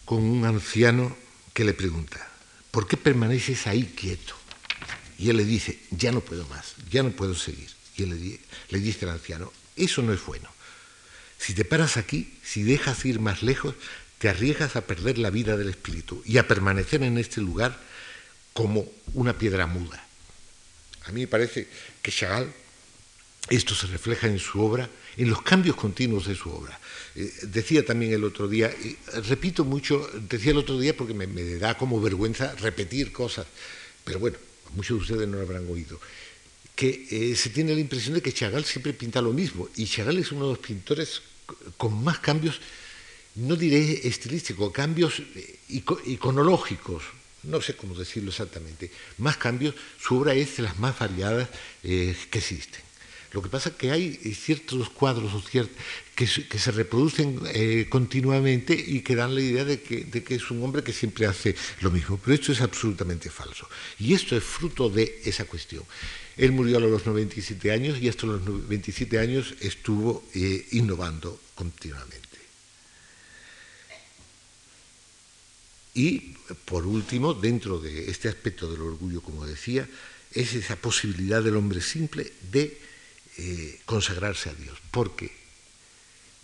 con 0.04 0.22
un 0.22 0.44
anciano 0.44 1.16
que 1.54 1.64
le 1.64 1.74
pregunta, 1.74 2.28
¿por 2.70 2.88
qué 2.88 2.96
permaneces 2.96 3.66
ahí 3.66 3.84
quieto? 3.96 4.34
Y 5.18 5.30
él 5.30 5.36
le 5.36 5.44
dice, 5.44 5.78
ya 5.90 6.10
no 6.10 6.20
puedo 6.20 6.46
más, 6.48 6.74
ya 6.90 7.02
no 7.02 7.10
puedo 7.10 7.34
seguir. 7.34 7.70
Y 7.96 8.02
él 8.04 8.40
le, 8.70 8.80
dice 8.80 9.04
al 9.04 9.12
anciano, 9.12 9.52
eso 9.76 10.02
no 10.02 10.12
es 10.12 10.24
bueno. 10.24 10.48
Si 11.38 11.54
te 11.54 11.64
paras 11.64 11.96
aquí, 11.96 12.38
si 12.42 12.62
dejas 12.62 13.04
ir 13.04 13.20
más 13.20 13.42
lejos, 13.42 13.74
te 14.18 14.28
arriesgas 14.28 14.76
a 14.76 14.86
perder 14.86 15.18
la 15.18 15.30
vida 15.30 15.56
del 15.56 15.68
espíritu 15.68 16.22
y 16.24 16.38
a 16.38 16.48
permanecer 16.48 17.02
en 17.02 17.18
este 17.18 17.40
lugar 17.40 17.78
como 18.52 18.86
una 19.14 19.38
piedra 19.38 19.66
muda. 19.66 20.04
A 21.04 21.12
mí 21.12 21.22
me 21.22 21.26
parece 21.26 21.66
que 22.00 22.12
Chagall, 22.12 22.52
esto 23.50 23.74
se 23.74 23.86
refleja 23.88 24.28
en 24.28 24.38
su 24.38 24.60
obra, 24.60 24.88
en 25.16 25.28
los 25.28 25.42
cambios 25.42 25.76
continuos 25.76 26.26
de 26.26 26.34
su 26.34 26.50
obra. 26.50 26.78
Eh, 27.16 27.30
decía 27.42 27.84
también 27.84 28.12
el 28.12 28.24
otro 28.24 28.48
día, 28.48 28.72
repito 29.28 29.64
mucho, 29.64 30.08
decía 30.28 30.52
el 30.52 30.58
otro 30.58 30.78
día 30.78 30.96
porque 30.96 31.14
me 31.14 31.44
da 31.56 31.76
como 31.76 32.00
vergüenza 32.00 32.54
repetir 32.56 33.12
cosas, 33.12 33.46
pero 34.04 34.18
bueno, 34.18 34.38
muchos 34.74 34.96
de 34.96 35.02
ustedes 35.02 35.28
no 35.28 35.36
lo 35.36 35.42
habrán 35.42 35.68
oído, 35.68 36.00
que 36.74 37.06
eh, 37.10 37.36
se 37.36 37.50
tiene 37.50 37.74
la 37.74 37.80
impresión 37.80 38.14
de 38.14 38.22
que 38.22 38.32
Chagall 38.32 38.64
siempre 38.64 38.92
pinta 38.92 39.20
lo 39.20 39.32
mismo, 39.32 39.68
y 39.76 39.86
Chagall 39.86 40.18
es 40.18 40.32
uno 40.32 40.46
de 40.46 40.54
los 40.54 40.58
pintores 40.58 41.22
con 41.76 42.02
más 42.02 42.18
cambios, 42.20 42.60
no 43.34 43.56
diré 43.56 44.06
estilísticos, 44.06 44.72
cambios 44.72 45.20
eh, 45.20 45.58
iconológicos, 45.68 47.02
no 47.44 47.60
sé 47.60 47.74
cómo 47.74 47.94
decirlo 47.94 48.30
exactamente, 48.30 48.90
más 49.18 49.36
cambios, 49.36 49.74
su 50.00 50.16
obra 50.18 50.34
es 50.34 50.56
de 50.56 50.62
las 50.64 50.78
más 50.78 50.98
variadas 50.98 51.48
eh, 51.82 52.16
que 52.30 52.38
existen. 52.38 52.80
Lo 53.32 53.40
que 53.40 53.48
pasa 53.48 53.70
es 53.70 53.76
que 53.76 53.90
hay 53.90 54.12
ciertos 54.34 54.90
cuadros 54.90 55.32
que, 56.14 56.26
se 56.26 56.70
reproducen 56.70 57.40
eh, 57.54 57.86
continuamente 57.88 58.74
y 58.74 59.00
que 59.00 59.16
dan 59.16 59.34
la 59.34 59.40
idea 59.40 59.64
de 59.64 59.80
que, 59.80 60.34
es 60.34 60.50
un 60.50 60.62
hombre 60.62 60.82
que 60.82 60.92
siempre 60.92 61.24
hace 61.24 61.56
lo 61.80 61.90
mismo. 61.90 62.20
Pero 62.22 62.34
esto 62.34 62.52
es 62.52 62.60
absolutamente 62.60 63.30
falso. 63.30 63.66
Y 63.98 64.12
esto 64.12 64.36
es 64.36 64.44
fruto 64.44 64.90
de 64.90 65.22
esa 65.24 65.46
cuestión. 65.46 65.82
Él 66.36 66.52
murió 66.52 66.76
a 66.76 66.80
los 66.80 67.06
97 67.06 67.72
años 67.72 67.98
y 68.00 68.08
hasta 68.08 68.26
los 68.26 68.68
27 68.68 69.18
años 69.18 69.54
estuvo 69.60 70.24
eh, 70.34 70.66
innovando 70.72 71.40
continuamente. 71.54 72.31
Y, 75.94 76.34
por 76.64 76.86
último, 76.86 77.34
dentro 77.34 77.78
de 77.78 78.10
este 78.10 78.28
aspecto 78.28 78.70
del 78.70 78.80
orgullo, 78.80 79.20
como 79.20 79.46
decía, 79.46 79.88
es 80.32 80.54
esa 80.54 80.76
posibilidad 80.76 81.42
del 81.42 81.56
hombre 81.56 81.80
simple 81.80 82.32
de 82.50 82.78
eh, 83.38 83.80
consagrarse 83.84 84.50
a 84.50 84.54
Dios, 84.54 84.78
porque 84.90 85.30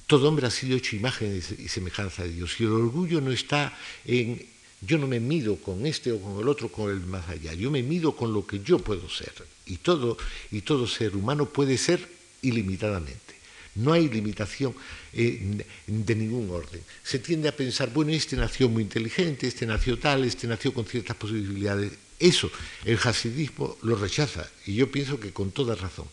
todo 0.07 0.28
hombre 0.28 0.46
ha 0.46 0.51
sido 0.51 0.76
hecho 0.76 0.96
imagen 0.96 1.42
y 1.59 1.68
semejanza 1.68 2.24
de 2.24 2.32
Dios, 2.32 2.61
y 2.61 2.64
el 2.64 2.72
orgullo 2.72 3.20
no 3.20 3.32
está 3.32 3.76
en 4.05 4.46
yo 4.80 4.96
no 4.99 5.09
me 5.09 5.18
mido 5.18 5.57
con 5.57 5.86
este 5.86 6.12
o 6.12 6.20
con 6.20 6.38
el 6.38 6.49
otro, 6.49 6.70
con 6.70 6.90
el 6.90 7.01
más 7.01 7.28
allá, 7.28 7.53
yo 7.55 7.70
me 7.70 7.82
mido 7.82 8.14
con 8.14 8.32
lo 8.32 8.46
que 8.46 8.61
yo 8.61 8.78
puedo 8.78 9.09
ser, 9.09 9.32
y 9.66 9.78
todo, 9.78 10.16
y 10.53 10.61
todo 10.61 10.86
ser 10.86 11.16
humano 11.16 11.49
puede 11.49 11.78
ser 11.78 12.07
ilimitadamente. 12.42 13.38
No 13.79 13.93
hay 13.93 14.09
limitación 14.09 14.74
eh, 15.12 15.64
de 15.87 16.14
ningún 16.14 16.51
orden. 16.51 16.83
Se 17.03 17.18
tiende 17.18 17.49
a 17.49 17.57
pensar, 17.57 17.91
bueno, 17.93 18.12
este 18.12 18.37
nació 18.37 18.68
muy 18.68 18.83
inteligente, 18.83 19.47
este 19.47 19.66
nació 19.66 19.99
tal, 19.99 20.24
este 20.24 20.47
nació 20.47 20.74
con 20.74 20.85
ciertas 20.85 21.16
posibilidades. 21.16 21.93
Eso 22.18 22.51
el 22.85 22.99
hasidismo 22.99 23.76
lo 23.83 23.95
rechaza 23.97 24.49
y 24.66 24.74
yo 24.74 24.91
pienso 24.91 25.20
que 25.20 25.33
con 25.33 25.53
toda 25.53 25.74
razón. 25.74 26.07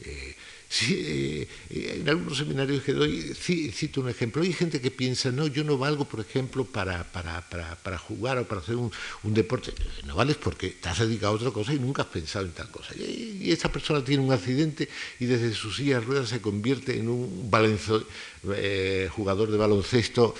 Eh, 0.00 0.36
eh, 0.88 1.46
eh, 1.70 1.98
en 2.00 2.08
algunos 2.08 2.38
seminarios 2.38 2.82
que 2.82 2.92
doy, 2.92 3.34
cito 3.34 4.00
un 4.00 4.08
ejemplo. 4.08 4.42
Hay 4.42 4.52
gente 4.52 4.80
que 4.80 4.90
piensa, 4.90 5.30
no, 5.30 5.46
yo 5.46 5.64
no 5.64 5.76
valgo, 5.76 6.06
por 6.06 6.20
ejemplo, 6.20 6.64
para, 6.64 7.04
para, 7.12 7.42
para, 7.42 7.98
jugar 7.98 8.38
o 8.38 8.48
para 8.48 8.60
hacer 8.60 8.76
un, 8.76 8.90
deporte. 9.22 9.72
No 10.06 10.16
vales 10.16 10.36
porque 10.36 10.70
te 10.70 10.88
has 10.88 10.98
dedicado 10.98 11.34
a 11.34 11.36
otra 11.36 11.50
cosa 11.50 11.74
y 11.74 11.78
nunca 11.78 12.02
has 12.02 12.08
pensado 12.08 12.46
en 12.46 12.52
tal 12.52 12.70
cosa. 12.70 12.94
Y, 12.96 13.50
esa 13.52 13.70
persona 13.70 14.02
tiene 14.02 14.22
un 14.22 14.32
accidente 14.32 14.88
y 15.20 15.26
desde 15.26 15.52
su 15.52 15.70
silla 15.72 16.00
de 16.00 16.06
ruedas 16.06 16.28
se 16.30 16.40
convierte 16.40 16.96
en 16.98 17.08
un 17.08 17.50
jugador 19.10 19.50
de 19.50 19.58
baloncesto 19.58 20.34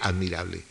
admirable. 0.00 0.62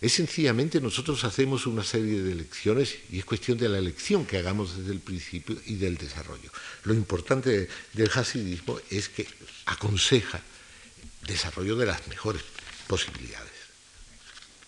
Es 0.00 0.12
sencillamente 0.12 0.80
nosotros 0.80 1.24
hacemos 1.24 1.66
una 1.66 1.82
serie 1.82 2.22
de 2.22 2.32
elecciones 2.32 2.98
y 3.10 3.18
es 3.18 3.24
cuestión 3.24 3.56
de 3.56 3.68
la 3.68 3.78
elección 3.78 4.26
que 4.26 4.36
hagamos 4.36 4.76
desde 4.76 4.92
el 4.92 5.00
principio 5.00 5.56
y 5.64 5.76
del 5.76 5.96
desarrollo. 5.96 6.50
Lo 6.84 6.92
importante 6.92 7.68
del 7.94 8.10
hasidismo 8.14 8.78
es 8.90 9.08
que 9.08 9.26
aconseja 9.64 10.40
desarrollo 11.26 11.76
de 11.76 11.86
las 11.86 12.06
mejores 12.08 12.42
posibilidades. 12.86 13.52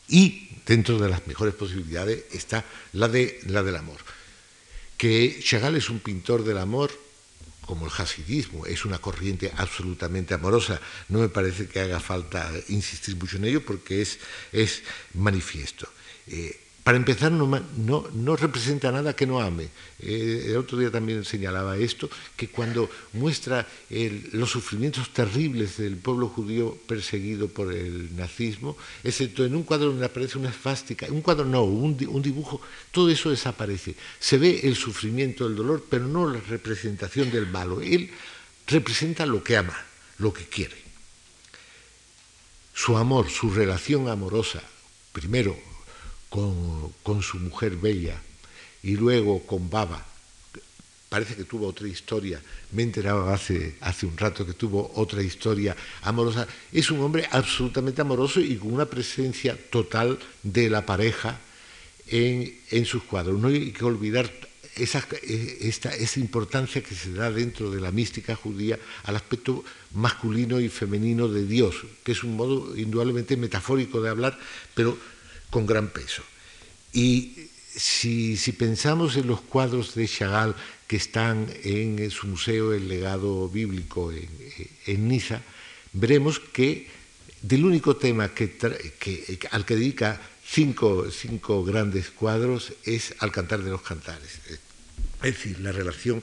Y 0.08 0.48
dentro 0.64 0.98
de 0.98 1.10
las 1.10 1.26
mejores 1.26 1.54
posibilidades 1.54 2.24
está 2.32 2.64
la, 2.94 3.08
de, 3.08 3.40
la 3.46 3.62
del 3.62 3.76
amor. 3.76 3.98
Que 4.96 5.40
Chagall 5.44 5.76
es 5.76 5.90
un 5.90 6.00
pintor 6.00 6.42
del 6.42 6.58
amor 6.58 6.90
como 7.68 7.84
el 7.84 7.92
hasidismo 7.92 8.64
es 8.64 8.86
una 8.86 8.96
corriente 8.96 9.52
absolutamente 9.54 10.32
amorosa, 10.32 10.80
no 11.10 11.18
me 11.18 11.28
parece 11.28 11.68
que 11.68 11.80
haga 11.80 12.00
falta 12.00 12.50
insistir 12.68 13.14
mucho 13.16 13.36
en 13.36 13.44
ello 13.44 13.62
porque 13.62 14.00
es, 14.00 14.18
es 14.52 14.82
manifiesto. 15.12 15.86
Eh, 16.28 16.58
para 16.88 16.96
empezar, 16.96 17.30
no, 17.30 18.36
representa 18.36 18.90
nada 18.90 19.14
que 19.14 19.26
no 19.26 19.42
ame. 19.42 19.68
Eh, 20.00 20.46
el 20.46 20.56
otro 20.56 20.78
día 20.78 20.90
también 20.90 21.22
señalaba 21.22 21.76
esto, 21.76 22.08
que 22.34 22.48
cuando 22.48 22.88
muestra 23.12 23.68
los 24.32 24.48
sufrimientos 24.48 25.12
terribles 25.12 25.76
del 25.76 25.98
pueblo 25.98 26.30
judío 26.30 26.78
perseguido 26.86 27.48
por 27.48 27.74
el 27.74 28.16
nazismo, 28.16 28.74
excepto 29.04 29.44
en 29.44 29.54
un 29.54 29.64
cuadro 29.64 29.88
donde 29.88 30.06
aparece 30.06 30.38
una 30.38 30.48
esfástica, 30.48 31.04
un 31.10 31.20
cuadro 31.20 31.44
no, 31.44 31.62
un, 31.62 31.94
un 32.08 32.22
dibujo, 32.22 32.58
todo 32.90 33.10
eso 33.10 33.28
desaparece. 33.28 33.94
Se 34.18 34.38
ve 34.38 34.60
el 34.62 34.74
sufrimiento, 34.74 35.46
el 35.46 35.56
dolor, 35.56 35.84
pero 35.90 36.06
no 36.06 36.26
la 36.26 36.40
representación 36.40 37.30
del 37.30 37.48
malo. 37.48 37.82
Él 37.82 38.10
representa 38.66 39.26
lo 39.26 39.44
que 39.44 39.58
ama, 39.58 39.76
lo 40.16 40.32
que 40.32 40.46
quiere. 40.46 40.78
Su 42.72 42.96
amor, 42.96 43.28
su 43.28 43.50
relación 43.50 44.08
amorosa, 44.08 44.62
primero 45.12 45.67
con, 46.28 47.22
su 47.22 47.38
mujer 47.38 47.76
bella 47.76 48.20
y 48.82 48.96
luego 48.96 49.40
con 49.46 49.70
Baba, 49.70 50.04
parece 51.08 51.34
que 51.36 51.44
tuvo 51.44 51.66
otra 51.66 51.88
historia, 51.88 52.40
me 52.72 52.82
he 52.82 52.86
enterado 52.86 53.30
hace, 53.30 53.76
hace 53.80 54.06
un 54.06 54.16
rato 54.16 54.44
que 54.44 54.52
tuvo 54.52 54.92
otra 54.94 55.22
historia 55.22 55.76
amorosa, 56.02 56.46
es 56.72 56.90
un 56.90 57.00
hombre 57.00 57.26
absolutamente 57.30 58.00
amoroso 58.00 58.40
y 58.40 58.56
con 58.56 58.72
una 58.72 58.86
presencia 58.86 59.58
total 59.70 60.18
de 60.42 60.68
la 60.68 60.84
pareja 60.84 61.40
en, 62.06 62.54
en 62.70 62.84
sus 62.84 63.02
cuadros. 63.04 63.40
No 63.40 63.48
hay 63.48 63.72
que 63.72 63.84
olvidar 63.84 64.30
esa, 64.76 65.04
esta, 65.60 65.94
esa 65.94 66.20
importancia 66.20 66.82
que 66.82 66.94
se 66.94 67.12
da 67.12 67.30
dentro 67.30 67.70
de 67.70 67.80
la 67.80 67.90
mística 67.90 68.34
judía 68.34 68.78
al 69.04 69.16
aspecto 69.16 69.64
masculino 69.94 70.60
y 70.60 70.68
femenino 70.68 71.28
de 71.28 71.46
Dios, 71.46 71.74
que 72.04 72.12
es 72.12 72.22
un 72.22 72.36
modo 72.36 72.76
indudablemente 72.76 73.36
metafórico 73.36 74.00
de 74.00 74.10
hablar, 74.10 74.38
pero 74.74 74.96
con 75.50 75.66
gran 75.66 75.88
peso. 75.88 76.22
Y 76.92 77.48
si, 77.74 78.36
pensamos 78.58 79.16
en 79.16 79.26
los 79.26 79.40
cuadros 79.40 79.94
de 79.94 80.08
Chagall 80.08 80.54
que 80.86 80.96
están 80.96 81.46
en 81.62 82.10
su 82.10 82.26
museo 82.26 82.72
El 82.72 82.88
legado 82.88 83.48
bíblico 83.48 84.10
en, 84.10 84.28
en 84.86 85.08
Niza, 85.08 85.42
veremos 85.92 86.40
que 86.40 86.88
del 87.42 87.64
único 87.64 87.96
tema 87.96 88.34
que, 88.34 88.56
que, 88.98 89.38
al 89.50 89.64
que 89.64 89.76
dedica 89.76 90.20
cinco, 90.44 91.10
cinco, 91.10 91.64
grandes 91.64 92.10
cuadros 92.10 92.72
es 92.84 93.14
al 93.20 93.30
cantar 93.30 93.62
de 93.62 93.70
los 93.70 93.82
cantares, 93.82 94.40
es 94.48 94.58
decir, 95.22 95.60
la 95.60 95.72
relación 95.72 96.22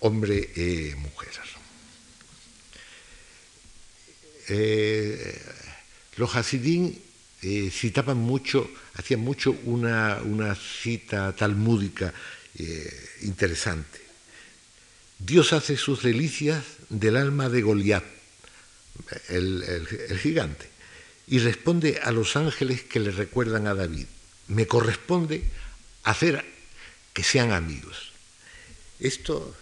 hombre-mujer. 0.00 1.30
Eh, 4.48 5.40
los 6.16 6.34
Hasidim 6.34 6.98
eh, 7.42 7.70
citaban 7.70 8.18
mucho, 8.18 8.70
hacían 8.94 9.20
mucho 9.20 9.56
una, 9.64 10.20
una 10.24 10.54
cita 10.54 11.34
talmúdica 11.34 12.14
eh, 12.58 13.08
interesante. 13.22 14.00
Dios 15.18 15.52
hace 15.52 15.76
sus 15.76 16.02
delicias 16.02 16.64
del 16.88 17.16
alma 17.16 17.48
de 17.48 17.62
Goliat, 17.62 18.04
el, 19.28 19.62
el, 19.62 20.18
gigante, 20.18 20.68
y 21.26 21.38
responde 21.38 22.00
a 22.02 22.12
los 22.12 22.36
ángeles 22.36 22.82
que 22.82 23.00
le 23.00 23.10
recuerdan 23.10 23.66
a 23.66 23.74
David. 23.74 24.06
Me 24.48 24.66
corresponde 24.66 25.44
hacer 26.04 26.44
que 27.12 27.22
sean 27.22 27.52
amigos. 27.52 28.12
Esto 29.00 29.56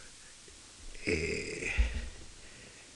eh, 1.06 1.69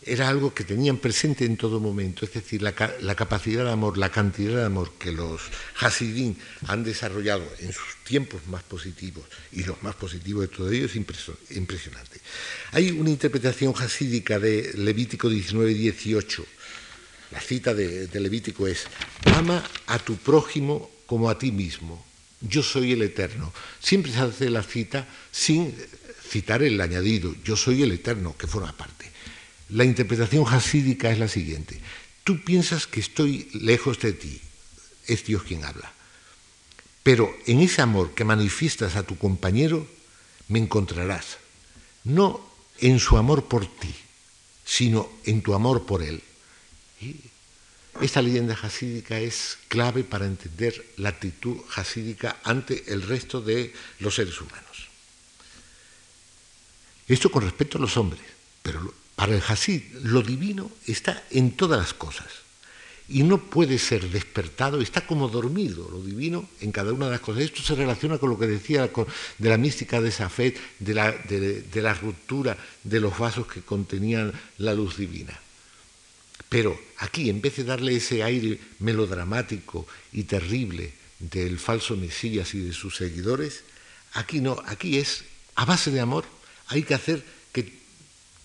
era 0.07 0.29
algo 0.29 0.53
que 0.53 0.65
tenían 0.65 0.99
presente 0.99 1.45
en 1.45 1.57
todo 1.57 1.81
momento, 1.81 2.25
es 2.25 2.33
decir, 2.33 2.63
la, 2.63 2.73
capacidad 2.73 3.65
de 3.65 3.71
amor, 3.71 3.99
la 3.99 4.11
cantidad 4.11 4.57
de 4.57 4.65
amor 4.65 4.93
que 4.99 5.13
los 5.13 5.41
Hasidim 5.81 6.35
han 6.67 6.85
desarrollado 6.85 7.45
en 7.61 7.73
sus 7.73 7.97
tiempos 8.05 8.47
más 8.49 8.63
positivos 8.63 9.25
y 9.53 9.65
los 9.65 9.83
más 9.83 9.95
positivos 9.95 10.43
de 10.43 10.57
todo 10.57 10.71
ello 10.71 10.87
es 10.87 10.97
impresionante. 10.97 12.21
Hay 12.73 12.91
una 12.91 13.11
interpretación 13.11 13.75
hasídica 13.79 14.39
de 14.39 14.73
Levítico 14.75 15.29
19-18. 15.29 16.45
La 17.33 17.41
cita 17.41 17.75
de 17.75 18.21
Levítico 18.21 18.67
es, 18.67 18.85
ama 19.25 19.65
a 19.87 19.99
tu 19.99 20.17
prójimo 20.17 20.91
como 21.07 21.29
a 21.29 21.39
ti 21.39 21.51
mismo, 21.51 22.05
yo 22.41 22.63
soy 22.63 22.93
el 22.93 23.03
eterno. 23.03 23.53
Siempre 23.81 24.13
se 24.13 24.19
hace 24.19 24.51
la 24.51 24.63
cita 24.63 25.07
sin 25.31 25.75
citar 26.29 26.63
el 26.63 26.81
añadido, 26.81 27.35
yo 27.45 27.57
soy 27.57 27.83
el 27.83 27.93
eterno, 27.93 28.37
que 28.37 28.47
forma 28.47 28.77
parte. 28.77 29.14
La 29.71 29.85
interpretación 29.85 30.45
hasídica 30.49 31.11
es 31.11 31.19
la 31.19 31.29
siguiente. 31.29 31.81
Tú 32.23 32.43
piensas 32.43 32.87
que 32.87 33.01
estoy 33.01 33.49
lejos 33.53 33.99
de 34.01 34.13
ti, 34.13 34.41
es 35.07 35.25
Dios 35.25 35.43
quien 35.43 35.65
habla. 35.65 35.93
Pero 37.03 37.35
en 37.47 37.61
ese 37.61 37.83
amor 37.83 38.15
que 38.15 38.25
manifiestas 38.25 38.97
a 38.97 39.03
tu 39.03 39.19
compañero, 39.19 39.87
me 40.49 40.59
encontrarás. 40.59 41.39
No 42.05 42.41
en 42.79 42.99
su 42.99 43.17
amor 43.17 43.45
por 43.47 43.67
ti, 43.67 43.95
sino 44.65 45.11
en 45.25 45.43
tu 45.43 45.55
amor 45.55 45.87
por 45.87 46.03
él. 46.03 46.23
esta 48.01 48.23
leyenda 48.23 48.59
hasídica 48.61 49.21
es 49.21 49.59
clave 49.69 50.03
para 50.03 50.27
entender 50.27 50.85
la 50.97 51.11
actitud 51.11 51.57
hasídica 51.77 52.41
ante 52.43 52.93
el 52.93 53.03
resto 53.03 53.41
de 53.41 53.73
los 54.01 54.15
seres 54.15 54.41
humanos. 54.41 54.89
Esto 57.07 57.31
con 57.31 57.43
respecto 57.43 57.79
a 57.79 57.81
los 57.81 57.97
hombres, 57.97 58.23
pero 58.63 58.93
para 59.17 59.35
el 59.35 59.43
Hasid, 59.47 59.83
lo 60.03 60.23
divino 60.23 60.71
está 60.87 61.25
en 61.31 61.53
todas 61.53 61.79
las 61.79 61.95
cosas 61.95 62.27
y 63.09 63.23
no 63.23 63.39
puede 63.39 63.79
ser 63.79 64.09
despertado, 64.09 64.81
está 64.81 65.07
como 65.07 65.29
dormido 65.29 65.89
lo 65.91 66.03
divino 66.03 66.49
en 66.61 66.73
cada 66.73 66.93
una 66.93 67.07
de 67.07 67.13
las 67.13 67.21
cosas. 67.21 67.43
Esto 67.43 67.63
se 67.63 67.75
relaciona 67.75 68.19
con 68.19 68.31
lo 68.31 68.39
que 68.39 68.47
decía 68.47 68.91
de 69.39 69.49
la 69.49 69.59
mística 69.59 70.01
de 70.01 70.09
esa 70.09 70.31
fe, 70.31 70.55
de 70.79 70.95
la, 70.95 71.13
de 71.13 71.83
la 71.83 71.95
ruptura 71.95 72.57
de 72.83 73.01
los 73.01 73.19
vasos 73.19 73.47
que 73.47 73.61
contenían 73.61 74.33
la 74.59 74.75
luz 74.75 74.97
divina. 74.97 75.39
Pero 76.49 76.79
aquí, 76.99 77.29
en 77.29 77.41
vez 77.41 77.57
de 77.57 77.65
darle 77.65 77.97
ese 77.97 78.23
aire 78.23 78.59
melodramático 78.79 79.87
y 80.13 80.25
terrible 80.25 80.95
del 81.19 81.59
falso 81.59 81.97
Mesías 81.97 82.55
y 82.55 82.61
de 82.61 82.73
sus 82.73 82.97
seguidores, 82.97 83.65
aquí 84.13 84.41
no, 84.41 84.57
aquí 84.67 84.99
es 84.99 85.25
a 85.57 85.65
base 85.65 85.91
de 85.91 86.01
amor, 86.01 86.25
hay 86.69 86.83
que 86.83 86.95
hacer 86.95 87.25
que 87.53 87.84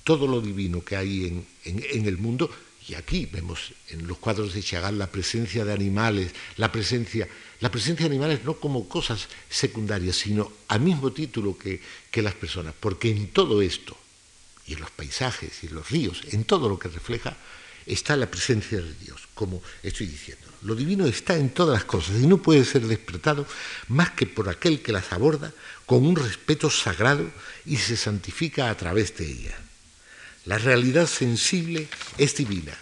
todo 0.09 0.25
lo 0.25 0.41
divino 0.41 0.83
que 0.83 0.95
hay 0.97 1.45
en, 1.65 2.07
el 2.07 2.17
mundo, 2.17 2.49
y 2.87 2.95
aquí 2.95 3.29
vemos 3.31 3.73
en 3.89 4.07
los 4.07 4.17
cuadros 4.17 4.55
de 4.55 4.63
Chagall 4.63 4.97
la 4.97 5.05
presencia 5.05 5.63
de 5.63 5.71
animales, 5.71 6.31
la 6.57 6.71
presencia, 6.71 7.29
la 7.59 7.69
presencia 7.69 8.09
de 8.09 8.15
animales 8.15 8.43
no 8.43 8.55
como 8.55 8.89
cosas 8.89 9.27
secundarias, 9.51 10.15
sino 10.15 10.51
al 10.69 10.81
mismo 10.81 11.11
título 11.11 11.55
que, 11.55 11.79
que 12.09 12.23
las 12.23 12.33
personas, 12.33 12.73
porque 12.79 13.11
en 13.11 13.27
todo 13.27 13.61
esto, 13.61 13.95
y 14.65 14.73
en 14.73 14.79
los 14.79 14.89
paisajes 14.89 15.63
y 15.63 15.67
en 15.67 15.75
los 15.75 15.87
ríos, 15.91 16.23
en 16.31 16.43
todo 16.43 16.69
lo 16.69 16.79
que 16.79 16.89
refleja, 16.89 17.37
está 17.85 18.15
la 18.15 18.31
presencia 18.31 18.81
de 18.81 18.95
Dios, 18.95 19.27
como 19.35 19.61
estoy 19.83 20.07
diciendo. 20.07 20.47
Lo 20.63 20.73
divino 20.73 21.05
está 21.05 21.35
en 21.35 21.51
todas 21.51 21.75
las 21.75 21.85
cosas 21.85 22.19
y 22.19 22.25
no 22.25 22.41
puede 22.41 22.65
ser 22.65 22.81
despertado 22.87 23.45
más 23.89 24.09
que 24.09 24.25
por 24.25 24.49
aquel 24.49 24.81
que 24.81 24.91
las 24.91 25.13
aborda 25.13 25.53
con 25.85 26.03
un 26.03 26.15
respeto 26.15 26.71
sagrado 26.71 27.29
y 27.63 27.77
se 27.77 27.95
santifica 27.95 28.71
a 28.71 28.75
través 28.75 29.15
de 29.15 29.27
ellas. 29.27 29.68
La 30.49 30.57
realidad 30.57 31.05
sensible 31.05 31.87
es 32.17 32.35
divina, 32.35 32.75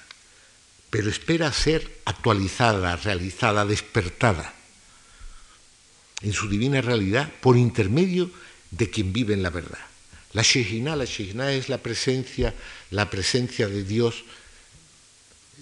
pero 0.89 1.09
espera 1.09 1.51
ser 1.51 1.99
actualizada, 2.05 2.95
realizada, 2.95 3.65
despertada 3.65 4.53
en 6.21 6.31
su 6.31 6.47
divina 6.47 6.79
realidad 6.79 7.29
por 7.41 7.57
intermedio 7.57 8.31
de 8.71 8.89
quien 8.89 9.11
vive 9.11 9.33
en 9.33 9.43
la 9.43 9.49
verdad. 9.49 9.83
La 10.31 10.43
Shejina, 10.43 10.95
la 10.95 11.03
Shejina 11.03 11.51
es 11.51 11.67
la 11.67 11.79
presencia, 11.79 12.55
la 12.91 13.09
presencia 13.09 13.67
de 13.67 13.83
Dios 13.83 14.23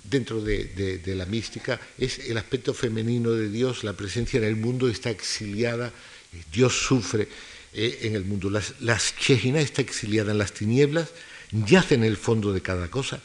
dentro 0.04 0.42
de, 0.42 1.02
la 1.08 1.26
mística, 1.26 1.82
es 1.98 2.20
el 2.20 2.38
aspecto 2.38 2.76
femenino 2.76 3.32
de 3.32 3.50
Dios, 3.50 3.84
la 3.84 3.94
presencia 3.94 4.38
en 4.38 4.44
el 4.44 4.58
mundo 4.58 4.88
está 4.90 5.10
exiliada, 5.10 5.92
Dios 6.54 6.86
sufre 6.86 7.28
eh, 7.74 8.02
en 8.04 8.14
el 8.14 8.26
mundo. 8.26 8.52
La, 8.52 8.62
la 8.82 8.96
está 8.96 9.82
exiliada 9.82 10.34
en 10.34 10.38
las 10.38 10.54
tinieblas, 10.54 11.10
yace 11.52 11.96
en 11.96 12.04
el 12.04 12.18
fondo 12.18 12.54
de 12.54 12.62
cada 12.62 12.90
cosa 12.90 13.22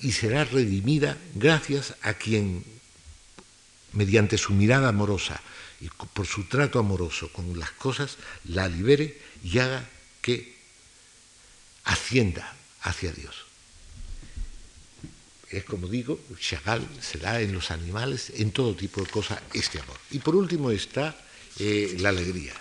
y 0.00 0.12
será 0.12 0.44
redimida 0.44 1.16
gracias 1.34 1.94
a 2.02 2.14
quien, 2.14 2.64
mediante 3.92 4.38
su 4.38 4.52
mirada 4.52 4.88
amorosa 4.88 5.40
y 5.80 5.88
por 5.88 6.26
su 6.26 6.44
trato 6.44 6.78
amoroso 6.78 7.32
con 7.32 7.58
las 7.58 7.70
cosas, 7.72 8.16
la 8.44 8.68
libere 8.68 9.20
y 9.42 9.58
haga 9.58 9.88
que 10.20 10.56
ascienda 11.84 12.56
hacia 12.82 13.12
Dios. 13.12 13.46
Es 15.50 15.64
como 15.64 15.86
digo, 15.86 16.18
Chagall 16.40 16.86
se 17.00 17.18
da 17.18 17.40
en 17.40 17.52
los 17.52 17.70
animales, 17.70 18.32
en 18.34 18.50
todo 18.50 18.74
tipo 18.74 19.00
de 19.00 19.08
cosas, 19.08 19.40
este 19.54 19.80
amor. 19.80 19.96
Y 20.10 20.18
por 20.18 20.34
último 20.34 20.70
está 20.70 21.16
eh, 21.58 21.96
la 22.00 22.08
alegría 22.08 22.52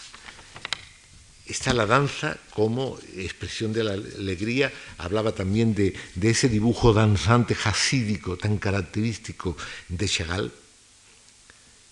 está 1.47 1.73
la 1.73 1.85
danza 1.85 2.37
como 2.53 2.99
expresión 3.15 3.73
de 3.73 3.83
la 3.83 3.93
alegría. 3.93 4.71
Hablaba 4.97 5.33
también 5.33 5.75
de, 5.75 5.95
ese 6.21 6.49
dibujo 6.49 6.93
danzante 6.93 7.55
jasídico 7.55 8.37
tan 8.37 8.57
característico 8.57 9.55
de 9.89 10.07
Chagall. 10.07 10.51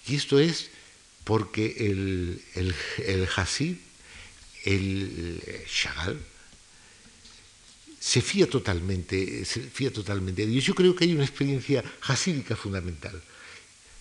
Y 0.07 0.15
esto 0.15 0.39
es 0.39 0.69
porque 1.23 1.75
el, 1.77 2.41
el, 2.55 2.75
el 3.05 3.27
Hasid, 3.35 3.77
el 4.65 5.41
Chagall, 5.67 6.19
se 8.03 8.21
fía 8.21 8.49
totalmente, 8.49 9.45
se 9.45 9.61
fía 9.61 9.93
totalmente 9.93 10.45
de 10.45 10.51
Dios. 10.51 10.65
Yo 10.65 10.75
creo 10.75 10.93
que 10.93 11.05
hay 11.05 11.13
una 11.13 11.23
experiencia 11.23 11.81
jasídica 12.01 12.57
fundamental. 12.57 13.21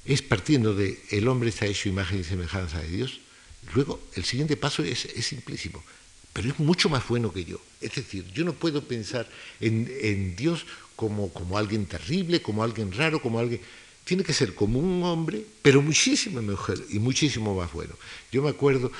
Es 0.05 0.23
partiendo 0.23 0.75
de 0.75 1.01
el 1.11 1.29
hombre 1.29 1.51
está 1.51 1.67
hecho 1.67 1.89
imagen 1.89 2.19
y 2.19 2.25
semejanza 2.25 2.81
de 2.81 2.89
Dios, 2.89 3.21
Luego, 3.75 4.01
el 4.15 4.25
siguiente 4.25 4.57
paso 4.57 4.83
es, 4.83 5.09
simplísimo, 5.21 5.83
pero 6.33 6.49
es 6.49 6.59
mucho 6.59 6.89
más 6.89 7.07
bueno 7.09 7.33
que 7.33 7.45
yo. 7.45 7.61
Es 7.81 7.95
decir, 7.95 8.25
yo 8.33 8.45
no 8.45 8.53
puedo 8.53 8.87
pensar 8.87 9.29
en, 9.61 10.37
Dios 10.37 10.67
como, 10.97 11.33
como, 11.33 11.59
alguien 11.59 11.87
terrible, 11.87 12.43
como 12.43 12.63
alguien 12.63 12.93
raro, 12.93 13.21
como 13.21 13.39
alguien... 13.39 13.61
Tiene 14.05 14.25
que 14.25 14.33
ser 14.33 14.57
como 14.57 14.81
un 14.81 15.05
hombre, 15.05 15.45
pero 15.63 15.81
muchísimo 15.81 16.43
mejor 16.43 16.85
y 16.91 16.99
muchísimo 16.99 17.55
más 17.55 17.73
bueno. 17.73 17.95
Yo 18.33 18.43
me 18.43 18.51
acuerdo 18.51 18.91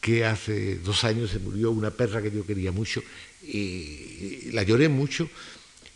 que 0.00 0.24
hace 0.24 0.76
dos 0.76 1.02
años 1.02 1.30
se 1.30 1.40
murió 1.40 1.72
una 1.72 1.90
perra 1.90 2.22
que 2.22 2.30
yo 2.30 2.46
quería 2.46 2.70
mucho 2.70 3.02
y 3.42 4.50
la 4.52 4.62
lloré 4.62 4.88
mucho 4.88 5.28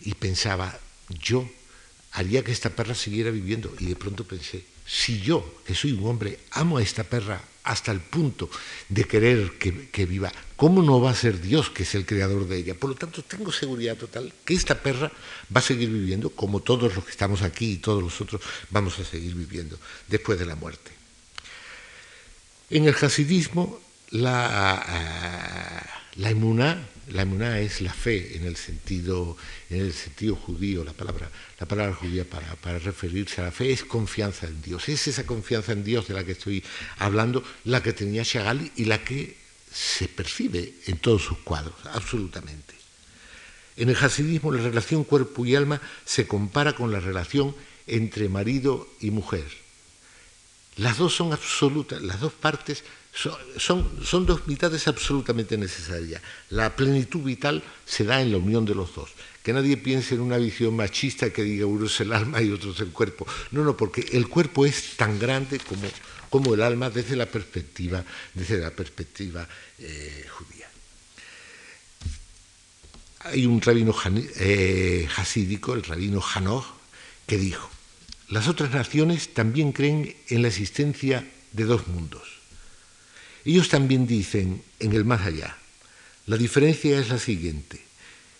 y 0.00 0.14
pensaba, 0.14 0.78
yo 1.22 1.48
haría 2.12 2.42
que 2.42 2.52
esta 2.52 2.70
perra 2.70 2.94
siguiera 2.94 3.30
viviendo 3.30 3.72
y 3.78 3.86
de 3.86 3.96
pronto 3.96 4.24
pensé, 4.24 4.64
si 4.86 5.20
yo, 5.20 5.62
que 5.66 5.74
soy 5.74 5.92
un 5.92 6.06
hombre, 6.06 6.38
amo 6.50 6.78
a 6.78 6.82
esta 6.82 7.04
perra 7.04 7.42
hasta 7.68 7.92
el 7.92 8.00
punto 8.00 8.50
de 8.88 9.04
querer 9.04 9.58
que, 9.58 10.06
viva, 10.06 10.32
¿cómo 10.56 10.82
no 10.82 11.00
va 11.00 11.10
a 11.10 11.14
ser 11.14 11.40
Dios 11.40 11.68
que 11.68 11.82
es 11.82 11.94
el 11.94 12.06
creador 12.06 12.48
de 12.48 12.56
ella? 12.56 12.74
Por 12.74 12.90
lo 12.90 12.96
tanto, 12.96 13.22
tengo 13.22 13.52
seguridad 13.52 13.96
total 13.96 14.32
que 14.44 14.54
esta 14.54 14.80
perra 14.80 15.12
va 15.54 15.60
a 15.60 15.62
seguir 15.62 15.90
viviendo 15.90 16.30
como 16.30 16.60
todos 16.60 16.94
los 16.96 17.04
que 17.04 17.10
estamos 17.10 17.42
aquí 17.42 17.72
y 17.72 17.76
todos 17.76 18.02
los 18.02 18.20
otros 18.20 18.40
vamos 18.70 18.98
a 18.98 19.04
seguir 19.04 19.34
viviendo 19.34 19.78
después 20.08 20.38
de 20.38 20.46
la 20.46 20.54
muerte. 20.54 20.90
En 22.70 22.86
el 22.86 22.94
hasidismo, 22.94 23.80
la, 24.10 25.84
la 26.16 26.30
emuná, 26.30 26.88
la 27.10 27.22
emuná 27.22 27.60
es 27.60 27.80
la 27.80 27.92
fe 27.92 28.36
en 28.36 28.44
el 28.44 28.56
sentido, 28.56 29.36
en 29.70 29.80
el 29.80 29.92
sentido 29.92 30.36
judío, 30.36 30.84
la 30.84 30.92
palabra, 30.92 31.30
la 31.58 31.66
palabra 31.66 31.94
judía 31.94 32.24
para, 32.24 32.78
referirse 32.78 33.40
a 33.40 33.44
la 33.44 33.52
fe 33.52 33.72
es 33.72 33.84
confianza 33.84 34.46
en 34.46 34.60
Dios. 34.62 34.88
Es 34.88 35.08
esa 35.08 35.24
confianza 35.26 35.72
en 35.72 35.84
Dios 35.84 36.08
de 36.08 36.14
la 36.14 36.24
que 36.24 36.32
estoy 36.32 36.62
hablando, 36.98 37.42
la 37.64 37.82
que 37.82 37.92
tenía 37.92 38.24
Chagall 38.24 38.70
y 38.76 38.84
la 38.84 39.02
que 39.04 39.36
se 39.72 40.08
percibe 40.08 40.74
en 40.86 40.98
todos 40.98 41.22
sus 41.22 41.38
cuadros, 41.38 41.74
absolutamente. 41.92 42.74
En 43.76 43.88
el 43.88 43.96
hasidismo 43.96 44.52
la 44.52 44.62
relación 44.62 45.04
cuerpo 45.04 45.46
y 45.46 45.54
alma 45.54 45.80
se 46.04 46.26
compara 46.26 46.74
con 46.74 46.90
la 46.90 47.00
relación 47.00 47.54
entre 47.86 48.28
marido 48.28 48.88
y 49.00 49.10
mujer. 49.10 49.46
Las 50.76 50.98
dos 50.98 51.14
son 51.14 51.32
absolutas, 51.32 52.02
las 52.02 52.20
dos 52.20 52.32
partes 52.32 52.84
son, 53.18 54.26
dos 54.26 54.46
mitades 54.46 54.86
absolutamente 54.86 55.58
necesarias. 55.58 56.22
La 56.50 56.76
plenitud 56.76 57.22
vital 57.22 57.64
se 57.84 58.04
da 58.04 58.22
en 58.22 58.30
la 58.30 58.38
unión 58.38 58.64
de 58.64 58.74
los 58.74 58.94
dos. 58.94 59.10
Que 59.42 59.52
nadie 59.52 59.76
piense 59.76 60.14
en 60.14 60.20
una 60.20 60.38
visión 60.38 60.76
machista 60.76 61.30
que 61.30 61.42
diga 61.42 61.66
uno 61.66 61.86
es 61.86 62.00
el 62.00 62.12
alma 62.12 62.40
y 62.40 62.50
otro 62.50 62.70
es 62.70 62.80
el 62.80 62.90
cuerpo. 62.90 63.26
No, 63.50 63.64
no, 63.64 63.76
porque 63.76 64.06
el 64.12 64.28
cuerpo 64.28 64.66
es 64.66 64.96
tan 64.96 65.18
grande 65.18 65.58
como, 66.30 66.54
el 66.54 66.62
alma 66.62 66.90
desde 66.90 67.16
la 67.16 67.26
perspectiva, 67.26 68.04
desde 68.34 68.58
la 68.58 68.70
perspectiva 68.70 69.48
eh, 69.78 70.26
judía. 70.30 70.68
Hay 73.20 73.46
un 73.46 73.60
rabino 73.60 73.94
eh, 74.36 75.08
hasídico, 75.16 75.74
el 75.74 75.82
rabino 75.82 76.22
Hanoch, 76.22 76.66
que 77.26 77.36
dijo, 77.36 77.68
las 78.28 78.46
otras 78.46 78.70
naciones 78.70 79.34
también 79.34 79.72
creen 79.72 80.14
en 80.28 80.42
la 80.42 80.48
existencia 80.48 81.28
de 81.52 81.64
dos 81.64 81.88
mundos 81.88 82.37
ellos 83.52 83.68
también 83.68 84.06
dicen 84.06 84.62
en 84.78 84.92
el 84.92 85.04
más 85.04 85.26
allá. 85.26 85.56
La 86.26 86.36
diferencia 86.36 86.98
es 87.00 87.08
la 87.08 87.18
siguiente. 87.18 87.80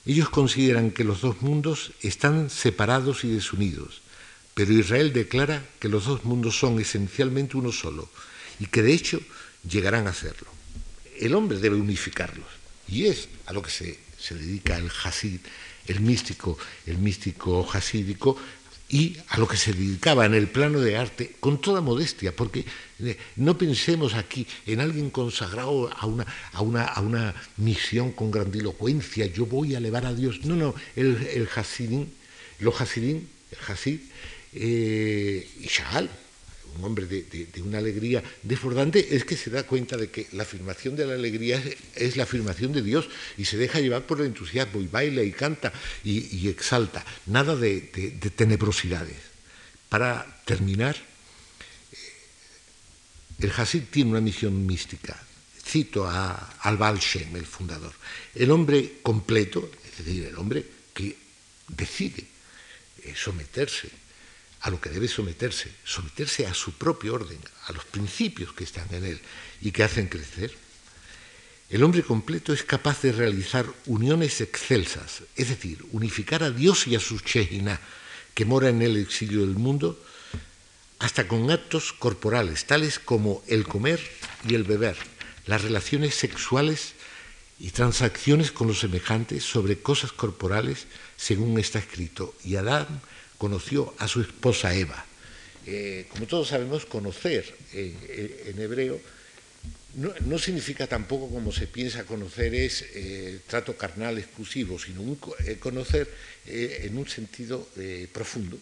Ellos 0.05 0.29
consideran 0.29 0.91
que 0.91 1.05
los 1.05 1.23
dos 1.23 1.41
mundos 1.43 1.93
están 2.03 2.51
separados 2.51 3.25
y 3.25 3.29
desunidos, 3.29 4.03
pero 4.55 4.73
Israel 4.73 5.13
declara 5.13 5.65
que 5.81 5.89
los 5.89 6.05
dos 6.05 6.25
mundos 6.25 6.59
son 6.59 6.81
esencialmente 6.81 7.57
uno 7.57 7.73
solo 7.73 8.11
y 8.59 8.67
que 8.67 8.83
de 8.83 8.93
hecho 8.93 9.21
llegarán 9.69 10.07
a 10.07 10.15
serlo. 10.15 10.49
El 11.19 11.35
hombre 11.35 11.59
debe 11.59 11.77
unificarlos 11.77 12.49
y 12.87 13.07
es 13.07 13.29
a 13.47 13.53
lo 13.53 13.63
que 13.63 13.71
se, 13.71 13.99
dedica 14.35 14.77
el 14.77 14.91
Hasid, 15.05 15.41
el 15.87 16.01
místico, 16.01 16.59
el 16.87 16.99
místico 16.99 17.69
hasídico, 17.73 18.37
y 18.89 19.17
a 19.29 19.39
lo 19.39 19.47
que 19.47 19.57
se 19.57 19.73
dedicaba 19.73 20.25
en 20.25 20.35
el 20.35 20.49
plano 20.49 20.81
de 20.81 20.97
arte 20.97 21.37
con 21.41 21.61
toda 21.61 21.81
modestia, 21.81 22.35
porque 22.35 22.65
eh, 23.01 23.19
no 23.37 23.59
pensemos 23.59 24.15
aquí 24.15 24.47
en 24.67 24.81
alguien 24.81 25.11
consagrado 25.11 25.91
a 25.95 26.07
una, 26.07 26.27
a 26.53 26.63
una, 26.63 26.85
a 26.85 27.01
una 27.01 27.35
misión 27.59 28.13
con 28.13 28.31
grandilocuencia, 28.31 29.27
yo 29.27 29.47
voy 29.47 29.75
a 29.75 29.79
elevar 29.79 30.07
a 30.07 30.15
Dios. 30.15 30.45
No, 30.45 30.57
no, 30.57 30.75
el, 30.97 31.17
el 31.35 31.49
Hasidín, 31.55 32.11
los 32.61 32.81
Hasidín, 32.81 33.29
el 33.51 33.73
Hasid 33.73 34.01
eh, 34.55 35.49
y 35.61 35.67
Sha'al, 35.67 36.09
un 36.77 36.85
hombre 36.85 37.07
de, 37.07 37.63
una 37.63 37.79
alegría 37.79 38.23
desbordante, 38.43 39.17
es 39.17 39.25
que 39.25 39.37
se 39.37 39.51
da 39.51 39.65
cuenta 39.65 39.97
de 39.97 40.11
que 40.11 40.29
la 40.33 40.43
afirmación 40.43 40.97
de 40.97 41.07
la 41.07 41.15
alegría 41.15 41.63
es, 41.95 42.17
la 42.17 42.25
afirmación 42.25 42.73
de 42.73 42.83
Dios 42.83 43.09
y 43.37 43.45
se 43.45 43.57
deja 43.57 43.81
llevar 43.81 44.07
por 44.07 44.21
el 44.21 44.27
entusiasmo 44.27 44.81
y 44.81 44.87
baila 44.87 45.23
y 45.23 45.33
canta 45.33 45.73
y, 46.05 46.49
exalta, 46.49 47.05
nada 47.27 47.57
de, 47.57 47.81
tenebrosidades. 48.37 49.17
Para 49.89 50.43
terminar, 50.45 50.97
eh, 50.97 51.97
el 53.41 53.53
Hasid 53.57 53.85
tiene 53.91 54.11
una 54.11 54.21
misión 54.21 54.67
mística. 54.67 55.19
Cito 55.65 56.07
a, 56.07 56.57
al 56.61 56.77
Baal 56.77 56.99
Shem, 56.99 57.35
el 57.37 57.47
fundador. 57.47 57.93
El 58.35 58.51
hombre 58.51 59.01
completo, 59.03 59.71
es 59.85 60.05
decir, 60.05 60.27
el 60.27 60.37
hombre 60.37 60.65
que 60.95 61.17
decide 61.69 62.25
eh, 63.03 63.15
someterse 63.17 63.89
a 64.61 64.71
lo 64.71 64.81
que 64.81 64.91
debe 64.91 65.09
someterse, 65.09 65.71
someterse 65.85 66.47
a 66.47 66.55
su 66.55 66.73
propio 66.73 67.15
orden, 67.15 67.39
a 67.67 67.73
los 67.73 67.85
principios 67.85 68.53
que 68.53 68.65
están 68.65 68.93
en 68.93 69.05
él 69.05 69.21
y 69.61 69.71
que 69.71 69.85
hacen 69.85 70.09
crecer. 70.09 70.53
El 71.71 71.85
hombre 71.85 72.03
completo 72.03 72.53
es 72.53 72.63
capaz 72.63 73.03
de 73.03 73.13
realizar 73.13 73.67
uniones 73.87 74.41
excelsas, 74.41 75.23
es 75.37 75.51
decir, 75.51 75.85
unificar 75.93 76.43
a 76.43 76.51
Dios 76.51 76.87
y 76.87 76.97
a 76.97 77.01
su 77.01 77.19
Shejina, 77.19 77.81
que 78.35 78.45
mora 78.45 78.69
en 78.69 78.83
el 78.83 78.97
exilio 78.97 79.41
del 79.41 79.57
mundo, 79.57 80.03
hasta 80.99 81.29
con 81.29 81.51
actos 81.51 81.93
corporales, 81.93 82.65
tales 82.65 82.99
como 82.99 83.43
el 83.47 83.67
comer 83.67 84.01
y 84.49 84.55
el 84.55 84.65
beber, 84.65 84.97
las 85.47 85.63
relaciones 85.63 86.15
sexuales 86.15 86.95
y 87.61 87.71
transacciones 87.71 88.51
con 88.51 88.67
los 88.67 88.81
semejantes 88.81 89.45
sobre 89.45 89.79
cosas 89.79 90.13
corporales, 90.13 90.87
según 91.17 91.59
está 91.59 91.79
escrito. 91.79 92.35
Y 92.45 92.57
Adán 92.57 93.01
conoció 93.39 93.95
a 93.99 94.09
su 94.09 94.21
esposa 94.21 94.75
Eva. 94.75 95.07
Eh, 95.67 96.07
como 96.11 96.27
todos 96.27 96.49
sabemos, 96.49 96.87
conocer 96.87 97.45
en, 97.73 98.59
hebreo 98.59 99.01
no, 99.95 100.39
significa 100.39 100.87
tampoco 100.87 101.29
como 101.29 101.53
se 101.53 101.67
piensa 101.67 102.05
conocer 102.05 102.55
es 102.55 102.85
eh, 102.95 103.41
trato 103.47 103.77
carnal 103.77 104.19
exclusivo, 104.19 104.79
sino 104.79 105.03
eh, 105.45 105.57
conocer 105.59 106.09
en 106.47 106.97
un 106.97 107.09
sentido 107.09 107.69
profundo. 108.13 108.59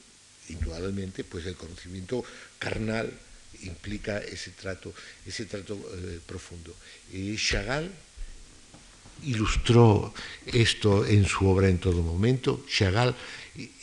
Indudablemente, 0.48 1.24
pues 1.24 1.46
el 1.46 1.56
conocimiento 1.56 2.24
carnal 2.58 3.12
implica 3.62 4.18
ese 4.18 4.50
trato, 4.50 4.92
ese 5.26 5.44
trato 5.46 5.78
profundo. 6.26 6.74
Chagall 7.36 7.90
ilustró 9.22 10.12
esto 10.46 11.06
en 11.06 11.26
su 11.26 11.46
obra 11.48 11.68
en 11.68 11.78
todo 11.78 12.02
momento. 12.02 12.64
Chagall 12.68 13.14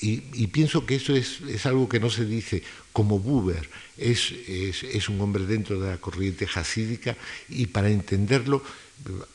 y, 0.01 0.47
pienso 0.47 0.85
que 0.85 0.95
eso 0.95 1.15
es, 1.15 1.65
algo 1.65 1.89
que 1.89 1.99
no 1.99 2.09
se 2.09 2.25
dice 2.25 2.63
como 2.91 3.19
Buber, 3.19 3.67
es, 3.97 4.31
es, 4.31 5.09
un 5.09 5.19
hombre 5.21 5.45
dentro 5.45 5.79
de 5.79 5.89
la 5.89 5.97
corriente 5.97 6.47
hasídica 6.53 7.17
y 7.49 7.67
para 7.67 7.89
entenderlo 7.89 8.63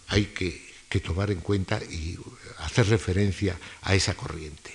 hay 0.09 0.27
que, 0.27 0.61
que 0.89 1.01
tomar 1.01 1.31
en 1.31 1.41
cuenta 1.41 1.81
y 1.83 2.17
hacer 2.59 2.89
referencia 2.89 3.59
a 3.83 3.95
esa 3.95 4.15
corriente. 4.15 4.71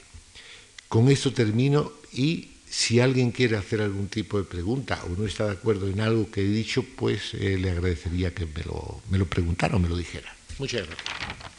Con 0.89 1.09
esto 1.09 1.33
termino 1.33 1.91
y 2.11 2.49
si 2.69 2.99
alguien 2.99 3.31
quiere 3.31 3.55
hacer 3.55 3.81
algún 3.81 4.07
tipo 4.07 4.37
de 4.37 4.45
pregunta 4.45 5.03
o 5.05 5.09
no 5.09 5.27
está 5.27 5.45
de 5.45 5.53
acuerdo 5.53 5.87
en 5.87 6.01
algo 6.01 6.29
que 6.29 6.41
he 6.41 6.47
dicho, 6.47 6.83
pues 6.83 7.33
eh, 7.35 7.57
le 7.57 7.69
agradecería 7.69 8.33
que 8.33 8.45
me 8.47 8.63
lo, 8.63 9.01
me 9.09 9.17
lo 9.17 9.27
preguntara 9.27 9.75
o 9.75 9.79
me 9.79 9.87
lo 9.87 9.95
dijera. 9.95 10.35
Muchas 10.57 10.87
gracias. 10.87 11.52